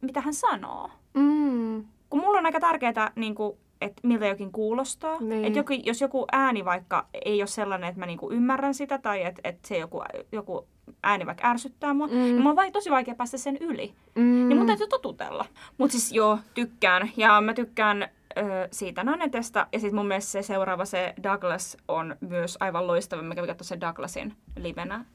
mitä 0.01 0.21
hän 0.21 0.33
sanoo. 0.33 0.91
Mm. 1.13 1.85
Kun 2.09 2.19
mulla 2.19 2.39
on 2.39 2.45
aika 2.45 2.59
tärkeää, 2.59 3.11
niin 3.15 3.35
kuin, 3.35 3.57
että 3.81 4.07
miltä 4.07 4.27
jokin 4.27 4.51
kuulostaa. 4.51 5.17
Niin. 5.19 5.45
Että 5.45 5.59
joku, 5.59 5.73
jos 5.83 6.01
joku 6.01 6.25
ääni 6.31 6.65
vaikka 6.65 7.05
ei 7.25 7.41
ole 7.41 7.47
sellainen, 7.47 7.89
että 7.89 7.99
mä 7.99 8.05
niin 8.05 8.17
kuin 8.17 8.35
ymmärrän 8.35 8.73
sitä, 8.73 8.97
tai 8.97 9.23
että, 9.25 9.41
että 9.43 9.67
se 9.67 9.77
joku, 9.77 10.01
joku 10.31 10.67
ääni 11.03 11.25
vaikka 11.25 11.47
ärsyttää 11.47 11.93
mua, 11.93 12.07
mm. 12.07 12.13
niin 12.13 12.35
mulla 12.35 12.49
on 12.49 12.55
vai, 12.55 12.71
tosi 12.71 12.91
vaikea 12.91 13.15
päästä 13.15 13.37
sen 13.37 13.57
yli. 13.57 13.93
Mm. 14.15 14.47
Niin 14.47 14.57
mun 14.57 14.67
täytyy 14.67 14.87
totutella. 14.87 15.45
Mutta 15.77 15.91
siis 15.91 16.11
joo, 16.11 16.39
tykkään. 16.53 17.11
Ja 17.17 17.41
mä 17.41 17.53
tykkään 17.53 18.03
ö, 18.37 18.67
siitä 18.71 19.03
Nanetesta. 19.03 19.67
Ja 19.71 19.79
sitten 19.79 19.95
mun 19.95 20.07
mielestä 20.07 20.31
se 20.31 20.41
seuraava, 20.41 20.85
se 20.85 21.13
Douglas, 21.23 21.77
on 21.87 22.15
myös 22.19 22.57
aivan 22.59 22.87
loistava. 22.87 23.21
Mä 23.21 23.35
kävin 23.35 23.55
sen 23.61 23.81
Douglasin 23.81 24.33
livenä 24.55 25.05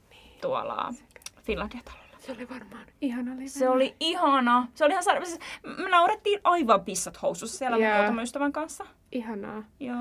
tuolla 0.40 0.94
Finlandia-talolla. 1.42 2.01
Se 2.26 2.32
oli 2.32 2.48
varmaan 2.48 2.82
ihana 3.00 3.32
live. 3.34 3.48
Se 3.48 3.68
oli 3.68 3.94
ihana. 4.00 4.66
Se 4.74 4.84
oli 4.84 4.92
ihan 4.92 5.02
saada. 5.04 5.24
Siis 5.24 5.38
me 5.82 5.88
naurettiin 5.90 6.40
aivan 6.44 6.80
pissat 6.84 7.22
housussa 7.22 7.58
siellä 7.58 7.76
mun 7.76 7.86
Joo. 7.86 7.96
muutaman 7.96 8.24
ystävän 8.24 8.52
kanssa. 8.52 8.86
Ihanaa. 9.12 9.62
Joo. 9.80 9.96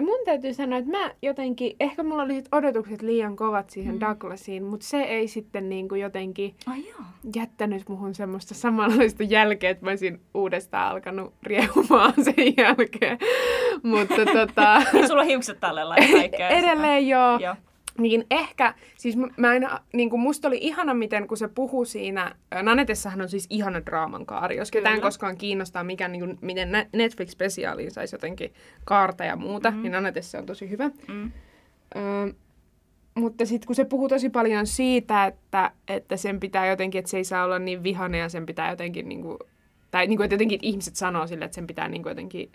Mun 0.00 0.18
täytyy 0.24 0.54
sanoa, 0.54 0.78
että 0.78 0.90
mä 0.90 1.10
jotenkin, 1.22 1.76
ehkä 1.80 2.02
mulla 2.02 2.22
oli 2.22 2.34
sit 2.34 2.48
odotukset 2.52 3.02
liian 3.02 3.36
kovat 3.36 3.70
siihen 3.70 3.94
mm. 3.94 4.00
Douglasiin, 4.00 4.64
mutta 4.64 4.86
se 4.86 5.00
ei 5.02 5.28
sitten 5.28 5.68
niinku 5.68 5.94
jotenkin 5.94 6.54
Ai 6.66 6.88
joo. 6.88 7.00
jättänyt 7.36 7.88
muhun 7.88 8.14
semmoista 8.14 8.54
samanlaista 8.54 9.22
jälkeä, 9.22 9.70
että 9.70 9.84
mä 9.84 9.90
olisin 9.90 10.20
uudestaan 10.34 10.90
alkanut 10.90 11.34
riehumaan 11.42 12.14
sen 12.24 12.34
jälkeen. 12.56 13.18
mutta 13.82 14.24
tota, 14.32 14.82
Niin 14.92 15.06
sulla 15.08 15.20
on 15.22 15.28
hiukset 15.28 15.60
tallella 15.60 15.96
ja 15.96 16.08
kaikkea. 16.12 16.48
edelleen 16.48 17.08
joo. 17.08 17.38
Joo. 17.38 17.54
Niin 17.98 18.26
ehkä, 18.30 18.74
siis 18.96 19.16
mä- 19.36 19.54
en, 19.54 19.68
niin 19.92 20.10
kuin 20.10 20.20
musta 20.20 20.48
oli 20.48 20.58
ihana, 20.60 20.94
miten 20.94 21.28
kun 21.28 21.36
se 21.36 21.48
puhuu 21.48 21.84
siinä, 21.84 22.34
Nanetessahan 22.62 23.20
on 23.20 23.28
siis 23.28 23.46
ihana 23.50 23.86
draaman 23.86 24.26
kaari, 24.26 24.56
jos 24.56 24.70
ketään 24.70 25.00
koskaan 25.00 25.36
kiinnostaa, 25.36 25.84
mikä, 25.84 26.08
niin 26.08 26.20
kuin, 26.24 26.38
miten 26.40 26.68
Netflix-spesiaaliin 26.92 27.90
saisi 27.90 28.14
jotenkin 28.14 28.52
kaarta 28.84 29.24
ja 29.24 29.36
muuta, 29.36 29.68
Mhm. 29.70 29.74
mm-hmm. 29.76 29.82
niin 29.82 29.92
Nanetessa 29.92 30.38
on 30.38 30.46
tosi 30.46 30.70
hyvä. 30.70 30.90
Mm. 31.08 31.32
Ö, 31.96 32.32
mutta 33.14 33.46
sitten 33.46 33.66
kun 33.66 33.76
se 33.76 33.84
puhuu 33.84 34.08
tosi 34.08 34.28
paljon 34.30 34.66
siitä, 34.66 35.26
että, 35.26 35.70
että 35.88 36.16
sen 36.16 36.40
pitää 36.40 36.66
jotenkin, 36.66 36.98
että 36.98 37.10
se 37.10 37.16
ei 37.16 37.24
saa 37.24 37.44
olla 37.44 37.58
niin 37.58 37.82
vihainen 37.82 38.20
ja 38.20 38.28
sen 38.28 38.46
pitää 38.46 38.70
jotenkin, 38.70 39.08
niin 39.08 39.22
kuin, 39.22 39.38
tai 39.90 40.06
niin 40.06 40.16
kuin, 40.16 40.24
että 40.24 40.34
jotenkin 40.34 40.58
ihmiset 40.62 40.96
sanoo 40.96 41.26
sille, 41.26 41.44
että 41.44 41.54
sen 41.54 41.66
pitää 41.66 41.88
niin 41.88 42.02
kuin 42.02 42.10
jotenkin 42.10 42.52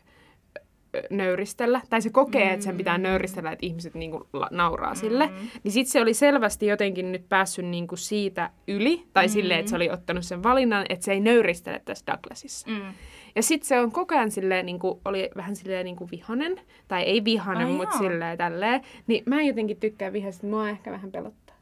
nöyristellä, 1.10 1.82
tai 1.90 2.02
se 2.02 2.10
kokee, 2.10 2.46
mm. 2.48 2.54
että 2.54 2.64
sen 2.64 2.78
pitää 2.78 2.98
nöyristellä, 2.98 3.52
että 3.52 3.66
ihmiset 3.66 3.94
niin 3.96 4.12
kuin 4.12 4.24
nauraa 4.52 4.96
sille, 4.96 5.28
Mm. 5.28 5.48
niin 5.64 5.72
sitten 5.72 5.92
se 5.92 6.02
oli 6.02 6.14
selvästi 6.14 6.68
jotenkin 6.68 7.12
nyt 7.12 7.30
päässyt 7.30 7.66
niin 7.66 7.88
kuin 7.88 8.00
siitä 8.00 8.50
yli, 8.68 9.08
tai 9.14 9.28
mm. 9.28 9.32
silleen, 9.32 9.60
että 9.60 9.70
se 9.70 9.76
oli 9.76 9.90
ottanut 9.90 10.26
sen 10.26 10.44
valinnan, 10.44 10.86
että 10.90 11.06
se 11.06 11.12
ei 11.12 11.20
nöyristele 11.20 11.82
tässä 11.86 12.06
Douglasissa. 12.12 12.70
Mm. 12.70 12.82
Ja 13.36 13.44
sitten 13.44 13.68
se 13.68 13.80
on 13.80 13.92
koko 13.92 14.16
ajan 14.16 14.32
silleen, 14.32 14.66
niin 14.66 14.80
kuin, 14.80 15.00
oli 15.06 15.30
vähän 15.38 15.56
silleen 15.56 15.86
niin 15.86 15.96
kuin 15.96 16.12
vihanen, 16.12 16.62
tai 16.88 17.04
ei 17.04 17.24
vihanen, 17.24 17.68
Ai 17.68 17.74
mutta 17.74 17.96
joo. 17.96 18.10
silleen 18.12 18.38
tälleen. 18.38 18.82
Niin 19.08 19.24
mä 19.26 19.40
en 19.40 19.48
jotenkin 19.48 19.78
tykkää 19.78 20.14
vihasta, 20.14 20.48
mua 20.48 20.70
ehkä 20.70 20.92
vähän 20.92 21.12
pelottaa. 21.12 21.56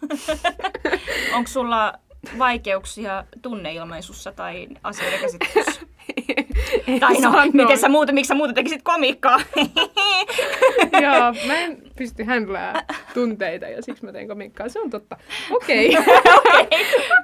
Onko 1.36 1.48
sulla 1.48 1.92
vaikeuksia 2.38 3.24
tunneilmaisussa 3.42 4.32
tai 4.32 4.68
asioiden 4.82 5.20
käsittelyssä? 5.20 5.80
Tai 7.00 7.14
no, 7.20 7.32
miten 7.52 7.78
sä 7.78 7.88
muuta, 7.88 8.12
miksi 8.12 8.28
sä 8.28 8.34
muuta 8.34 8.52
tekisit 8.52 8.82
komiikkaa? 8.82 9.40
Joo, 11.02 11.34
mä 11.46 11.58
en 11.58 11.82
pysty 11.96 12.24
handlää 12.24 12.84
tunteita 13.14 13.66
ja 13.66 13.82
siksi 13.82 14.04
mä 14.04 14.12
teen 14.12 14.28
komikkaa. 14.28 14.68
Se 14.68 14.80
on 14.80 14.90
totta. 14.90 15.16
Okei. 15.56 15.96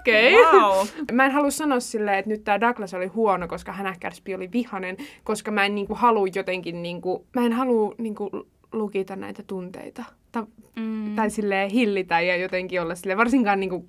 Okei. 0.00 0.34
wow. 0.34 0.86
Mä 1.12 1.24
en 1.26 1.32
halua 1.32 1.50
sanoa 1.50 1.80
silleen, 1.80 2.18
että 2.18 2.30
nyt 2.30 2.44
tää 2.44 2.60
Douglas 2.60 2.94
oli 2.94 3.06
huono, 3.06 3.48
koska 3.48 3.72
hän 3.72 3.94
Kärspi 4.00 4.34
oli 4.34 4.52
vihanen, 4.52 4.96
koska 5.24 5.50
mä 5.50 5.64
en 5.64 5.74
niinku 5.74 5.94
halua 5.94 6.26
jotenkin, 6.34 6.82
niinku, 6.82 7.26
mä 7.34 7.46
en 7.46 7.52
halua 7.52 7.94
niinku 7.98 8.30
lukita 8.72 9.16
näitä 9.16 9.42
tunteita. 9.46 10.04
Ta- 10.32 10.46
Mm. 10.76 11.14
Tai 11.14 11.30
silleen 11.30 11.70
hillitä 11.70 12.20
ja 12.20 12.36
jotenkin 12.36 12.82
olla 12.82 12.94
silleen, 12.94 13.18
varsinkaan 13.18 13.60
niinku, 13.60 13.86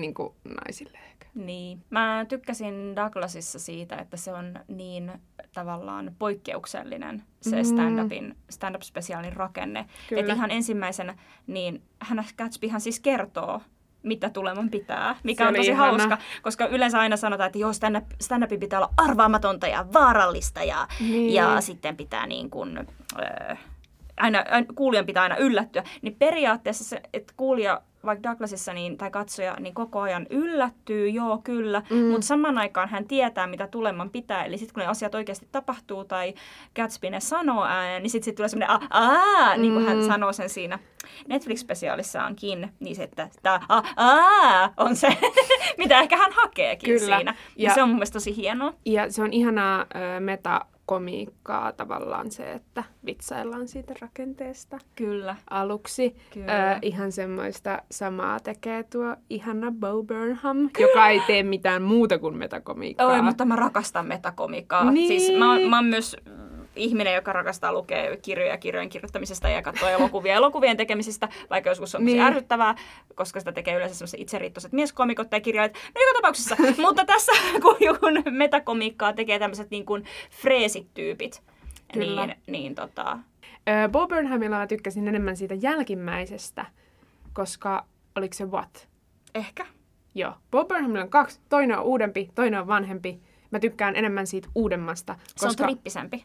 niinku 0.00 0.36
naisille 0.44 0.98
ehkä. 1.10 1.26
Niin. 1.34 1.84
Mä 1.90 2.26
tykkäsin 2.28 2.96
Douglasissa 2.96 3.58
siitä, 3.58 3.96
että 3.96 4.16
se 4.16 4.32
on 4.32 4.54
niin 4.68 5.12
tavallaan 5.54 6.14
poikkeuksellinen 6.18 7.22
se 7.40 7.56
Mm. 7.56 7.62
stand-upin, 7.62 8.36
stand-up-spesiaalin 8.50 9.32
rakenne. 9.32 9.86
Että 10.16 10.32
ihan 10.32 10.50
ensimmäisenä, 10.50 11.14
niin 11.46 11.82
hän 12.00 12.24
Gatsbyhan 12.38 12.80
siis 12.80 13.00
kertoo, 13.00 13.60
mitä 14.02 14.30
tuleman 14.30 14.70
pitää, 14.70 15.16
mikä 15.24 15.44
Se 15.44 15.48
on 15.48 15.54
tosi 15.54 15.70
ihana. 15.70 15.86
hauska, 15.92 16.18
koska 16.42 16.66
yleensä 16.66 16.98
aina 17.00 17.16
sanotaan, 17.16 17.46
että 17.46 17.58
joo, 17.58 17.72
stand-up, 17.72 18.04
stand-upin 18.22 18.60
pitää 18.60 18.78
olla 18.78 18.92
arvaamatonta 18.96 19.66
ja 19.66 19.86
vaarallista 19.92 20.62
ja, 20.64 20.88
Niin. 21.00 21.34
ja 21.34 21.60
sitten 21.60 21.96
pitää 21.96 22.26
niin 22.26 22.50
kuin, 22.50 22.78
äh, 23.50 23.58
aina, 24.16 24.44
aina, 24.50 24.66
kuulijan 24.74 25.06
pitää 25.06 25.22
aina 25.22 25.36
yllättyä. 25.36 25.84
Niin 26.02 26.16
periaatteessa 26.18 26.84
se, 26.84 27.00
että 27.12 27.32
kuulija 27.36 27.80
vaikka 28.04 28.28
Douglasissa 28.28 28.72
niin, 28.72 28.98
tai 28.98 29.10
katsoja 29.10 29.56
niin 29.60 29.74
koko 29.74 30.00
ajan 30.00 30.26
yllättyy, 30.30 31.08
joo 31.08 31.38
kyllä, 31.44 31.82
mm. 31.90 31.96
mutta 31.96 32.26
saman 32.26 32.58
aikaan 32.58 32.88
hän 32.88 33.04
tietää, 33.08 33.46
mitä 33.46 33.66
tuleman 33.66 34.10
pitää. 34.10 34.44
Eli 34.44 34.58
sitten 34.58 34.74
kun 34.74 34.80
ne 34.80 34.86
asiat 34.86 35.14
oikeasti 35.14 35.48
tapahtuu 35.52 36.04
tai 36.04 36.34
Gatsby 36.76 37.10
ne 37.10 37.20
sanoo 37.20 37.64
ääneen, 37.64 38.02
niin 38.02 38.10
sitten 38.10 38.24
sit 38.24 38.34
tulee 38.34 38.48
semmoinen 38.48 38.76
aa, 38.90 39.56
niin 39.56 39.72
kuin 39.72 39.86
hän 39.86 39.96
Mm. 39.98 40.06
sanoo 40.06 40.32
sen 40.32 40.48
siinä 40.48 40.78
Netflix-spesiaalissaankin, 41.28 42.68
niin 42.80 42.96
se, 42.96 43.02
että 43.02 43.28
tämä 43.42 43.60
aa 43.96 44.72
on 44.76 44.96
se, 44.96 45.08
mitä 45.78 46.00
ehkä 46.00 46.16
hän 46.16 46.32
hakeekin 46.32 46.98
Kyllä. 46.98 47.16
siinä. 47.16 47.34
Ja, 47.56 47.68
Ja- 47.68 47.74
se 47.74 47.82
on 47.82 47.88
mun 47.88 47.96
mielestä 47.96 48.12
tosi 48.12 48.36
hienoa. 48.36 48.72
Ja 48.84 49.12
se 49.12 49.22
on 49.22 49.32
ihanaa 49.32 49.80
ö, 49.80 50.20
metakomiikkaa 50.82 51.72
tavallaan 51.72 52.30
se, 52.30 52.52
että 52.52 52.84
vitsaillaan 53.06 53.68
siitä 53.68 53.94
rakenteesta 54.00 54.78
Kyllä. 54.96 55.36
aluksi. 55.50 56.16
Kyllä. 56.34 56.72
Ö, 56.72 56.78
ihan 56.82 57.12
semmoista 57.12 57.82
samaa 57.90 58.40
tekee 58.40 58.82
tuo 58.82 59.16
ihana 59.30 59.72
Bo 59.72 60.02
Burnham, 60.02 60.70
joka 60.78 61.08
ei 61.08 61.20
tee 61.26 61.42
mitään 61.42 61.82
muuta 61.82 62.18
kuin 62.18 62.36
metakomiikkaa. 62.36 63.06
Oi, 63.06 63.22
mutta 63.22 63.44
mä 63.44 63.56
rakastan 63.56 64.06
metakomiikkaa. 64.06 64.90
Niin. 64.90 65.08
Siis 65.08 65.38
mä, 65.38 65.58
mä 65.70 65.76
oon 65.76 65.86
myös 65.86 66.16
ihminen, 66.76 67.14
joka 67.14 67.32
rakastaa 67.32 67.72
lukea 67.72 68.16
kirjoja 68.16 68.58
kirjojen 68.58 68.88
kirjoittamisesta 68.88 69.48
ja 69.48 69.62
katsoa 69.62 69.90
elokuvia 69.90 70.34
elokuvien 70.34 70.76
tekemisestä, 70.76 71.28
vaikka 71.50 71.70
joskus 71.70 71.94
on 71.94 72.04
Niin. 72.04 72.20
ärsyttävää, 72.20 72.74
koska 73.14 73.40
sitä 73.40 73.52
tekee 73.52 73.74
yleensä 73.74 73.94
sellaiset 73.94 74.20
itseriittoiset 74.20 74.72
mieskomikot 74.72 75.30
tai 75.30 75.40
kirjailijat. 75.40 75.74
No 75.94 76.00
joka 76.00 76.18
tapauksessa, 76.18 76.56
mutta 76.86 77.04
tässä 77.04 77.32
kun 77.60 78.24
metakomiikkaa 78.30 79.12
tekee 79.12 79.38
tämmöiset 79.38 79.70
niin 79.70 79.86
kuin 79.86 80.04
freesityypit, 80.30 81.42
Kyllä. 81.92 82.26
niin, 82.26 82.38
niin 82.46 82.74
tota, 82.74 83.18
Bo 83.92 84.08
Burnhamilla 84.08 84.58
mä 84.58 84.66
tykkäsin 84.66 85.08
enemmän 85.08 85.36
siitä 85.36 85.54
jälkimmäisestä, 85.54 86.66
koska 87.32 87.86
oliko 88.16 88.34
se 88.34 88.44
What? 88.44 88.88
ehkä. 89.34 89.66
Joo. 90.14 90.32
Bo 90.50 90.64
Burnhamilla 90.64 91.02
on 91.04 91.10
kaksi. 91.10 91.40
Toinen 91.48 91.78
on 91.78 91.84
uudempi, 91.84 92.30
toinen 92.34 92.60
on 92.60 92.66
vanhempi. 92.66 93.20
Mä 93.50 93.58
tykkään 93.58 93.96
enemmän 93.96 94.26
siitä 94.26 94.48
uudemmasta. 94.54 95.16
Se 95.36 95.46
on 95.46 95.48
koska 95.48 95.64
trippisempi. 95.64 96.24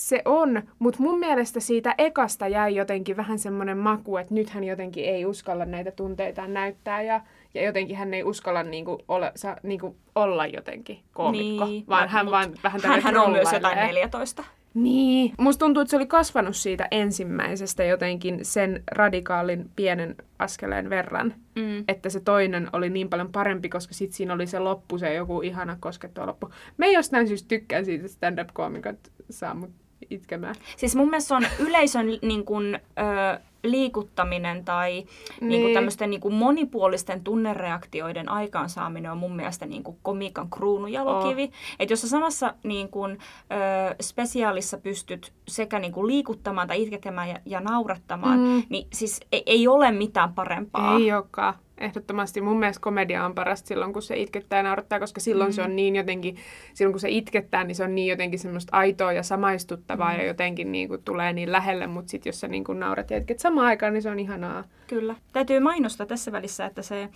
Se 0.00 0.22
on, 0.24 0.62
mutta 0.78 1.02
mun 1.02 1.18
mielestä 1.18 1.60
siitä 1.60 1.94
ekasta 1.98 2.48
jäi 2.48 2.74
jotenkin 2.74 3.16
vähän 3.16 3.38
semmoinen 3.38 3.78
maku, 3.78 4.16
että 4.16 4.34
nyt 4.34 4.50
hän 4.50 4.64
jotenkin 4.64 5.04
ei 5.04 5.26
uskalla 5.26 5.64
näitä 5.64 5.90
tunteitaan 5.90 6.54
näyttää 6.54 7.02
ja, 7.02 7.20
ja 7.54 7.64
jotenkin 7.64 7.96
hän 7.96 8.14
ei 8.14 8.24
uskalla 8.24 8.62
niinku 8.62 8.98
olla, 9.08 9.32
sa, 9.34 9.56
niinku 9.62 9.96
olla 10.14 10.46
jotenkin 10.46 10.98
koomikko, 11.12 11.66
Niin, 11.66 11.84
vaan 11.88 12.08
hän 12.08 12.26
mut 12.26 12.32
vaan 12.32 12.54
vähän 12.64 12.80
Hän, 12.84 13.00
hän 13.02 13.16
on 13.16 13.32
myös 13.32 13.52
jotain 13.52 13.60
trollailee. 13.60 14.02
14. 14.02 14.44
Niin. 14.74 15.32
Musta 15.38 15.64
tuntuu, 15.64 15.80
että 15.80 15.90
se 15.90 15.96
oli 15.96 16.06
kasvanut 16.06 16.56
siitä 16.56 16.88
ensimmäisestä 16.90 17.84
jotenkin 17.84 18.38
sen 18.42 18.82
radikaalin 18.90 19.70
pienen 19.76 20.16
askeleen 20.38 20.90
verran. 20.90 21.34
Mm. 21.56 21.84
Että 21.88 22.10
se 22.10 22.20
toinen 22.20 22.68
oli 22.72 22.90
niin 22.90 23.08
paljon 23.08 23.32
parempi, 23.32 23.68
koska 23.68 23.94
sit 23.94 24.12
siinä 24.12 24.34
oli 24.34 24.46
se 24.46 24.58
loppu, 24.58 24.98
se 24.98 25.14
joku 25.14 25.42
ihana 25.42 25.76
koskettava 25.80 26.26
loppu. 26.26 26.50
Mä 26.76 26.86
jostain 26.86 27.28
syystä 27.28 27.48
tykkään 27.48 27.84
siitä, 27.84 28.08
stand-up-koomikot 28.08 28.98
saa 29.30 29.54
mut 29.54 29.70
itkemään. 30.10 30.54
Siis 30.76 30.96
mun 30.96 31.10
mielestä 31.10 31.28
se 31.28 31.34
on 31.34 31.46
yleisön 31.58 32.06
niin 32.22 32.44
kuin, 32.44 32.74
ö, 32.98 33.40
liikuttaminen 33.64 34.64
tai 34.64 34.92
niin. 34.92 35.48
Niin 35.48 35.62
kuin 35.62 35.74
tämmöisten 35.74 36.10
niin 36.10 36.20
kuin 36.20 36.34
monipuolisten 36.34 37.24
tunnereaktioiden 37.24 38.28
aikaansaaminen 38.28 39.12
on 39.12 39.18
mun 39.18 39.36
mielestä 39.36 39.66
niin 39.66 39.82
kuin 39.82 39.96
komiikan 40.02 40.50
kruunujalokivi. 40.50 41.42
Oh. 41.44 41.50
Että 41.78 41.92
jos 41.92 42.00
sä 42.00 42.08
samassa 42.08 42.54
niin 42.62 42.88
kuin, 42.88 43.12
ö, 43.12 43.94
spesiaalissa 44.02 44.78
pystyt 44.78 45.32
sekä 45.48 45.78
niin 45.78 45.92
kuin 45.92 46.06
liikuttamaan 46.06 46.68
tai 46.68 46.82
itkettämään 46.82 47.28
ja, 47.28 47.38
ja 47.46 47.60
naurattamaan, 47.60 48.38
mm. 48.38 48.62
niin 48.68 48.86
siis 48.92 49.20
ei, 49.32 49.42
ei 49.46 49.68
ole 49.68 49.92
mitään 49.92 50.34
parempaa. 50.34 50.96
Ei 50.96 51.12
olekaan. 51.12 51.54
Ehdottomasti 51.80 52.40
mun 52.40 52.58
mielestä 52.58 52.82
komedia 52.82 53.24
on 53.24 53.34
parasta 53.34 53.68
silloin, 53.68 53.92
kun 53.92 54.02
se 54.02 54.16
itkettää 54.16 54.58
ja 54.58 54.62
naurattaa, 54.62 55.00
koska 55.00 55.20
silloin 55.20 55.50
mm. 55.50 55.52
se 55.52 55.62
on 55.62 55.76
niin 55.76 55.96
jotenkin, 55.96 56.36
silloin 56.74 56.92
kun 56.92 57.00
se 57.00 57.08
itkettää, 57.08 57.64
niin 57.64 57.74
se 57.74 57.84
on 57.84 57.94
niin 57.94 58.08
jotenkin 58.08 58.38
semmoista 58.38 58.76
aitoa 58.76 59.12
ja 59.12 59.22
samaistuttavaa 59.22 60.12
mm. 60.12 60.18
ja 60.18 60.26
jotenkin 60.26 60.72
niin 60.72 60.88
kuin 60.88 61.02
tulee 61.02 61.32
niin 61.32 61.52
lähelle, 61.52 61.86
mutta 61.86 62.10
sitten 62.10 62.30
jos 62.30 62.40
sä 62.40 62.48
niin 62.48 62.64
kuin 62.64 62.80
naurat 62.80 63.10
ja 63.10 63.16
itket 63.16 63.38
samaan 63.38 63.66
aikaan, 63.66 63.92
niin 63.92 64.02
se 64.02 64.10
on 64.10 64.20
ihanaa. 64.20 64.64
Kyllä. 64.86 65.14
Täytyy 65.32 65.60
mainostaa 65.60 66.06
tässä 66.06 66.32
välissä, 66.32 66.66
että 66.66 66.82
se 66.82 67.02
ö, 67.02 67.08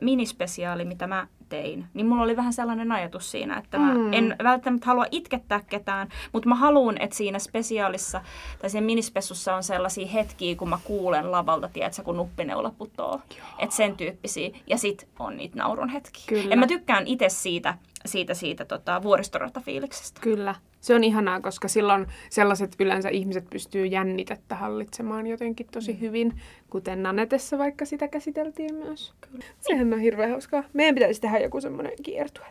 minispesiaali, 0.00 0.84
mitä 0.84 1.06
mä 1.06 1.26
tein, 1.48 1.86
niin 1.94 2.06
mulla 2.06 2.22
oli 2.22 2.36
vähän 2.36 2.52
sellainen 2.52 2.92
ajatus 2.92 3.30
siinä, 3.30 3.56
että 3.58 3.78
mä 3.78 3.94
Mm. 3.94 4.12
en 4.12 4.36
välttämättä 4.44 4.86
halua 4.86 5.06
itkettää 5.10 5.60
ketään, 5.70 6.08
mutta 6.32 6.48
mä 6.48 6.54
haluan, 6.54 7.00
että 7.02 7.16
siinä 7.16 7.38
spesiaalissa 7.38 8.20
tai 8.60 8.70
siinä 8.70 8.84
minispessussa 8.86 9.54
on 9.56 9.62
sellaisia 9.62 10.06
hetkiä, 10.06 10.56
kun 10.56 10.68
mä 10.68 10.78
kuulen 10.84 11.32
lavalta, 11.32 11.68
tiedätkö, 11.72 12.02
kun 12.02 12.16
nuppineula 12.16 12.72
putoo. 12.78 13.20
Että 13.58 13.76
sen 13.76 13.96
tyyppisiä. 13.96 14.50
Ja 14.66 14.78
sit 14.78 15.08
on 15.18 15.36
niitä 15.36 15.58
naurun 15.58 15.88
hetkiä. 15.88 16.24
Kyllä. 16.28 16.52
En 16.52 16.58
mä 16.58 16.66
tykkään 16.66 17.06
itse 17.06 17.28
siitä 17.28 17.74
siitä, 18.06 18.34
siitä 18.34 18.64
tota, 18.64 19.02
vuoristoratafiiliksestä. 19.02 20.20
Kyllä. 20.20 20.54
Se 20.80 20.94
on 20.94 21.04
ihanaa, 21.04 21.40
koska 21.40 21.68
silloin 21.68 22.06
sellaiset 22.30 22.76
yleensä 22.80 23.08
ihmiset 23.08 23.50
pystyy 23.50 23.86
jännitettä 23.86 24.54
hallitsemaan 24.54 25.26
jotenkin 25.26 25.66
tosi 25.72 25.92
Mm. 25.92 26.00
hyvin, 26.00 26.32
kuten 26.70 27.02
Nanetessa 27.02 27.58
vaikka 27.58 27.84
sitä 27.84 28.08
käsiteltiin 28.08 28.74
myös. 28.74 29.12
Kyllä. 29.20 29.44
Sehän 29.60 29.92
on 29.92 30.00
hirveän 30.00 30.30
hauskaa. 30.30 30.64
Meidän 30.72 30.94
pitäisi 30.94 31.20
tehdä 31.20 31.38
joku 31.38 31.60
semmoinen 31.60 31.92
kiertue, 32.02 32.46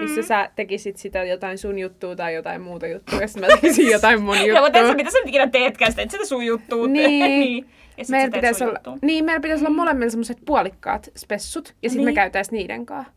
missä 0.00 0.22
sä 0.22 0.50
tekisit 0.56 0.96
sitä 0.96 1.24
jotain 1.24 1.58
sun 1.58 1.78
juttua 1.78 2.16
tai 2.16 2.34
jotain 2.34 2.60
muuta 2.60 2.86
juttua, 2.86 3.20
ja 3.20 3.28
sitten 3.28 3.50
mä 3.50 3.56
tekisin 3.60 3.90
jotain 3.96 4.22
mun 4.22 4.36
Ja 4.46 4.60
mutta 4.62 4.78
juttua. 4.78 4.94
mitä 4.94 5.10
sä 5.10 5.18
nyt 5.18 5.28
ikinä 5.28 5.46
teetkään 5.46 5.92
sitä, 5.92 6.02
et 6.02 6.10
sitä 6.10 6.24
sun 6.26 6.44
juttuu 6.46 6.88
tee. 6.88 6.92
Niin. 7.08 7.68
Ja 7.96 8.04
sit 8.04 8.10
Meillä 8.10 8.32
pitäisi, 8.34 8.64
olla, 8.64 8.74
juttua. 8.74 8.96
niin, 9.02 9.24
meillä 9.24 9.40
pitäisi 9.40 9.64
olla 9.64 9.74
molemmilla 9.76 10.10
semmoiset 10.10 10.38
puolikkaat 10.46 11.08
spessut, 11.16 11.74
ja 11.82 11.90
sitten 11.90 12.04
me 12.04 12.08
Niin. 12.10 12.14
käytäisiin 12.14 12.58
niiden 12.58 12.86
kanssa. 12.86 13.12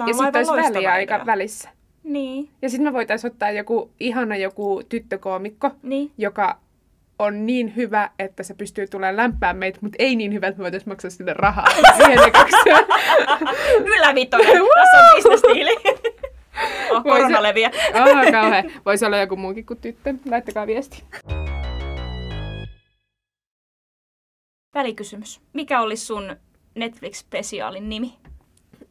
On 0.00 0.08
Ja 0.08 0.14
sitten 0.14 0.50
olisi 0.50 0.74
väliaika 0.74 1.14
idea. 1.14 1.26
välissä. 1.26 1.68
Niin, 2.04 2.48
Ja 2.62 2.68
sitten 2.68 2.84
me 2.88 2.92
voitaisiin 2.92 3.32
ottaa 3.32 3.50
joku 3.50 3.90
ihana 4.00 4.36
joku 4.36 4.82
tyttökoomikko, 4.88 5.70
niin. 5.82 6.10
joka 6.18 6.58
on 7.18 7.46
niin 7.46 7.76
hyvä, 7.76 8.10
että 8.18 8.42
se 8.42 8.54
pystyy 8.54 8.86
tulemaan 8.86 9.16
lämpää 9.16 9.52
meitä, 9.52 9.78
mutta 9.82 9.96
ei 9.98 10.16
niin 10.16 10.32
hyvä, 10.32 10.46
että 10.46 10.58
me 10.58 10.62
voitaisiin 10.62 10.88
maksaa 10.88 11.10
sille 11.10 11.32
rahaa. 11.34 11.66
Ylävitonen. 13.96 14.46
Tässä 14.46 14.98
on 14.98 15.14
bisnestiili. 15.14 15.76
Oh, 16.90 17.02
korona 17.02 17.42
leviää. 17.42 17.70
Ah, 17.94 18.32
kauhean. 18.32 18.64
Voisi 18.86 19.04
olla 19.06 19.16
joku 19.16 19.36
muukin 19.36 19.66
kuin 19.66 19.80
tyttö. 19.80 20.14
Laittakaa 20.30 20.66
viesti. 20.66 21.04
Välikysymys. 24.74 25.40
Mikä 25.52 25.80
olisi 25.80 26.06
sun 26.06 26.36
Netflix-spesiaalin 26.74 27.88
nimi? 27.88 28.14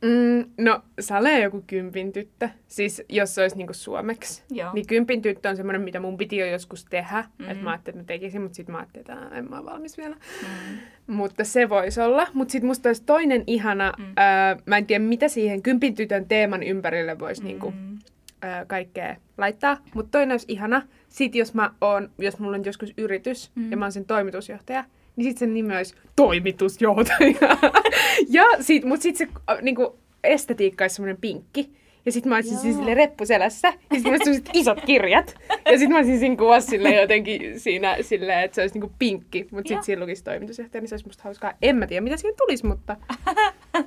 Mm, 0.02 0.46
no, 0.58 0.82
Sale 1.00 1.40
joku 1.40 1.64
kympin 1.68 2.12
tyttö. 2.12 2.50
Siis 2.68 3.02
jos 3.10 3.36
se 3.36 3.42
olisi 3.42 3.58
niinku 3.58 3.74
suomeksi. 3.74 4.44
Joo. 4.50 4.74
Niin 4.74 4.88
kympin 4.88 5.22
tyttö 5.22 5.50
on 5.50 5.56
semmoinen, 5.56 5.82
mitä 5.82 6.00
mun 6.00 6.18
piti 6.18 6.38
jo 6.38 6.46
joskus 6.46 6.86
tehdä. 6.86 7.20
Mhm. 7.22 7.28
Mm-hmm. 7.38 7.52
Että 7.52 7.64
mä 7.64 7.70
ajattelin, 7.70 8.00
että 8.00 8.14
mä 8.14 8.18
tekisin, 8.18 8.42
mutta 8.42 8.56
sitten 8.56 8.74
mä 8.74 8.80
ajattelin, 8.80 9.12
että 9.12 9.36
en 9.38 9.50
mä 9.50 9.56
ole 9.58 9.66
valmis 9.66 9.98
vielä. 9.98 10.16
Mm. 10.42 10.78
Mutta 11.16 11.44
se 11.44 11.70
voisi 11.70 12.02
olla. 12.02 12.28
Mutta 12.34 12.52
sitten 12.52 12.68
musta 12.68 12.90
olisi 12.90 13.04
toinen 13.04 13.44
ihana, 13.48 13.94
mm. 13.98 14.06
ää, 14.18 14.58
mä 14.66 14.78
en 14.78 14.86
tiedä 14.86 15.04
mitä 15.04 15.28
siihen 15.28 15.62
kympin 15.62 15.96
tytön 15.96 16.28
teeman 16.28 16.64
ympärille 16.64 17.20
voisi 17.20 17.44
niinku, 17.44 17.72
Mm. 17.72 18.00
ää, 18.42 18.66
kaikkea 18.66 19.16
laittaa. 19.38 19.78
Mutta 19.94 20.12
toinen 20.12 20.32
olisi 20.32 20.46
ihana. 20.50 20.82
Sitten 21.10 21.40
jos 21.40 21.54
mä 21.54 21.72
oon, 21.82 22.10
jos 22.18 22.40
mulla 22.40 22.58
on 22.58 22.66
joskus 22.66 22.94
yritys 22.98 23.52
mm. 23.56 23.72
ja 23.72 23.78
mä 23.78 23.86
oon 23.86 23.92
sen 23.92 24.06
toimitusjohtaja, 24.06 24.84
niin 25.22 25.32
sitten 25.32 25.48
sen 25.48 25.54
nimi 25.54 25.76
olisi 25.78 25.96
toimitusjohtaja. 26.16 27.58
ja 28.30 28.44
sit, 28.60 28.84
mut 28.86 29.02
sitten 29.02 29.28
se 29.28 29.34
äh, 29.52 29.62
niinku, 29.62 30.00
estetiikka 30.24 30.84
olisi 30.84 30.96
semmoinen 30.96 31.18
pinkki. 31.22 31.72
Ja 32.06 32.12
sitten 32.12 32.30
mä 32.30 32.36
olisin 32.36 32.58
siis 32.58 32.76
sille 32.76 32.94
reppuselässä. 32.94 33.68
Ja 33.68 33.74
sitten 33.80 34.04
mulla 34.12 34.24
olisi 34.28 34.42
isot 34.54 34.82
kirjat. 34.86 35.36
Ja 35.66 35.72
sitten 35.72 35.90
mä 35.90 35.98
olisin 35.98 36.20
siinä 36.20 36.36
kuvassa 36.36 36.70
sille 36.70 36.96
jotenkin 37.02 37.60
siinä 37.60 37.98
silleen, 38.02 38.40
että 38.44 38.56
se 38.56 38.62
olisi 38.62 38.76
niinku 38.80 38.96
pinkki. 39.00 39.42
Mutta 39.44 39.58
Joo. 39.58 39.64
sitten 39.64 39.84
siinä 39.84 40.02
lukisi 40.02 40.24
toimitusjohtaja, 40.24 40.82
niin 40.82 40.90
se 40.90 40.96
olisi 40.96 41.06
musta 41.06 41.24
hauskaa. 41.24 41.54
En 41.62 41.76
mä 41.76 41.88
tiedä, 41.88 42.02
mitä 42.02 42.18
siihen 42.18 42.38
tulisi, 42.38 42.66
mutta 42.66 42.98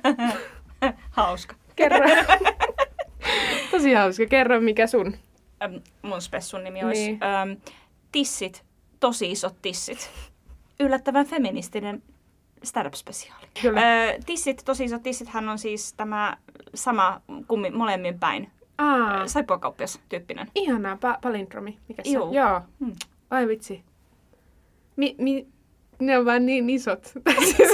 Hauska. 1.09 1.55
kerro. 1.75 1.97
Tosi 3.71 3.93
hauska. 3.93 4.25
Kerro, 4.25 4.61
mikä 4.61 4.87
sun. 4.87 5.15
Äm, 5.63 5.81
mun 6.01 6.21
spessun 6.21 6.63
nimi 6.63 6.83
olisi 6.83 7.01
Niin. 7.07 7.19
äm, 7.23 7.57
Tissit, 8.11 8.63
tosi 8.99 9.31
isot 9.31 9.55
tissit. 9.61 10.09
Yllättävän 10.79 11.25
feministinen 11.25 12.03
stand-up-spesiaali. 12.63 13.47
Kyllä. 13.61 13.81
Öö, 13.81 14.13
tissit, 14.25 14.61
tosi 14.65 14.83
isot 14.83 15.03
tissit, 15.03 15.27
hän 15.29 15.49
on 15.49 15.57
siis 15.59 15.93
tämä 15.93 16.37
sama 16.73 17.21
kummi, 17.47 17.69
molemmin 17.69 18.19
päin. 18.19 18.51
Aa, 18.77 19.27
Saippuakauppias 19.27 19.99
tyyppinen. 20.09 20.47
ihanaa. 20.55 20.95
Pa- 20.95 21.19
palindromi. 21.21 21.77
Mikä 21.87 22.01
se 22.05 22.19
on? 22.19 22.33
Joo. 22.33 22.61
Hmm. 22.79 22.93
Ai 23.29 23.47
vitsi. 23.47 23.83
Mi, 24.95 25.15
mi, 25.17 25.47
ne 25.99 26.17
on 26.17 26.25
vaan 26.25 26.45
niin 26.45 26.69
isot. 26.69 27.11
tai, 27.23 27.45
siis, 27.45 27.69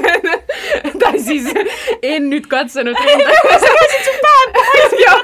tai 1.00 1.20
siis 1.20 1.44
en 2.02 2.30
nyt 2.30 2.48
katsonut 2.48 2.98
rintaa. 3.06 3.32
Joo. 5.06 5.20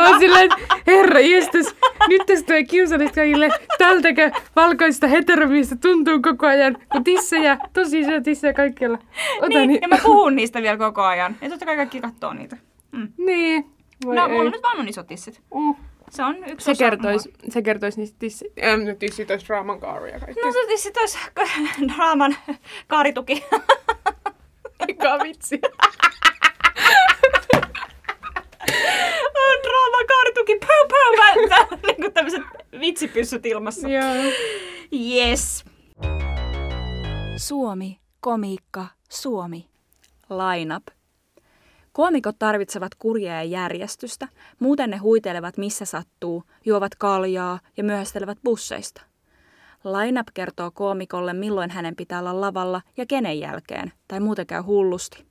Mä 0.00 0.08
oon 0.08 0.18
silleen, 0.18 0.50
herra 0.86 1.20
jestas, 1.20 1.74
nyt 2.08 2.22
tästä 2.26 2.46
tulee 2.46 2.64
kiusallista 2.64 3.14
kaikille. 3.14 3.48
Tältäkö 3.78 4.30
valkoista 4.56 5.06
heteromista 5.06 5.76
tuntuu 5.76 6.22
koko 6.22 6.46
ajan, 6.46 6.76
kun 6.92 7.04
tissejä, 7.04 7.58
tosi 7.72 8.00
isoja 8.00 8.20
tissejä 8.20 8.52
kaikkialla. 8.52 8.98
Ota 9.38 9.48
Niin, 9.48 9.68
niin. 9.68 9.82
ja 9.82 9.88
mä 9.88 9.98
puhun 10.02 10.36
niistä 10.36 10.62
vielä 10.62 10.76
koko 10.76 11.02
ajan. 11.02 11.36
Ja 11.40 11.50
totta 11.50 11.66
kai 11.66 11.76
kaikki 11.76 12.00
katsoo 12.00 12.32
niitä. 12.32 12.56
Mm. 12.92 13.08
Niin. 13.18 13.66
Voi 14.06 14.14
No, 14.16 14.26
ei. 14.26 14.32
mulla 14.32 14.50
nyt 14.50 14.62
vaan 14.62 14.78
on 14.80 14.88
isot 14.88 15.06
tissit. 15.06 15.42
Mm. 15.54 15.74
Se 16.10 16.24
on 16.24 16.36
yksi 16.36 16.64
Se 16.64 16.70
osa 16.70 16.84
kertois, 16.84 17.28
se 17.48 17.62
kertois 17.62 17.96
niistä 17.96 18.16
tissi, 18.18 18.52
ähm, 18.64 18.80
no 18.88 18.94
tissit 18.94 19.30
olisi 19.30 19.46
draaman 19.46 19.80
kaaria 19.80 20.18
kaikki. 20.20 20.40
mua. 20.40 20.46
No 20.46 20.52
se 20.52 20.58
tissit 20.68 20.96
olisi 20.96 21.18
draaman 21.96 22.36
kaarituki. 22.88 23.44
Mikä 24.86 25.18
vitsi. 25.22 25.60
draaman 29.64 30.06
kaarituki. 30.06 30.58
Pau, 30.58 30.88
pau. 30.88 31.48
Mä, 31.48 31.66
on 31.72 31.78
niinku 31.86 32.10
tämmöiset 32.10 32.42
vitsipyssyt 32.80 33.46
ilmassa. 33.46 33.88
Joo. 33.88 34.32
Yes. 34.92 35.64
Suomi, 37.36 37.98
komiikka, 38.20 38.86
Suomi. 39.10 39.68
Line 40.30 40.76
up. 40.76 40.86
Koomikot 41.92 42.38
tarvitsevat 42.38 42.94
kurjaa 42.94 43.34
ja 43.34 43.42
järjestystä, 43.42 44.28
muuten 44.58 44.90
ne 44.90 44.96
huitelevat 44.96 45.56
missä 45.58 45.84
sattuu, 45.84 46.44
juovat 46.64 46.94
kaljaa 46.94 47.58
ja 47.76 47.84
myöhästelevät 47.84 48.38
busseista. 48.44 49.02
Lineup 49.84 50.26
kertoo 50.34 50.70
koomikolle, 50.70 51.32
milloin 51.32 51.70
hänen 51.70 51.96
pitää 51.96 52.18
olla 52.18 52.40
lavalla 52.40 52.82
ja 52.96 53.06
kenen 53.06 53.40
jälkeen, 53.40 53.92
tai 54.08 54.20
muuten 54.20 54.46
käy 54.46 54.62
hullusti. 54.62 55.24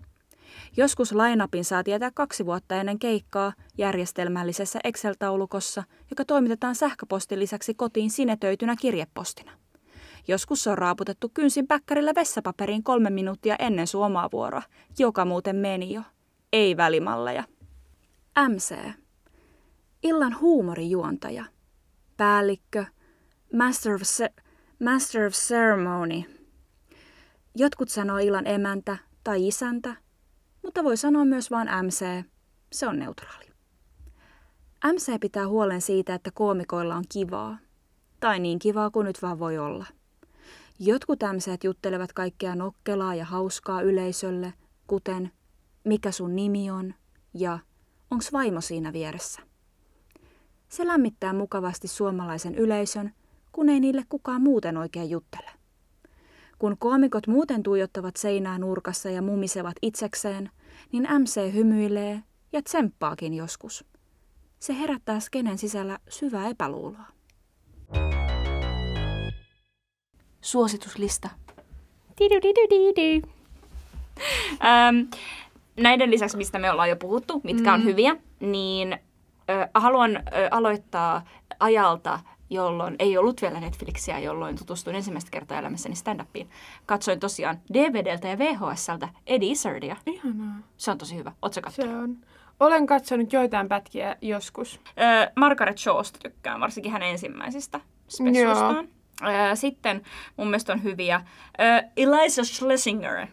Joskus 0.78 1.12
lineupin 1.12 1.66
saa 1.66 1.84
tietää 1.84 2.12
kaksi 2.14 2.46
vuotta 2.46 2.76
ennen 2.76 3.00
keikkaa 3.00 3.54
järjestelmällisessä 3.78 4.80
Excel-taulukossa, 4.84 5.84
joka 6.10 6.26
toimitetaan 6.26 6.76
sähköpostin 6.76 7.40
lisäksi 7.40 7.74
kotiin 7.74 8.12
sinetöitynä 8.12 8.76
kirjepostina. 8.82 9.52
Joskus 10.28 10.64
se 10.64 10.70
on 10.70 10.78
raaputettu 10.78 11.32
kynsin 11.34 11.68
päkkärillä 11.68 12.12
vessapaperiin 12.16 12.84
kolme 12.84 13.10
minuuttia 13.10 13.56
ennen 13.60 13.88
sun 13.88 14.06
omaa 14.06 14.30
vuoroa, 14.32 14.62
joka 15.00 15.26
muuten 15.26 15.56
meni 15.56 15.94
jo. 15.94 16.02
Ei 16.54 16.78
välimalleja. 16.78 17.44
MC. 18.50 18.76
Illan 20.04 20.40
huumorijuontaja. 20.40 21.46
Päällikkö. 22.18 22.86
Master 23.58 23.94
of, 23.94 24.02
ce- 24.02 24.44
Master 24.84 25.26
of 25.26 25.34
Ceremony. 25.34 26.24
Jotkut 27.56 27.90
sanoo 27.90 28.18
illan 28.18 28.48
emäntä 28.48 28.98
tai 29.24 29.48
isäntä, 29.48 29.96
mutta 30.64 30.84
voi 30.84 30.98
sanoa 30.98 31.26
myös 31.26 31.52
vain 31.52 31.68
MC. 31.86 32.26
Se 32.72 32.88
on 32.88 33.00
neutraali. 33.00 33.46
MC 34.94 35.20
pitää 35.20 35.48
huolen 35.48 35.82
siitä, 35.82 36.16
että 36.16 36.32
koomikoilla 36.34 36.96
on 36.96 37.04
kivaa. 37.10 37.58
Tai 38.20 38.40
niin 38.40 38.60
kivaa 38.60 38.90
kuin 38.90 39.06
nyt 39.06 39.22
vaan 39.22 39.40
voi 39.40 39.58
olla. 39.58 39.86
Jotkut 40.80 41.20
MCt 41.34 41.64
juttelevat 41.64 42.14
kaikkea 42.14 42.56
nokkelaa 42.56 43.16
ja 43.16 43.26
hauskaa 43.26 43.82
yleisölle, 43.82 44.54
kuten 44.88 45.32
mikä 45.84 46.12
sun 46.12 46.36
nimi 46.36 46.72
on 46.72 46.94
ja 47.34 47.60
onks 48.12 48.34
vaimo 48.34 48.62
siinä 48.62 48.94
vieressä. 48.94 49.42
Se 50.70 50.88
lämmittää 50.88 51.34
mukavasti 51.34 51.88
suomalaisen 51.88 52.56
yleisön, 52.56 53.14
kun 53.52 53.70
ei 53.70 53.80
niille 53.80 54.04
kukaan 54.10 54.42
muuten 54.42 54.78
oikein 54.78 55.10
juttele. 55.10 55.63
Kun 56.64 56.78
koomikot 56.78 57.28
muuten 57.28 57.64
tuijottavat 57.64 58.16
seinää 58.16 58.58
nurkassa 58.58 59.10
ja 59.10 59.22
mumisevat 59.22 59.76
itsekseen, 59.82 60.50
niin 60.92 61.08
MC 61.20 61.54
hymyilee 61.54 62.24
ja 62.54 62.62
tsemppaakin 62.62 63.34
joskus. 63.34 63.86
Se 64.60 64.80
herättää 64.80 65.20
skenen 65.20 65.58
sisällä 65.58 66.00
syvää 66.10 66.48
epäluuloa. 66.48 67.06
Suosituslista. 70.42 71.30
Ähm, 74.66 74.96
näiden 75.80 76.12
lisäksi, 76.12 76.38
mistä 76.38 76.60
me 76.60 76.72
ollaan 76.72 76.90
jo 76.90 76.96
puhuttu, 76.96 77.42
mitkä 77.44 77.70
mm. 77.70 77.74
on 77.74 77.84
hyviä, 77.84 78.16
niin 78.40 78.94
ö, 79.50 79.68
haluan 79.74 80.18
ö, 80.18 80.22
aloittaa 80.52 81.26
ajalta, 81.60 82.20
jolloin 82.54 82.96
ei 83.00 83.18
ollut 83.18 83.42
vielä 83.42 83.60
Netflixiä, 83.60 84.20
jolloin 84.20 84.56
tutustuin 84.58 84.96
ensimmäistä 84.96 85.32
kertaa 85.32 85.60
elämässäni 85.60 85.96
stand-upiin. 85.96 86.48
Katsoin 86.86 87.20
tosiaan 87.20 87.60
DVDltä 87.74 88.28
ja 88.28 88.38
VHSltä 88.38 89.10
Eddie 89.28 89.52
Izzardia. 89.52 89.96
Ihanaa. 90.06 90.56
Se 90.78 90.92
on 90.92 90.98
tosi 90.98 91.16
hyvä. 91.16 91.32
Ootko 91.42 91.70
sä 91.70 91.84
Se 91.84 91.96
on. 91.96 92.18
Olen 92.60 92.86
katsonut 92.86 93.34
joitain 93.34 93.68
pätkiä 93.68 94.16
joskus. 94.22 94.80
Öö, 95.02 95.32
Margaret 95.36 95.78
Shawsta 95.78 96.20
tykkään, 96.20 96.60
varsinkin 96.60 96.92
hänen 96.92 97.10
ensimmäisistä 97.10 97.80
spessuistaan. 98.08 98.88
Öö, 99.24 99.56
sitten 99.56 100.02
mun 100.38 100.48
mielestä 100.48 100.74
on 100.74 100.84
hyviä. 100.84 101.22
Öö, 101.62 101.82
Eliza 101.98 102.44
Schlesinger. 102.44 103.28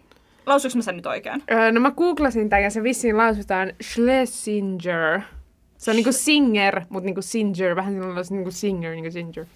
Lausuinko 0.46 0.76
mä 0.76 0.82
sen 0.82 0.96
nyt 0.96 1.06
oikein? 1.06 1.42
Öö, 1.50 1.72
no 1.72 1.80
mä 1.80 1.90
googlasin 1.90 2.48
tämän 2.48 2.62
ja 2.62 2.70
se 2.70 2.82
vissiin 2.82 3.16
lausutaan 3.16 3.72
Schlesinger. 3.82 5.20
Se 5.80 5.90
on 5.90 5.96
niinku 5.96 6.12
singer, 6.12 6.80
mutta 6.88 7.04
niinku 7.06 7.22
singer, 7.22 7.76
vähän 7.76 7.92
sellainen 7.94 8.24
niinku 8.30 8.50
singer, 8.50 8.92
niinku 8.94 9.10
ginger. 9.10 9.46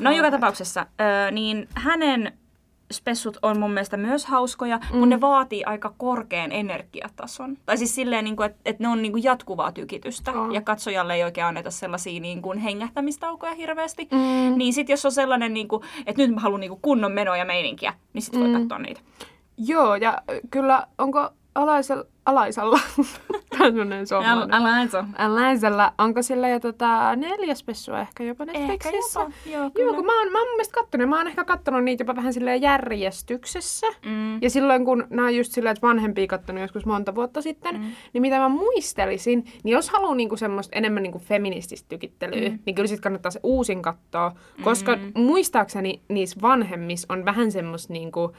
No 0.00 0.10
joka 0.10 0.30
tapauksessa, 0.30 0.86
ö, 1.26 1.30
niin 1.30 1.68
hänen 1.74 2.32
spessut 2.92 3.36
on 3.42 3.58
mun 3.58 3.70
mielestä 3.70 3.96
myös 3.96 4.26
hauskoja, 4.26 4.76
mm. 4.76 4.84
mutta 4.98 5.06
ne 5.16 5.20
vaatii 5.20 5.64
aika 5.64 5.94
korkean 5.98 6.52
energiatason. 6.52 7.56
Tai 7.66 7.78
siis 7.78 7.94
silleen, 7.94 8.24
niin 8.24 8.42
että 8.42 8.58
et 8.64 8.78
ne 8.78 8.88
on 8.88 9.02
niin 9.02 9.12
kuin 9.12 9.24
jatkuvaa 9.24 9.72
tykitystä 9.72 10.32
On. 10.32 10.54
ja 10.54 10.60
katsojalle 10.62 11.14
ei 11.14 11.24
oikein 11.24 11.46
anneta 11.46 11.70
sellaisia 11.70 12.20
niin 12.20 12.42
kuin 12.42 12.58
hengähtämistaukoja 12.58 13.54
hirveästi. 13.54 14.08
Mm. 14.12 14.58
Niin 14.58 14.72
sit 14.72 14.88
jos 14.88 15.04
on 15.04 15.12
sellainen, 15.12 15.54
niin 15.54 15.68
kuin, 15.68 15.82
että 16.06 16.22
nyt 16.22 16.34
mä 16.34 16.40
haluan 16.40 16.60
niin 16.60 16.70
kuin 16.70 16.80
kunnon 16.82 17.12
menoa 17.12 17.36
ja 17.36 17.44
meininkiä, 17.44 17.94
niin 18.12 18.22
sit 18.22 18.38
voi 18.38 18.48
Mm. 18.48 18.54
katsoa 18.58 18.78
niitä. 18.78 19.00
Joo, 19.56 19.94
ja 19.96 20.22
kyllä, 20.50 20.86
onko 20.98 21.30
alaisella, 21.54 22.04
alaisella, 22.26 22.80
sellainen 23.58 24.06
suomalainen. 24.06 24.54
Alaisa. 24.54 25.04
Alaisella, 25.18 25.92
onko 25.98 26.22
sillä 26.22 26.48
jo 26.48 26.60
tota 26.60 27.16
neljä 27.16 27.54
spessua 27.54 28.00
ehkä 28.00 28.24
jopa 28.24 28.44
Ehkä 28.44 28.58
Netflixissä? 28.58 29.20
jopa. 29.20 29.80
Joo, 29.80 29.94
kun 29.94 30.06
mä 30.06 30.18
oon, 30.18 30.32
mä 30.32 30.38
oon 30.38 30.48
mun 30.48 30.56
mielestä 30.56 30.74
kattonut, 30.74 31.08
mä 31.08 31.16
oon 31.16 31.26
ehkä 31.26 31.44
kattonut 31.44 31.84
niitä 31.84 32.02
jopa 32.02 32.16
vähän 32.16 32.32
silleen 32.32 32.62
järjestyksessä. 32.62 33.86
Mm. 34.06 34.42
Ja 34.42 34.50
silloin 34.50 34.84
kun 34.84 35.06
nämä 35.10 35.28
on 35.28 35.36
just 35.36 35.52
silleen, 35.52 35.72
että 35.72 35.86
vanhempia 35.86 36.26
kattonut 36.26 36.62
joskus 36.62 36.86
monta 36.86 37.14
vuotta 37.14 37.42
sitten, 37.42 37.74
mm. 37.74 37.92
niin 38.12 38.22
mitä 38.22 38.38
mä 38.38 38.48
muistelisin, 38.48 39.44
niin 39.64 39.72
jos 39.72 39.90
haluaa 39.90 40.14
niinku 40.14 40.36
semmoista 40.36 40.76
enemmän 40.76 41.02
niinku 41.02 41.18
feminististä 41.18 41.88
tykittelyä, 41.88 42.48
mm. 42.48 42.58
niin 42.66 42.74
kyllä 42.74 42.88
sit 42.88 43.00
kannattaa 43.00 43.30
se 43.30 43.40
uusin 43.42 43.82
katsoa. 43.82 44.32
Koska 44.62 44.96
mm. 44.96 45.12
muistaakseni 45.14 46.02
niissä 46.08 46.40
vanhemmissa 46.42 47.06
on 47.14 47.24
vähän 47.24 47.52
semmoista 47.52 47.92
niinku, 47.92 48.32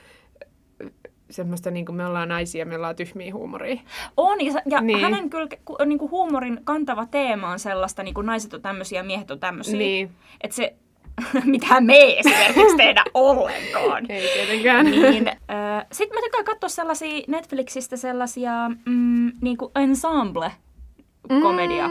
semmoista 1.30 1.72
niinku 1.72 1.92
me 1.92 2.06
ollaan 2.06 2.30
naisia, 2.30 2.66
me 2.66 2.76
ollaan 2.76 2.96
tyhmiä 2.96 3.34
huumoria. 3.34 3.82
On, 4.18 4.46
ja, 4.46 4.54
ja 4.66 4.82
Niin. 4.82 4.88
niin. 4.88 5.00
hänen 5.00 5.30
kyllä 5.30 5.48
niin 5.86 6.00
kuin 6.00 6.12
huumorin 6.12 6.60
kantava 6.64 7.06
teema 7.06 7.50
on 7.50 7.60
sellaista, 7.60 8.04
niin 8.04 8.14
kuin 8.14 8.26
naiset 8.28 8.54
on 8.54 8.62
tämmöisiä 8.62 9.00
ja 9.00 9.04
miehet 9.04 9.32
on 9.32 9.40
tämmöisiä. 9.40 9.78
Niin. 9.78 10.12
Että 10.42 10.56
se, 10.56 10.76
mitä 11.44 11.82
me 11.82 11.94
ei 11.94 12.20
esimerkiksi 12.20 12.78
tehdä 12.78 13.04
ollenkaan. 13.14 14.12
Ei 14.12 14.30
tietenkään. 14.34 14.86
niin, 14.86 15.28
äh, 15.28 15.86
Sitten 15.92 16.18
mä 16.18 16.22
tykkään 16.22 16.46
katsoa 16.46 16.70
sellaisia 16.70 17.24
Netflixistä 17.28 17.98
sellaisia 17.98 18.52
mm, 18.86 19.32
niin 19.42 19.58
kuin 19.58 19.72
ensemble 19.76 20.52
komedia 21.42 21.90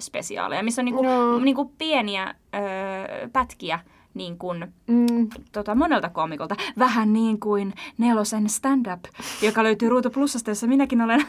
spesiaaleja, 0.00 0.62
missä 0.62 0.82
on 0.82 0.84
niinku, 0.84 1.04
Joo. 1.04 1.38
niinku 1.38 1.64
pieniä 1.78 2.34
öö, 2.54 3.28
pätkiä 3.32 3.80
niin 4.16 4.38
kuin, 4.38 4.66
Mm. 4.86 5.28
tota, 5.52 5.74
monelta 5.74 6.08
koomikolta. 6.08 6.56
Vähän 6.78 7.12
niin 7.12 7.40
kuin 7.40 7.74
Nelosen 7.98 8.48
stand-up, 8.48 9.00
joka 9.42 9.62
löytyy 9.62 9.88
Ruutu 9.88 10.10
Plusasta, 10.10 10.50
jossa 10.50 10.66
minäkin 10.66 11.00
olen. 11.02 11.24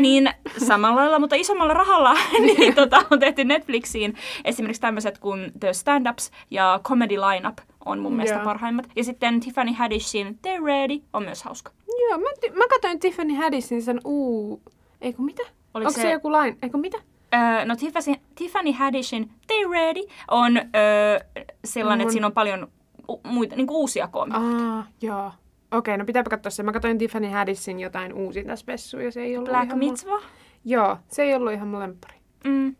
niin 0.00 0.30
samalla 0.66 0.96
lailla, 1.00 1.18
mutta 1.18 1.36
isommalla 1.36 1.74
rahalla 1.74 2.14
niin, 2.58 2.74
tota, 2.74 3.02
on 3.10 3.18
tehty 3.20 3.44
Netflixiin 3.44 4.14
esimerkiksi 4.44 4.80
tämmöiset 4.82 5.18
kuin 5.18 5.52
The 5.60 5.72
Stand-Ups 5.72 6.30
ja 6.50 6.80
Comedy 6.84 7.14
Lineup 7.16 7.58
on 7.84 7.98
mun 7.98 8.12
mielestä 8.14 8.36
Joo. 8.36 8.44
parhaimmat. 8.44 8.86
Ja 8.96 9.04
sitten 9.04 9.40
Tiffany 9.40 9.72
Haddishin 9.72 10.38
They're 10.46 10.64
Ready 10.64 10.98
on 11.12 11.22
myös 11.22 11.42
hauska. 11.42 11.72
Joo, 12.08 12.18
mä, 12.18 12.28
mä 12.58 12.64
katsoin 12.70 12.98
Tiffany 13.00 13.34
Haddisin 13.34 13.82
sen 13.82 14.00
uu... 14.04 14.62
Eikö 15.00 15.22
mitä? 15.22 15.42
Oliko 15.74 15.88
Onko 15.88 15.90
se... 15.90 16.02
se- 16.02 16.12
joku 16.12 16.32
lain? 16.32 16.58
Eikö 16.62 16.78
mitä? 16.78 16.98
Öö, 17.34 17.64
no 17.64 17.76
Tiffany, 17.76 18.16
Tiffany 18.34 18.72
Haddishin 18.72 19.30
They 19.46 19.72
Ready 19.72 20.00
on 20.30 20.56
öö, 20.56 21.18
sellainen, 21.64 21.98
Mun- 21.98 22.08
että 22.08 22.12
siinä 22.12 22.26
on 22.26 22.32
paljon 22.32 22.68
u- 23.10 23.20
muita, 23.24 23.56
niin 23.56 23.66
uusia 23.70 24.08
koomikkoja. 24.08 24.74
Aa, 24.76 24.86
joo. 25.02 25.32
Okei, 25.70 25.96
no 25.98 26.04
pitääpä 26.04 26.30
katsoa 26.30 26.50
se. 26.50 26.62
Mä 26.62 26.72
katsoin 26.72 26.98
Tiffany 26.98 27.28
Haddisin 27.28 27.80
jotain 27.80 28.12
uusinta 28.12 28.56
spessua 28.56 29.02
ja 29.02 29.12
se 29.12 29.22
ei 29.22 29.36
ollut 29.36 29.50
Black 29.50 29.64
ihan. 29.66 29.78
Mitzvah. 29.78 30.22
Joo, 30.64 30.96
se 31.08 31.22
ei 31.22 31.34
ollut 31.34 31.52
ihan 31.52 31.68
mun 31.68 31.80
lemppari. 31.80 32.14
Mm. 32.44 32.76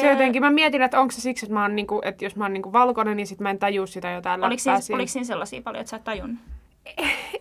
Se 0.00 0.10
jotenkin, 0.10 0.42
mä 0.42 0.50
mietin, 0.50 0.82
että 0.82 1.00
onko 1.00 1.12
se 1.12 1.20
siksi, 1.20 1.46
että, 1.46 1.54
mä 1.54 1.62
oon 1.62 1.76
niinku, 1.76 2.00
että 2.04 2.24
jos 2.24 2.36
mä 2.36 2.44
oon 2.44 2.52
niinku 2.52 2.72
valkoinen, 2.72 3.16
niin 3.16 3.26
sit 3.26 3.40
mä 3.40 3.50
en 3.50 3.58
tajua 3.58 3.86
sitä 3.86 4.10
jotain 4.10 4.44
Oliko 4.44 4.60
siinä, 4.60 4.80
siinä. 4.80 4.96
oliko 4.96 5.08
siinä 5.08 5.24
sellaisia 5.26 5.62
paljon, 5.62 5.80
että 5.80 5.90
sä 5.90 5.96
et 5.96 6.04
tajunnut? 6.04 6.38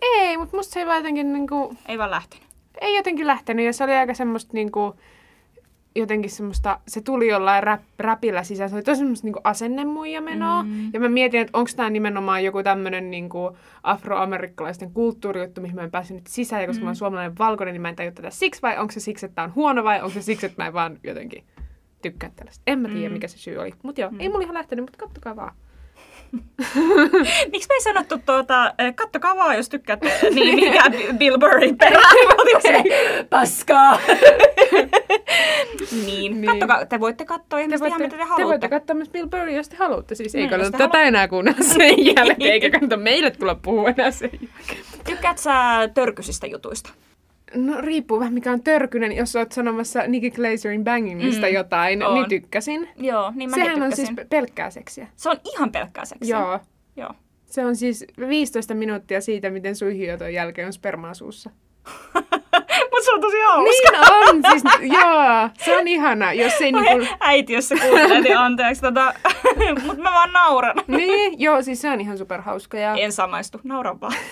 Ei, 0.01 0.37
mutta 0.37 0.57
musta 0.57 0.73
se 0.73 0.79
ei 0.79 0.85
vaan 0.85 0.97
jotenkin 0.97 1.33
niinku, 1.33 1.75
Ei 1.87 1.97
vaan 1.97 2.11
lähtenyt. 2.11 2.47
ei 2.81 2.95
jotenkin 2.95 3.27
lähtenyt 3.27 3.65
ja 3.65 3.73
se 3.73 3.83
oli 3.83 3.93
aika 3.93 4.13
semmoista 4.13 4.53
niinku, 4.53 4.95
jotenkin 5.95 6.31
semmoista, 6.31 6.79
se 6.87 7.01
tuli 7.01 7.27
jollain 7.27 7.63
rap, 7.63 7.81
räpillä 7.99 8.43
sisään, 8.43 8.69
se 8.69 8.75
oli 8.75 8.83
tosi 8.83 8.99
semmoista 8.99 9.27
niinku 9.27 9.41
asennemuija 9.43 10.21
menoa. 10.21 10.63
Mm. 10.63 10.89
Ja 10.93 10.99
mä 10.99 11.09
mietin, 11.09 11.41
että 11.41 11.57
onko 11.57 11.71
tämä 11.75 11.89
nimenomaan 11.89 12.43
joku 12.43 12.63
tämmöinen 12.63 13.11
niinku 13.11 13.57
afroamerikkalaisten 13.83 14.91
kulttuurijuttu, 14.91 15.61
mihin 15.61 15.75
mä 15.75 15.83
en 15.83 15.91
päässyt 15.91 16.15
nyt 16.15 16.27
sisään, 16.27 16.61
ja 16.61 16.67
koska 16.67 16.81
mm. 16.81 16.85
mä 16.85 16.89
oon 16.89 16.95
suomalainen 16.95 17.37
valkoinen, 17.37 17.73
niin 17.73 17.81
mä 17.81 17.89
en 17.89 17.95
tajua 17.95 18.11
tätä 18.11 18.29
siksi, 18.29 18.61
vai 18.61 18.77
onko 18.77 18.91
se 18.91 18.99
siksi, 18.99 19.25
että 19.25 19.35
tää 19.35 19.45
on 19.45 19.55
huono, 19.55 19.83
vai 19.83 19.97
onko 19.97 20.13
se 20.13 20.21
siksi, 20.21 20.45
että 20.45 20.63
mä 20.63 20.67
en 20.67 20.73
vaan 20.73 20.99
jotenkin 21.03 21.43
tykkää 22.01 22.31
tällaista. 22.35 22.63
En 22.67 22.79
mä 22.79 22.89
tiedä, 22.89 23.09
mm. 23.09 23.13
mikä 23.13 23.27
se 23.27 23.37
syy 23.37 23.57
oli. 23.57 23.73
Mutta 23.83 24.01
joo, 24.01 24.11
mm. 24.11 24.19
ei 24.19 24.29
mulla 24.29 24.43
ihan 24.43 24.53
lähtenyt, 24.53 24.83
mutta 24.83 24.97
kattokaa 24.97 25.35
vaan. 25.35 25.55
Miksi 27.51 27.67
me 27.69 27.75
ei 27.75 27.81
sanottu 27.81 28.17
tuota, 28.25 28.65
ö, 28.65 28.93
kattokaa 28.95 29.35
vaan, 29.35 29.57
jos 29.57 29.69
tykkäätte, 29.69 30.11
niin 30.33 30.55
mikä 30.55 30.83
Bill 31.17 31.37
Burrin 31.37 31.77
perään. 31.77 32.15
Me 32.27 32.33
oltiin 32.37 32.61
silleen, 32.61 33.27
Paskaa. 33.29 33.99
niin, 36.05 36.41
Niin. 36.41 36.45
kattokaa, 36.45 36.85
te 36.85 36.99
voitte 36.99 37.25
katsoa 37.25 37.59
ihan, 37.59 37.73
ihan 37.73 38.01
mitä 38.01 38.09
te 38.09 38.17
te 38.17 38.23
haluatte. 38.23 38.45
voitte 38.45 38.69
katsoa 38.69 38.95
myös 38.95 39.09
Bill 39.09 39.27
Burry, 39.27 39.51
jos 39.51 39.69
te 39.69 39.75
haluatte. 39.75 40.15
Siis 40.15 40.35
ei 40.35 40.41
Niin, 40.41 40.49
kannata 40.49 40.67
jos 40.67 40.71
te 40.71 40.77
tätä 40.77 40.97
halu- 40.97 41.07
enää 41.07 41.27
kuunnella 41.27 41.63
sen 41.63 42.05
jälkeen, 42.05 42.51
eikä 42.53 42.69
kannata 42.69 42.97
meille 42.97 43.31
tulla 43.31 43.55
puhua 43.55 43.89
enää 43.89 44.11
sen 44.11 44.29
jälkeen. 44.33 44.79
Tykkäät 45.05 45.37
sä 45.37 45.51
törkysistä 45.93 46.47
jutuista? 46.47 46.89
No 47.55 47.81
riippuu 47.81 48.19
vähän 48.19 48.33
mikä 48.33 48.51
on 48.51 48.63
törkynen. 48.63 49.11
Jos 49.11 49.35
oot 49.35 49.51
sanomassa 49.51 50.03
Nicky 50.07 50.29
Glazerin 50.29 50.83
Bangingista 50.83 51.47
Mm, 51.47 51.53
jotain, 51.53 52.03
on. 52.03 52.13
niin 52.13 52.29
tykkäsin. 52.29 52.89
Joo, 52.97 53.31
niin 53.35 53.49
mäkin 53.49 53.63
Sehän 53.65 53.81
on 53.83 53.89
tykkäsin. 53.89 54.05
siis 54.05 54.15
pe- 54.15 54.25
pelkkää 54.29 54.69
seksiä. 54.69 55.07
Se 55.15 55.29
on 55.29 55.35
ihan 55.53 55.71
pelkkää 55.71 56.05
seksiä. 56.05 56.37
Joo. 56.39 56.59
Joo. 56.95 57.09
Se 57.45 57.65
on 57.65 57.75
siis 57.75 58.05
15 58.29 58.73
minuuttia 58.73 59.21
siitä, 59.21 59.49
miten 59.49 59.75
suihioton 59.75 60.33
jälkeen 60.33 60.67
on 60.67 60.73
spermaa 60.73 61.13
suussa. 61.13 61.49
Mutta 62.91 63.05
se 63.05 63.11
on 63.13 63.21
tosi 63.21 63.37
hauska. 63.39 63.91
Niin 63.91 64.29
on, 64.29 64.41
siis 64.51 64.63
joo. 65.03 65.49
Se 65.57 65.77
on 65.77 65.87
ihana, 65.87 66.33
jos 66.33 66.61
ei 66.61 66.71
niinku... 66.71 67.05
Äiti, 67.19 67.53
jos 67.53 67.67
se 67.67 67.75
kuuntelee, 67.75 68.21
niin 68.21 68.37
anteeksi. 68.37 68.81
Tota, 68.81 69.13
Mutta 69.85 70.01
mä 70.01 70.11
vaan 70.11 70.33
nauran. 70.33 70.75
Niin, 70.87 71.39
joo, 71.39 71.61
siis 71.61 71.81
se 71.81 71.89
on 71.89 72.01
ihan 72.01 72.17
superhauska. 72.17 72.77
Ja... 72.77 72.95
En 72.95 73.11
samaistu, 73.11 73.59
nauran 73.63 74.01
vaan. 74.01 74.13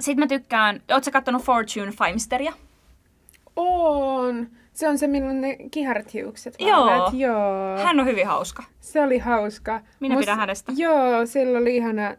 Sitten 0.00 0.22
mä 0.22 0.26
tykkään, 0.26 0.82
ootko 0.90 1.04
sä 1.04 1.10
kattonut 1.10 1.42
Fortune 1.42 1.92
Fimesteria? 1.92 2.52
On. 3.56 4.48
Se 4.72 4.88
on 4.88 4.98
se, 4.98 5.06
milloin 5.06 5.40
ne 5.40 5.56
kiharat 5.70 6.14
hiukset 6.14 6.54
Joo. 6.58 7.10
Joo. 7.12 7.78
Hän 7.84 8.00
on 8.00 8.06
hyvin 8.06 8.26
hauska. 8.26 8.62
Se 8.80 9.02
oli 9.02 9.18
hauska. 9.18 9.80
Minä 10.00 10.16
pidän 10.16 10.38
hänestä. 10.38 10.72
Joo, 10.76 11.26
sillä 11.26 11.58
oli 11.58 11.76
ihana 11.76 12.16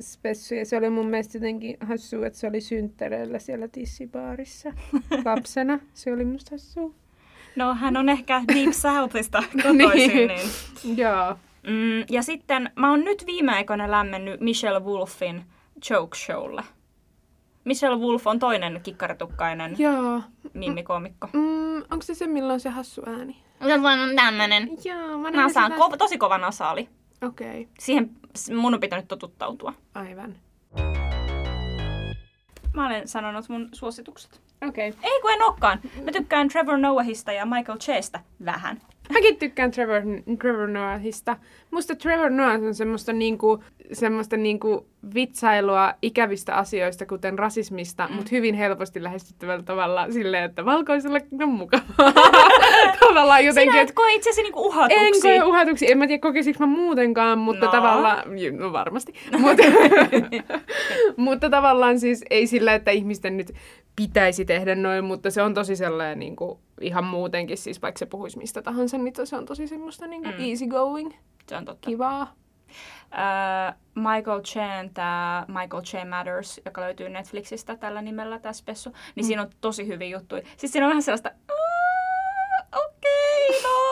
spessu 0.00 0.54
ja 0.54 0.66
se 0.66 0.76
oli 0.76 0.90
mun 0.90 1.06
mielestä 1.06 1.38
jotenkin 1.38 1.76
hassua, 1.80 2.26
että 2.26 2.38
se 2.38 2.46
oli 2.46 2.60
synttäreillä 2.60 3.38
siellä 3.38 3.68
tissibaarissa 3.68 4.72
lapsena. 5.24 5.78
Se 5.94 6.12
oli 6.12 6.24
musta 6.24 6.50
hassua. 6.50 6.90
No, 7.56 7.74
hän 7.74 7.96
on 7.96 8.08
ehkä 8.08 8.42
Deep 8.54 8.72
Southista 8.82 9.42
kotoisin. 9.56 10.16
Niin. 10.16 10.28
niin. 10.28 10.98
Joo. 10.98 11.36
Mm, 11.62 12.04
ja 12.10 12.22
sitten 12.22 12.70
mä 12.76 12.90
oon 12.90 13.04
nyt 13.04 13.26
viime 13.26 13.52
aikoina 13.52 13.90
lämmennyt 13.90 14.40
Michelle 14.40 14.80
Wolfin 14.80 15.42
Joke 15.90 16.18
Showlle. 16.18 16.62
Michelle 17.68 17.96
Wolf 17.96 18.26
on 18.26 18.38
toinen 18.38 18.80
kikkaritukkainen 18.82 19.74
Joo. 19.78 20.22
mimikoomikko. 20.54 21.28
Mm, 21.32 21.76
onko 21.76 22.02
se 22.02 22.14
se, 22.14 22.26
milloin 22.26 22.52
on 22.54 22.60
se 22.60 22.68
hassu 22.68 23.02
ääni? 23.06 23.36
Se 23.66 23.74
on 23.74 24.16
tämmönen. 24.16 24.68
Joo, 24.84 25.18
mä 25.18 25.30
Nasaan, 25.30 25.72
ko- 25.72 25.96
tosi 25.96 26.18
kova 26.18 26.38
nasaali. 26.38 26.88
Okei, 27.22 27.48
okay, 27.62 27.72
Siihen 27.78 28.10
mun 28.56 28.74
on 28.74 28.80
pitänyt 28.80 29.08
totuttautua. 29.08 29.72
aivan. 29.94 30.34
Mä 32.74 32.86
olen 32.86 33.08
sanonut 33.08 33.48
mun 33.48 33.68
suositukset. 33.72 34.40
Okei. 34.68 34.88
Okay. 34.88 35.00
Ei 35.02 35.20
kun 35.20 35.32
en 35.32 35.42
olekaan. 35.42 35.80
Mä 36.04 36.12
tykkään 36.12 36.48
Trevor 36.48 36.78
Noahista 36.78 37.32
ja 37.32 37.46
Michael 37.46 37.78
Chestä 37.78 38.20
vähän. 38.44 38.80
Mäkin 39.12 39.36
tykkään 39.36 39.70
Trevor, 39.70 40.02
Trevor 40.40 40.68
Noahista. 40.68 41.36
Musta 41.70 41.94
Trevor 41.96 42.30
Noah 42.30 42.62
on 42.62 42.74
semmoista, 42.74 43.12
niinku, 43.12 43.64
semmoista 43.92 44.36
niinku 44.36 44.86
vitsailua 45.14 45.94
ikävistä 46.02 46.54
asioista, 46.54 47.06
kuten 47.06 47.38
rasismista, 47.38 48.06
mm. 48.08 48.14
mutta 48.14 48.28
hyvin 48.32 48.54
helposti 48.54 49.02
lähestyttävällä 49.02 49.62
tavalla 49.62 50.10
silleen, 50.10 50.44
että 50.44 50.64
valkoisella 50.64 51.18
on 51.42 51.48
mukavaa. 51.48 52.12
tavallaan 53.08 53.44
jotenkin, 53.44 53.72
Sinä 53.72 53.82
et 53.82 53.92
koe 53.92 54.14
itsesi 54.14 54.42
niinku 54.42 54.66
uhatuksi. 54.66 55.06
en 55.06 55.22
koe 55.22 55.42
uhatuksi. 55.48 55.90
En 55.90 55.98
mä 55.98 56.06
tiedä, 56.06 56.20
kokisiko 56.20 56.66
mä 56.66 56.76
muutenkaan, 56.76 57.38
mutta 57.38 57.66
No. 57.66 57.72
tavallaan... 57.72 58.22
No 58.58 58.72
varmasti. 58.72 59.14
mutta, 59.38 59.62
mutta 61.16 61.50
tavallaan 61.50 62.00
siis 62.00 62.24
ei 62.30 62.46
sillä, 62.46 62.74
että 62.74 62.90
ihmisten 62.90 63.36
nyt 63.36 63.52
pitäisi 63.98 64.44
tehdä 64.44 64.74
noin, 64.74 65.04
mutta 65.04 65.30
se 65.30 65.42
on 65.42 65.54
tosi 65.54 65.76
sellainen 65.76 66.18
niin 66.18 66.36
kuin, 66.36 66.58
ihan 66.80 67.04
muutenkin, 67.04 67.58
siis 67.58 67.82
vaikka 67.82 67.98
se 67.98 68.06
puhuisi 68.06 68.38
mistä 68.38 68.62
tahansa, 68.62 68.98
niin 68.98 69.14
se 69.24 69.36
on 69.36 69.46
tosi 69.46 69.66
semmoista 69.68 70.06
niin 70.06 70.22
kuin 70.22 70.34
Mm. 70.34 70.44
easy 70.50 70.66
going, 70.66 71.12
Se 71.48 71.56
on 71.56 71.64
totta. 71.64 71.86
kivaa. 71.90 72.34
Äh, 73.18 73.74
Michael 73.94 74.40
Chen, 74.42 74.90
tämä 74.94 75.44
Michael 75.48 75.82
Chen 75.82 76.08
Matters, 76.08 76.60
joka 76.64 76.80
löytyy 76.80 77.08
Netflixistä 77.08 77.76
tällä 77.76 78.02
nimellä, 78.02 78.38
tämä 78.38 78.52
spessu, 78.52 78.90
niin 79.14 79.24
mm. 79.24 79.26
siinä 79.26 79.42
on 79.42 79.50
tosi 79.60 79.86
hyviä 79.86 80.08
juttuja. 80.08 80.42
Siis 80.56 80.72
siinä 80.72 80.86
on 80.86 80.90
vähän 80.90 81.02
sellaista, 81.02 81.28
"Aa, 81.48 82.80
okei, 82.84 83.62
tää 83.62 83.70
nyt 83.70 83.87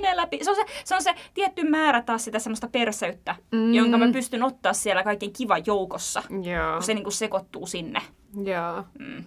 menee 0.00 0.16
läpi. 0.16 0.38
Se 0.42 0.50
on 0.50 0.56
se, 0.56 0.62
se 0.84 0.94
on 0.94 1.02
se 1.02 1.14
tietty 1.34 1.68
määrä 1.68 2.02
taas 2.02 2.24
sitä 2.24 2.38
semmoista 2.38 2.68
perseyttä, 2.72 3.34
Mm. 3.52 3.74
jonka 3.74 3.98
mä 3.98 4.12
pystyn 4.12 4.42
ottaa 4.42 4.72
siellä 4.72 5.02
kaiken 5.02 5.32
kivan 5.32 5.62
joukossa, 5.66 6.22
Joo. 6.42 6.72
kun 6.74 6.82
se 6.82 6.94
niinku 6.94 7.10
sekoittuu 7.10 7.66
sinne. 7.66 8.00
Joo. 8.44 8.84
Mm. 8.98 9.24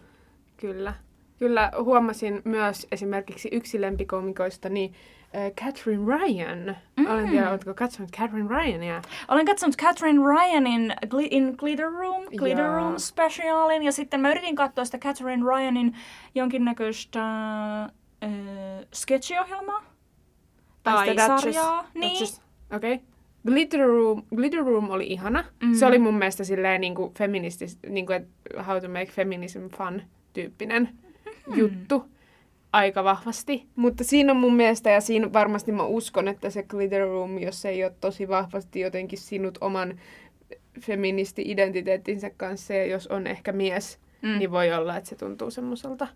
Kyllä. 0.57 0.93
Kyllä 1.39 1.71
huomasin 1.83 2.41
myös 2.45 2.87
esimerkiksi 2.91 3.49
yksi 3.51 3.81
lempikomikoista, 3.81 4.69
niin 4.69 4.93
Catherine 5.61 6.03
Ryan. 6.05 6.75
Mm. 6.97 7.05
Olen 7.11 7.29
tiedä, 7.29 7.49
oletko 7.49 7.73
katsonut 7.73 8.11
Catherine 8.11 8.49
Ryania? 8.49 9.01
Olen 9.27 9.45
katsonut 9.45 9.75
Catherine 9.75 10.19
Ryanin 10.27 10.93
Gli- 11.05 11.27
in 11.31 11.55
Glitter 11.57 11.91
Room, 11.91 12.23
Glitter 12.37 12.65
Joo. 12.65 12.75
Room 12.75 12.93
specialin, 12.99 13.83
ja 13.83 13.91
sitten 13.91 14.19
mä 14.19 14.31
yritin 14.31 14.55
katsoa 14.55 14.85
sitä 14.85 14.97
Catherine 14.97 15.43
Ryanin 15.45 15.95
jonkinnäköistä 16.35 17.21
äh, 17.83 18.29
sketchiohjelmaa. 18.93 19.83
Tai 20.85 21.15
sarjaa. 21.15 21.87
Niin. 21.93 22.27
Okei. 22.75 22.93
Okay. 22.93 23.05
Glitter 23.47 23.87
Room, 23.87 24.23
Glitter 24.35 24.63
Room 24.63 24.89
oli 24.89 25.07
ihana. 25.07 25.43
Mm. 25.63 25.73
Se 25.73 25.85
oli 25.85 25.99
mun 25.99 26.17
mielestä 26.17 26.43
silleen 26.43 26.81
niin 26.81 26.95
kuin 26.95 27.13
feministis, 27.13 27.79
niin 27.89 28.05
kuin, 28.05 28.27
how 28.67 28.81
to 28.81 28.87
make 28.87 29.05
feminism 29.05 29.59
fun 29.77 30.01
tyyppinen 30.33 30.89
mm. 31.47 31.57
juttu 31.57 32.05
aika 32.73 33.03
vahvasti. 33.03 33.65
Mutta 33.75 34.03
siinä 34.03 34.31
on 34.31 34.37
mun 34.37 34.55
mielestä, 34.55 34.89
ja 34.89 35.01
siinä 35.01 35.33
varmasti 35.33 35.71
mä 35.71 35.83
uskon, 35.83 36.27
että 36.27 36.49
se 36.49 36.63
Glitter 36.63 37.01
Room, 37.01 37.37
jos 37.37 37.61
se 37.61 37.69
ei 37.69 37.83
ole 37.83 37.93
tosi 38.01 38.27
vahvasti 38.27 38.79
jotenkin 38.79 39.19
sinut 39.19 39.57
oman 39.61 39.99
feministi-identiteettinsä 40.81 42.29
kanssa, 42.37 42.73
ja 42.73 42.85
jos 42.85 43.07
on 43.07 43.27
ehkä 43.27 43.51
mies. 43.51 43.99
Mm. 44.21 44.39
niin 44.39 44.51
voi 44.51 44.73
olla, 44.73 44.97
että 44.97 45.09
se 45.09 45.15
tuntuu 45.15 45.51
semmoiselta 45.51 46.07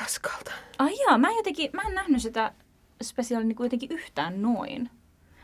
raskalta. 0.00 0.52
Ai 0.78 0.92
jaa, 1.06 1.18
mä, 1.18 1.28
en 1.28 1.36
jotenkin, 1.36 1.70
mä 1.72 1.82
en 1.82 1.94
nähnyt 1.94 2.22
sitä 2.22 2.52
spesiaalia 3.02 3.48
niin 3.48 3.56
jotenkin 3.60 3.92
yhtään 3.92 4.42
noin. 4.42 4.90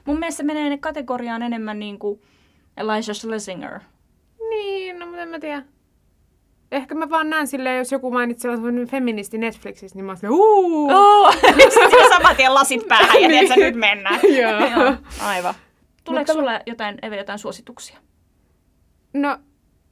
Mun 0.05 0.19
mielestä 0.19 0.37
se 0.37 0.43
menee 0.43 0.69
ne 0.69 0.79
kategoriaan 0.79 1.43
enemmän 1.43 1.79
niin 1.79 1.99
kuin 1.99 2.21
Elijah 2.77 3.03
Schlesinger. 3.15 3.81
Niin, 4.51 4.99
no 4.99 5.07
mutta 5.07 5.23
en 5.23 5.29
mä 5.29 5.39
tiedä. 5.39 5.63
Ehkä 6.73 6.95
mä 6.95 7.11
vaan 7.11 7.31
näen 7.31 7.47
silleen, 7.47 7.79
jos 7.79 7.93
joku 7.93 8.11
mainitsee 8.11 8.57
sellaisen 8.57 8.89
feministi 8.89 9.39
Netflixissä, 9.39 9.97
niin 9.97 10.05
mä 10.05 10.11
oon 10.13 10.17
silleen, 10.17 10.41
uuu! 10.41 10.91
Oh, 10.93 11.35
sitten 11.75 12.09
saman 12.09 12.37
tien 12.37 12.55
lasit 12.55 12.89
päähän 12.89 13.23
ja 13.23 13.29
tiedät, 13.29 13.57
nyt 13.57 13.75
mennään. 13.75 14.21
Joo. 14.41 14.83
Joo, 14.85 14.97
aivan. 15.23 15.55
Tuleeko 16.05 16.21
Mutta- 16.21 16.33
sulle 16.33 16.63
jotain, 16.67 16.99
Eve, 17.03 17.17
jotain 17.17 17.39
suosituksia? 17.39 17.99
No, 19.13 19.39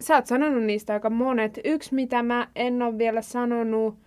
sä 0.01 0.15
oot 0.15 0.27
sanonut 0.27 0.63
niistä 0.63 0.93
aika 0.93 1.11
monet. 1.11 1.59
Yksi, 1.65 1.95
mitä 1.95 2.23
mä 2.23 2.49
en 2.57 2.83
ole 2.83 2.99
vielä 2.99 3.23
sanonut, 3.23 3.99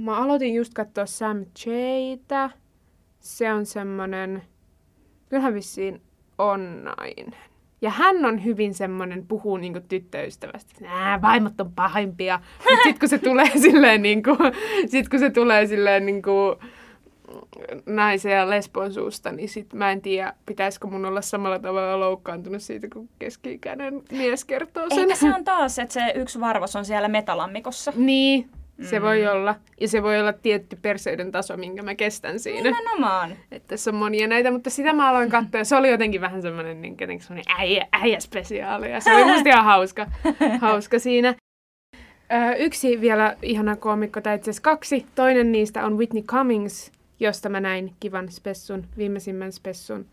mä 0.00 0.16
aloitin 0.16 0.54
just 0.54 0.74
katsoa 0.74 1.06
Sam 1.06 1.44
Jaytä. 1.66 2.50
Se 3.20 3.52
on 3.52 3.66
semmonen, 3.66 4.42
kyllähän 5.28 5.54
vissiin 5.54 6.02
on 6.38 6.84
nainen. 6.84 7.36
Ja 7.82 7.90
hän 7.90 8.24
on 8.24 8.44
hyvin 8.44 8.74
semmonen, 8.74 9.26
puhuu 9.26 9.56
niinku 9.56 9.80
tyttöystävästä. 9.88 10.74
Nää, 10.80 11.22
vaimot 11.22 11.60
on 11.60 11.72
pahimpia. 11.72 12.40
Mut 12.70 12.78
sit 12.82 12.98
kun 12.98 13.08
se 13.08 13.18
tulee 13.18 13.50
silleen 13.68 14.02
niinku, 14.02 14.30
sit 14.86 15.08
kun 15.08 15.18
se 15.18 15.30
tulee 15.30 15.66
silleen 15.66 16.06
niinku, 16.06 16.32
naisen 17.86 18.32
ja 18.32 18.50
lesbon 18.50 18.92
suusta, 18.92 19.32
niin 19.32 19.48
sit 19.48 19.72
mä 19.72 19.92
en 19.92 20.02
tiedä, 20.02 20.34
pitäisikö 20.46 20.86
mun 20.86 21.06
olla 21.06 21.22
samalla 21.22 21.58
tavalla 21.58 22.00
loukkaantunut 22.00 22.62
siitä, 22.62 22.88
kun 22.92 23.08
keski-ikäinen 23.18 24.02
mies 24.12 24.44
kertoo 24.44 24.88
sen. 24.88 24.98
Ehkä 24.98 25.14
se 25.14 25.34
on 25.34 25.44
taas, 25.44 25.78
että 25.78 25.92
se 25.92 26.12
yksi 26.14 26.40
varvas 26.40 26.76
on 26.76 26.84
siellä 26.84 27.08
metalammikossa. 27.08 27.92
Niin, 27.96 28.50
se 28.82 28.98
mm. 28.98 29.04
voi 29.04 29.26
olla. 29.26 29.54
Ja 29.80 29.88
se 29.88 30.02
voi 30.02 30.20
olla 30.20 30.32
tietty 30.32 30.78
perseyden 30.82 31.32
taso, 31.32 31.56
minkä 31.56 31.82
mä 31.82 31.94
kestän 31.94 32.40
siinä. 32.40 32.70
Nimenomaan. 32.70 33.36
Että 33.50 33.68
tässä 33.68 33.90
on 33.90 33.94
monia 33.94 34.26
näitä, 34.26 34.50
mutta 34.50 34.70
sitä 34.70 34.92
mä 34.92 35.08
aloin 35.08 35.30
katsoa 35.30 35.60
ja 35.60 35.64
se 35.64 35.76
oli 35.76 35.90
jotenkin 35.90 36.20
vähän 36.20 36.42
semmoinen 36.42 36.82
niin, 36.82 36.96
jotenkin 37.00 37.26
semmoinen 37.26 37.54
äijä, 37.58 37.86
äijä-spesiaali. 37.92 38.90
Ja 38.90 39.00
se 39.00 39.14
oli 39.14 39.24
musta 39.24 39.48
ihan 39.48 39.64
hauska, 39.64 40.06
hauska 40.60 40.98
siinä. 40.98 41.34
Ö, 42.32 42.54
yksi 42.58 43.00
vielä 43.00 43.36
ihana 43.42 43.76
koomikko, 43.76 44.20
tai 44.20 44.36
itse 44.36 44.50
asiassa 44.50 44.62
kaksi. 44.62 45.06
Toinen 45.14 45.52
niistä 45.52 45.86
on 45.86 45.98
Whitney 45.98 46.22
Cummings, 46.22 46.92
josta 47.20 47.48
mä 47.48 47.60
näin 47.60 47.94
kivan 48.00 48.32
spessun, 48.32 48.86
viimeisimmän 48.98 49.52
spessun. 49.52 50.06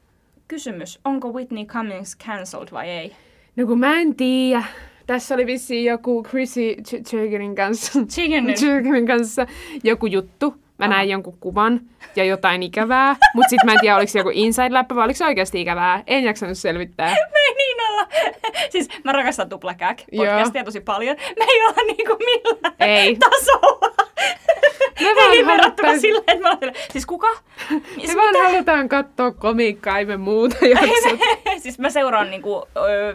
Kysymys, 0.47 0.99
onko 1.05 1.31
Whitney 1.31 1.65
Cummings 1.65 2.17
cancelled 2.17 2.67
vai 2.71 2.89
ei? 2.89 3.15
No 3.55 3.65
kun 3.65 3.79
mä 3.79 3.99
en 4.01 4.15
tiedä. 4.15 4.63
Tässä 5.07 5.35
oli 5.35 5.45
vissiin 5.45 5.85
joku 5.85 6.23
Chrissy 6.29 6.75
Teigerin 7.11 7.55
kanssa, 7.55 7.99
Chicken. 8.05 8.45
Teigerin 8.45 9.07
kanssa 9.17 9.47
joku 9.83 10.05
juttu. 10.05 10.55
Mä 10.77 10.87
näin 10.87 11.09
jonkun 11.09 11.37
kuvan 11.39 11.81
ja 12.15 12.23
jotain 12.23 12.63
ikävää, 12.63 13.15
mutta 13.33 13.49
sitten 13.49 13.65
mä 13.65 13.73
en 13.73 13.77
tiedä, 13.81 13.95
oliko 13.95 14.11
se 14.11 14.19
joku 14.19 14.29
inside-läppä 14.33 14.95
vai 14.95 15.05
oliko 15.05 15.17
se 15.17 15.25
oikeasti 15.25 15.61
ikävää. 15.61 16.03
En 16.07 16.23
jaksanut 16.23 16.57
selvittää. 16.57 17.09
Me 17.33 17.39
ei 17.47 17.53
niin 17.55 17.77
olla. 17.89 18.07
Siis 18.71 18.87
mä 19.03 19.11
rakastan 19.11 19.49
Tuplakääk 19.49 19.97
Joo. 20.11 20.25
podcastia 20.25 20.63
tosi 20.63 20.79
paljon. 20.79 21.15
Me 21.39 21.45
ei 21.49 21.65
olla 21.65 21.83
niinku 21.87 22.17
millään 22.25 22.75
Ei. 22.79 23.15
tasolla. 23.15 23.92
Me 24.99 25.15
vaan 25.15 25.33
ei 25.33 25.45
verrattuna 25.45 25.89
haluttais- 25.89 26.01
silleen, 26.01 26.23
että 26.27 26.49
mä 26.49 26.55
silleen, 26.59 26.75
siis 26.91 27.05
kuka? 27.05 27.27
Me 27.69 28.15
vaan 28.15 28.51
halutaan 28.51 28.89
katsoa 28.89 29.31
komiikkaa, 29.31 29.99
ei 29.99 30.05
me 30.05 30.17
muuta 30.17 30.55
jaksa. 30.65 31.09
siis 31.63 31.79
mä 31.79 31.89
seuraan 31.89 32.31
niinku, 32.31 32.65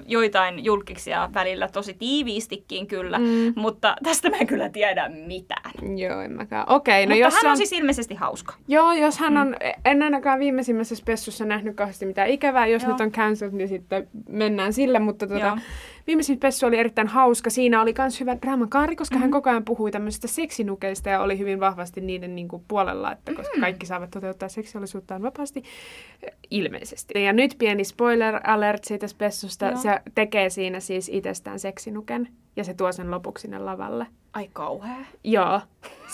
joitain 0.06 0.64
julkiksia 0.64 1.30
välillä 1.34 1.68
tosi 1.68 1.94
tiiviistikin 1.94 2.86
kyllä, 2.86 3.18
mm. 3.18 3.52
mutta 3.56 3.96
tästä 4.02 4.30
mä 4.30 4.36
en 4.36 4.46
kyllä 4.46 4.68
tiedä 4.68 5.08
mitään. 5.08 5.98
Joo, 5.98 6.20
en 6.20 6.32
mäkään. 6.32 6.64
Okei, 6.68 7.06
no 7.06 7.10
mutta 7.10 7.24
jos 7.24 7.34
hän 7.34 7.44
on... 7.44 7.50
on... 7.50 7.56
siis 7.56 7.72
ilmeisesti 7.72 8.14
hauska. 8.14 8.54
Joo, 8.68 8.92
jos 8.92 9.18
hän 9.18 9.36
on, 9.36 9.56
en 9.84 10.02
ainakaan 10.02 10.38
viimeisimmässä 10.38 10.96
spessussa 10.96 11.44
nähnyt 11.44 11.76
kauheasti 11.76 12.06
mitään 12.06 12.28
ikävää. 12.28 12.66
Jos 12.66 12.82
Joo. 12.82 12.92
nyt 12.92 13.00
on 13.00 13.12
cancelled, 13.12 13.54
niin 13.54 13.68
sitten 13.68 14.08
mennään 14.28 14.72
sille. 14.72 14.98
Mutta 14.98 15.26
tota, 15.26 15.46
Joo. 15.46 15.58
Viimeisin 16.08 16.36
spessu 16.36 16.66
oli 16.66 16.78
erittäin 16.78 17.08
hauska. 17.08 17.50
Siinä 17.50 17.82
oli 17.82 17.94
myös 17.98 18.20
hyvä 18.20 18.36
draamakaari, 18.42 18.96
koska 18.96 19.14
Mhm. 19.14 19.18
mm-hmm. 19.18 19.22
hän 19.22 19.30
koko 19.42 19.50
ajan 19.50 19.64
puhui 19.64 19.90
tämmöisistä 19.90 20.28
seksinukeista 20.28 21.08
ja 21.08 21.20
oli 21.20 21.38
hyvin 21.38 21.60
vahvasti 21.60 22.00
niiden 22.00 22.34
niin 22.34 22.48
kuin, 22.48 22.62
puolella, 22.68 23.12
että 23.12 23.34
koska 23.34 23.54
Mhm. 23.54 23.60
kaikki 23.60 23.86
saavat 23.86 24.10
toteuttaa 24.10 24.48
seksuaalisuuttaan 24.48 25.22
vapaasti. 25.22 25.62
Ilmeisesti. 26.50 27.22
Ja 27.24 27.32
nyt 27.32 27.54
pieni 27.58 27.84
spoiler 27.84 28.40
alert 28.44 28.84
siitä 28.84 29.08
spessusta. 29.08 29.66
Joo. 29.66 29.76
Se 29.76 30.00
tekee 30.14 30.50
siinä 30.50 30.80
siis 30.80 31.08
itsestään 31.12 31.58
seksinuken 31.58 32.28
ja 32.58 32.64
se 32.64 32.74
tuo 32.74 32.92
sen 32.92 33.10
lopuksi 33.10 33.42
sinne 33.42 33.58
lavalle. 33.58 34.06
Ai 34.32 34.48
kauhea. 34.52 34.96
Joo. 35.24 35.60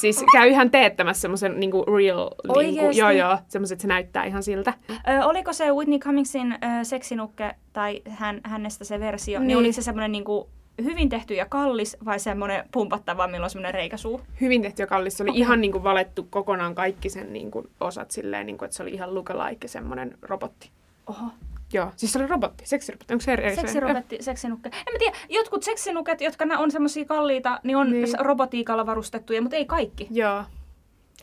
Siis 0.00 0.24
käy 0.36 0.48
ihan 0.48 0.70
teettämässä 0.70 1.20
semmoisen 1.20 1.60
niinku 1.60 1.84
real, 1.84 2.30
niinku, 2.44 2.58
Oikeesti? 2.58 3.00
joo 3.00 3.10
joo, 3.10 3.38
semmoisen, 3.48 3.74
että 3.74 3.82
se 3.82 3.88
näyttää 3.88 4.24
ihan 4.24 4.42
siltä. 4.42 4.74
Ö, 4.90 5.24
oliko 5.24 5.52
se 5.52 5.72
Whitney 5.72 5.98
Cummingsin 5.98 6.52
ö, 6.52 6.56
seksinukke 6.84 7.54
tai 7.72 8.02
hän, 8.08 8.40
hänestä 8.44 8.84
se 8.84 9.00
versio, 9.00 9.38
niin, 9.38 9.40
Niin. 9.40 9.48
niin 9.48 9.58
oliko 9.58 9.72
se 9.72 9.82
semmoinen 9.82 10.12
niinku 10.12 10.48
hyvin 10.82 11.08
tehty 11.08 11.34
ja 11.34 11.46
kallis 11.46 11.96
vai 12.04 12.20
semmoinen 12.20 12.68
pumpattava, 12.72 13.26
milloin 13.26 13.50
semmoinen 13.50 13.74
reikäsuu? 13.74 14.20
Hyvin 14.40 14.62
tehty 14.62 14.82
ja 14.82 14.86
kallis. 14.86 15.16
Se 15.16 15.22
oli 15.22 15.30
Okei. 15.30 15.40
ihan 15.40 15.60
niinku 15.60 15.82
valettu 15.82 16.26
kokonaan 16.30 16.74
kaikki 16.74 17.08
sen 17.10 17.32
niinku 17.32 17.66
osat 17.80 18.10
silleen, 18.10 18.46
niinku, 18.46 18.64
että 18.64 18.76
se 18.76 18.82
oli 18.82 18.90
ihan 18.90 19.14
lookalike 19.14 19.68
semmoinen 19.68 20.18
robotti. 20.22 20.70
Oho. 21.06 21.26
Joo, 21.74 21.92
siis 21.96 22.12
se 22.12 22.18
oli 22.18 22.26
robotti, 22.28 22.66
seksirobotti. 22.66 23.14
Onko 23.14 23.22
se 23.24 23.32
eri? 23.32 23.56
Seksirobotti, 23.56 24.16
seksinukke. 24.20 24.68
En 24.68 24.92
mä 24.92 24.98
tiedä, 24.98 25.16
jotkut 25.28 25.62
seksinuket, 25.62 26.20
jotka 26.20 26.44
on 26.58 26.70
semmoisia 26.70 27.04
kalliita, 27.04 27.60
niin 27.64 27.76
on 27.76 27.92
Niin. 27.92 28.06
robotiikalla 28.18 28.86
varustettuja, 28.86 29.42
mutta 29.42 29.56
ei 29.56 29.64
kaikki. 29.64 30.06
Joo, 30.10 30.44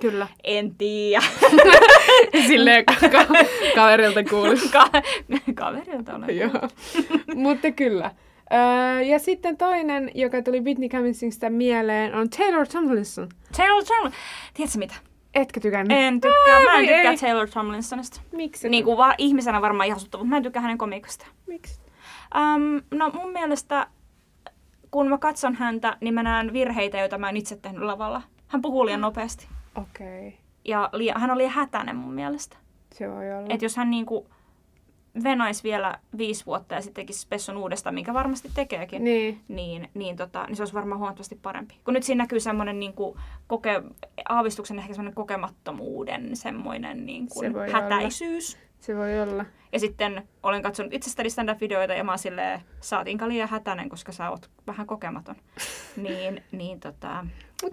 kyllä. 0.01 0.27
En 0.43 0.75
tiedä. 0.75 1.23
Silleen 2.47 2.85
ka- 2.85 3.09
ka- 3.09 3.27
kaverilta 3.75 4.23
kuuli. 4.23 4.55
Ka- 4.71 5.01
kaverilta 5.55 6.15
olen. 6.15 6.37
Joo, 6.37 6.69
mutta 7.43 7.71
kyllä. 7.71 8.11
Öö, 8.53 9.01
ja 9.01 9.19
sitten 9.19 9.57
toinen, 9.57 10.11
joka 10.15 10.41
tuli 10.41 10.59
Whitney 10.61 10.89
Cummingsista 10.89 11.49
mieleen, 11.49 12.15
on 12.15 12.29
Taylor 12.29 12.67
Tomlinson. 12.67 13.29
Taylor 13.57 13.83
Tomlinson. 13.83 14.19
Tiedätkö 14.53 14.79
mitä? 14.79 14.95
Etkö 15.35 15.59
tykännyt? 15.59 15.97
En 15.97 16.21
tykkää. 16.21 16.63
Mä 16.63 16.73
en 16.79 16.85
tykkää 16.85 17.11
ei. 17.11 17.17
Taylor 17.17 17.49
Tomlinsonista. 17.49 18.21
Miksi? 18.31 18.69
Niin 18.69 18.83
kuin 18.83 18.97
va- 18.97 19.15
ihmisenä 19.17 19.61
varmaan 19.61 19.87
ihasuttu, 19.87 20.17
mutta 20.17 20.29
mä 20.29 20.37
en 20.37 20.43
tykkää 20.43 20.61
hänen 20.61 20.77
komiikasta. 20.77 21.25
Miksi? 21.47 21.81
Um, 22.35 22.81
no 22.99 23.09
mun 23.09 23.31
mielestä, 23.31 23.87
kun 24.91 25.07
mä 25.07 25.17
katson 25.17 25.55
häntä, 25.55 25.97
niin 26.01 26.13
mä 26.13 26.23
näen 26.23 26.53
virheitä, 26.53 26.97
joita 26.97 27.17
mä 27.17 27.29
en 27.29 27.37
itse 27.37 27.55
tehnyt 27.55 27.81
lavalla. 27.83 28.21
Hän 28.47 28.61
puhuu 28.61 28.85
liian 28.85 29.01
nopeasti. 29.01 29.47
Okei, 29.75 30.27
okay. 30.27 30.39
Ja 30.65 30.89
liian, 30.93 31.21
hän 31.21 31.31
on 31.31 31.37
liian 31.37 31.51
hätäinen 31.51 31.95
mun 31.95 32.13
mielestä. 32.13 32.57
se 32.93 33.09
voi 33.11 33.31
olla. 33.33 33.47
Että 33.49 33.65
jos 33.65 33.77
hän 33.77 33.91
niinku 33.91 34.27
venaisi 35.23 35.63
vielä 35.63 35.99
viisi 36.17 36.45
vuotta 36.45 36.75
ja 36.75 36.81
sitten 36.81 37.03
tekisi 37.03 37.19
spessun 37.19 37.57
uudestaan, 37.57 37.95
minkä 37.95 38.13
varmasti 38.13 38.51
tekeekin, 38.53 39.03
Niin. 39.03 39.41
niin, 39.47 39.89
niin, 39.93 40.17
tota, 40.17 40.45
niin 40.47 40.55
se 40.55 40.61
olisi 40.61 40.73
varmaan 40.73 40.99
huomattavasti 40.99 41.39
parempi. 41.41 41.75
Kun 41.85 41.93
nyt 41.93 42.03
siinä 42.03 42.23
näkyy 42.23 42.39
semmoinen 42.39 42.79
niinku, 42.79 43.17
koke, 43.47 43.81
aavistuksen 44.29 44.79
ehkä 44.79 44.93
semmoinen 44.93 45.15
kokemattomuuden 45.15 46.35
semmoinen 46.35 47.05
niinku, 47.05 47.39
Se 47.39 47.53
voi 47.53 47.71
hätäisyys. 47.71 48.57
Se 48.81 48.95
voi 48.95 49.21
olla. 49.21 49.45
Ja 49.71 49.79
sitten 49.79 50.23
olen 50.43 50.61
katsonut 50.61 50.93
itsestäni 50.93 51.29
stand-up-videoita 51.29 51.93
ja 51.93 52.03
mä 52.03 52.11
oon 52.11 52.19
silleen, 52.19 52.59
saatinka 52.79 53.27
liian 53.27 53.49
hätäinen, 53.49 53.89
koska 53.89 54.11
sä 54.11 54.29
oot 54.29 54.49
vähän 54.67 54.87
kokematon. 54.87 55.35
niin, 55.97 56.43
niin 56.51 56.79
tota, 56.79 57.25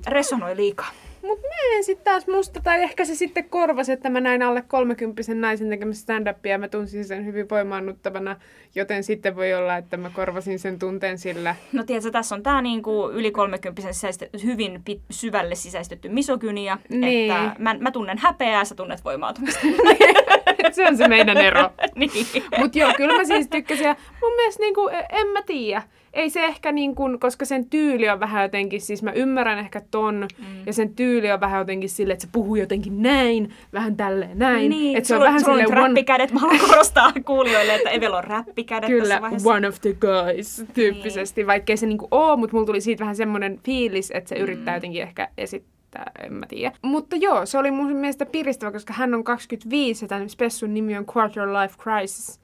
resonoi 0.09 0.57
liikaa. 0.57 0.91
Mut 1.23 1.41
mä 1.41 1.77
en 1.77 1.85
sit 1.85 2.05
taas 2.05 2.27
musta, 2.27 2.61
tai 2.61 2.83
ehkä 2.83 3.05
se 3.05 3.15
sitten 3.15 3.49
korvasi, 3.49 3.93
että 3.93 4.11
mä 4.11 4.21
näin 4.21 4.43
alle 4.43 4.63
30 4.63 5.23
naisen 5.35 5.69
tekemässä 5.69 6.03
stand-upia 6.03 6.51
ja 6.51 6.59
mä 6.59 6.69
tunsin 6.69 7.05
sen 7.05 7.27
hyvin 7.27 7.49
voimaannuttavana, 7.51 8.37
joten 8.75 9.05
sitten 9.05 9.37
voi 9.37 9.55
olla, 9.55 9.77
että 9.77 9.97
mä 9.97 10.11
korvasin 10.11 10.59
sen 10.59 10.79
tunteen 10.79 11.19
sillä. 11.19 11.57
No 11.73 11.83
tiedätkö, 11.85 12.11
tässä 12.11 12.35
on 12.35 12.43
tämä 12.43 12.63
niinku 12.63 13.11
yli 13.11 13.31
30 13.31 13.83
sisäistetty, 13.93 14.43
hyvin 14.45 14.83
pit, 14.85 15.01
syvälle 15.11 15.55
sisäistetty 15.55 16.09
misogynia, 16.09 16.79
Niin. 16.89 17.33
että 17.33 17.55
mä, 17.59 17.75
mä 17.75 17.91
tunnen 17.91 18.19
häpeää, 18.19 18.65
sä 18.65 18.75
tunnet 18.75 19.05
voimautumista. 19.05 19.61
se 20.73 20.89
on 20.89 20.97
se 20.97 21.09
meidän 21.09 21.37
ero. 21.37 21.71
niin. 21.95 22.11
Mut 22.59 22.77
joo, 22.77 22.93
kyllä 22.97 23.17
mä 23.17 23.25
siis 23.25 23.49
tykkäsin. 23.49 23.87
Ja 23.87 23.97
mun 24.23 24.33
mielestä 24.37 24.63
niinku, 24.63 24.89
en 25.13 25.27
mä 25.27 25.43
tiedä. 25.43 25.83
Ei 26.13 26.31
se 26.31 26.45
ehkä 26.45 26.73
niin 26.73 26.95
kuin, 26.95 27.21
koska 27.21 27.45
sen 27.45 27.71
tyyli 27.71 28.09
on 28.09 28.21
vähän 28.21 28.43
jotenkin, 28.43 28.81
siis 28.81 29.03
mä 29.03 29.13
ymmärrän 29.13 29.59
ehkä 29.59 29.83
ton, 29.91 30.29
mm. 30.39 30.67
ja 30.67 30.73
sen 30.73 30.95
tyyli 30.95 31.33
on 31.33 31.41
vähän 31.41 31.59
jotenkin 31.59 31.89
silleen, 31.89 32.15
että 32.15 32.27
se 32.27 32.29
puhuu 32.33 32.57
jotenkin 32.57 33.03
näin, 33.03 33.53
vähän 33.73 33.97
tälleen 33.97 34.39
näin. 34.39 34.71
Niin, 34.71 34.97
että 34.97 35.09
se 35.09 35.15
on 35.15 35.19
sulla, 35.19 35.27
vähän 35.27 35.41
sulla 35.45 35.57
on 35.57 35.67
one, 35.67 35.89
räppikädet. 35.89 36.33
Mä 36.33 36.41
haluan 36.41 36.61
korostaa 36.61 37.13
kuulijoille, 37.27 37.75
että 37.75 37.91
Evel 37.91 38.13
on 38.13 38.25
räppikädet 38.25 38.91
kyllä, 38.91 39.03
tässä 39.03 39.23
vaiheessa. 39.23 39.51
one 39.51 39.69
of 39.69 39.81
the 39.81 39.93
guys 39.93 40.65
tyyppisesti, 40.75 41.41
niin. 41.41 41.47
vaikkei 41.47 41.77
se 41.77 41.87
niinku 41.87 42.09
oo, 42.11 42.37
mutta 42.37 42.57
mulla 42.57 42.67
tuli 42.67 42.81
siitä 42.81 43.01
vähän 43.01 43.17
semmoinen 43.17 43.61
fiilis, 43.65 44.11
että 44.15 44.29
se 44.29 44.35
mm. 44.35 44.43
yrittää 44.43 44.77
jotenkin 44.77 45.03
ehkä 45.03 45.29
esittää, 45.39 45.78
en 46.23 46.33
mä 46.33 46.47
tiedä. 46.47 46.77
Mutta 46.83 47.17
joo, 47.17 47.47
se 47.47 47.59
oli 47.59 47.71
mun 47.71 47.93
mielestä 47.93 48.27
piristävä, 48.27 48.73
koska 48.73 48.93
hän 48.93 49.15
on 49.15 49.25
25 49.25 50.05
ja 50.05 50.09
tämän 50.09 50.29
spessun 50.31 50.75
nimi 50.75 50.97
on 50.99 51.07
Quarter 51.17 51.49
Life 51.49 51.75
Crisis. 51.79 52.41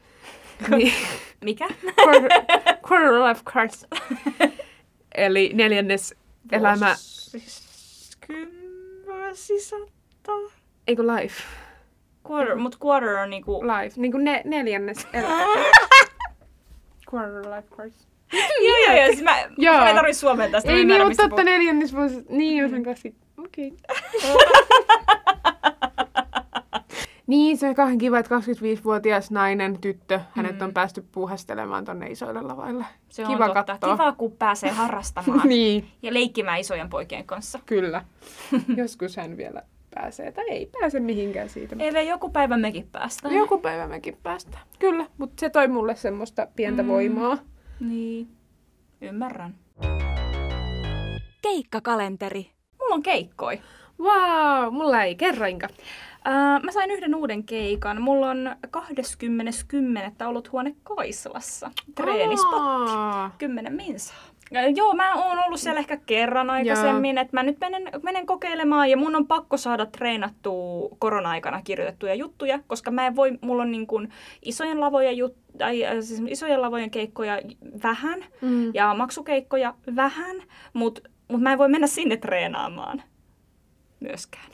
niin, 0.68 0.92
Mikä? 1.44 1.68
quarter, 2.06 2.30
quarter 2.90 3.12
Life 3.28 3.40
Crisis. 3.50 3.86
Eli 5.14 5.50
neljännes 5.54 6.14
elämä, 6.52 6.94
Vuosisataa. 9.06 10.50
eikö 10.88 11.02
life? 11.02 11.42
Quarter, 12.30 12.56
mut 12.56 12.76
quarter 12.84 13.08
on 13.16 13.30
niinku... 13.30 13.62
Life, 13.62 14.00
niin 14.00 14.12
kuin 14.12 14.24
ne, 14.24 14.42
neljännes 14.44 15.06
elämä. 15.12 15.44
quarter 17.14 17.50
Life 17.56 17.68
Crisis. 17.74 18.08
joo, 18.32 18.76
joo, 18.86 18.96
joo. 18.96 19.06
Siis 19.06 19.22
mä, 19.22 19.36
Joo. 19.58 19.76
mä 19.76 19.88
ei 19.88 19.94
tarvitse 19.94 20.20
suomentaa 20.20 20.60
sitä. 20.60 20.72
mä 20.72 20.78
Ei 20.78 20.84
niin, 20.84 21.06
mutta 21.06 21.22
totta 21.22 21.44
neljännes 21.44 21.94
vuosi. 21.94 22.24
Niin, 22.28 22.56
jos 22.62 22.72
on 22.72 22.82
kasi. 22.82 23.14
Okei. 23.38 23.72
niin, 27.26 27.58
se 27.58 27.68
on 27.68 27.74
kauhean 27.74 27.98
kiva, 27.98 28.18
että 28.18 28.36
25-vuotias 28.38 29.30
nainen, 29.30 29.80
tyttö, 29.80 30.20
hänet 30.30 30.62
on 30.62 30.74
päästy 30.74 31.04
puuhastelemaan 31.12 31.84
tonne 31.84 32.06
isoille 32.06 32.42
lavaille. 32.42 32.84
Se 33.08 33.22
on 33.26 33.32
kiva 33.32 33.46
totta. 33.46 33.64
katsoa. 33.64 33.96
Kiva, 33.96 34.12
kun 34.12 34.32
pääsee 34.32 34.70
harrastamaan 34.70 35.48
niin, 35.48 35.88
ja 36.02 36.14
leikkimään 36.14 36.60
isojen 36.60 36.90
poikien 36.90 37.24
kanssa. 37.24 37.58
kyllä. 37.66 38.04
Joskus 38.76 39.16
hän 39.16 39.36
vielä 39.36 39.62
pääsee, 39.94 40.32
tai 40.32 40.50
ei 40.50 40.66
pääse 40.80 41.00
mihinkään 41.00 41.48
siitä. 41.48 41.76
Eve, 41.78 42.02
joku 42.02 42.30
päivä 42.30 42.56
mekin 42.56 42.88
päästään. 42.92 43.34
Joku 43.34 43.58
päivä 43.58 43.88
mekin 43.88 44.18
päästään. 44.22 44.66
Kyllä, 44.78 45.06
mutta 45.18 45.40
se 45.40 45.50
toi 45.50 45.68
mulle 45.68 45.96
semmoista 45.96 46.46
pientä 46.56 46.82
mm. 46.82 46.88
voimaa. 46.88 47.38
Niin, 47.80 48.28
ymmärrän. 49.00 49.54
Keikkakalenteri. 51.42 52.50
Mulla 52.84 52.94
on 52.94 53.02
keikkoi. 53.02 53.60
Wow, 54.00 54.74
mulla 54.74 55.02
ei 55.02 55.14
kerroinka. 55.14 55.68
Uh, 56.28 56.64
mä 56.64 56.72
sain 56.72 56.90
yhden 56.90 57.14
uuden 57.14 57.44
keikan. 57.44 58.02
Mulla 58.02 58.30
on 58.30 58.50
20.10. 60.22 60.26
ollut 60.26 60.52
huone 60.52 60.74
Kaislassa. 60.82 61.70
Treenispot. 61.94 62.60
Aa. 62.60 63.30
10 63.38 63.72
minsaa. 63.72 64.16
Joo, 64.76 64.94
mä 64.94 65.14
oon 65.14 65.38
ollut 65.38 65.60
siellä 65.60 65.78
ehkä 65.80 65.96
kerran 65.96 66.50
aikaisemmin, 66.50 67.18
että 67.18 67.36
mä 67.36 67.42
nyt 67.42 67.58
menen, 67.60 67.88
menen 68.02 68.26
kokeilemaan 68.26 68.90
ja 68.90 68.96
mun 68.96 69.16
on 69.16 69.26
pakko 69.26 69.56
saada 69.56 69.86
treenattua 69.86 70.88
korona-aikana 70.98 71.62
kirjoitettuja 71.62 72.14
juttuja, 72.14 72.58
koska 72.66 72.90
mä 72.90 73.06
en 73.06 73.16
voi, 73.16 73.38
mulla 73.40 73.62
on 73.62 73.70
niin 73.72 73.86
kuin 73.86 74.08
isojen 74.42 74.80
lavojen, 74.80 75.16
jut, 75.16 75.34
tai, 75.58 75.84
äh, 75.84 75.92
siis 76.00 76.22
isojen 76.28 76.62
lavojen 76.62 76.90
keikkoja 76.90 77.40
vähän 77.82 78.24
Mm. 78.40 78.74
ja 78.74 78.94
maksukeikkoja 78.94 79.74
vähän, 79.96 80.36
mutta 80.72 81.00
mut 81.28 81.40
mä 81.40 81.52
en 81.52 81.58
voi 81.58 81.68
mennä 81.68 81.86
sinne 81.86 82.16
treenaamaan 82.16 83.02
myöskään. 84.00 84.44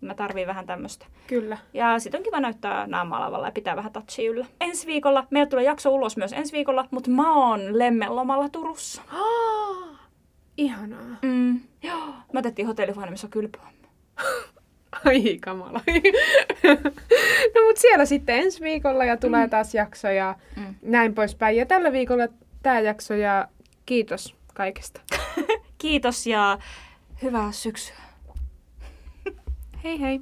Mä 0.00 0.14
tarviin 0.14 0.46
vähän 0.46 0.66
tämmöistä. 0.66 1.06
Kyllä. 1.26 1.58
Ja 1.74 1.98
sit 1.98 2.14
on 2.14 2.22
kiva 2.22 2.40
näyttää 2.40 2.86
naamalavalla 2.86 3.46
ja 3.46 3.52
pitää 3.52 3.76
vähän 3.76 3.92
touchia 3.92 4.30
yllä. 4.30 4.46
Ensi 4.60 4.86
viikolla, 4.86 5.26
meillä 5.30 5.50
tulee 5.50 5.64
jakso 5.64 5.90
ulos 5.90 6.16
myös 6.16 6.32
ensi 6.32 6.52
viikolla, 6.52 6.88
mutta 6.90 7.10
mä 7.10 7.34
oon 7.48 7.78
lemmenlomalla 7.78 8.48
Turussa. 8.48 9.02
Ah, 9.08 9.98
ihanaa. 10.56 11.16
Mm. 11.22 11.60
Joo. 11.82 12.06
Mä 12.32 12.38
otettiin 12.38 12.66
hotellihuone, 12.66 13.10
missä 13.10 13.26
on 13.26 13.30
kylpyamma. 13.30 13.70
Ai 15.04 15.38
kamala. 15.44 15.80
no 17.54 17.60
mut 17.66 17.76
siellä 17.76 18.04
sitten 18.04 18.38
ensi 18.38 18.60
viikolla 18.60 19.04
ja 19.04 19.16
tulee 19.16 19.48
taas 19.48 19.74
jakso 19.74 20.08
ja 20.08 20.34
Mm. 20.56 20.74
näin 20.82 21.14
poispäin. 21.14 21.56
Ja 21.56 21.66
tällä 21.66 21.92
viikolla 21.92 22.28
tämä 22.62 22.80
jakso 22.80 23.14
ja 23.14 23.48
kiitos 23.86 24.34
kaikesta. 24.54 25.00
Kiitos 25.84 26.26
ja 26.26 26.58
hyvää 27.22 27.52
syksyä. 27.52 27.96
hei 29.84 30.00
hei. 30.00 30.20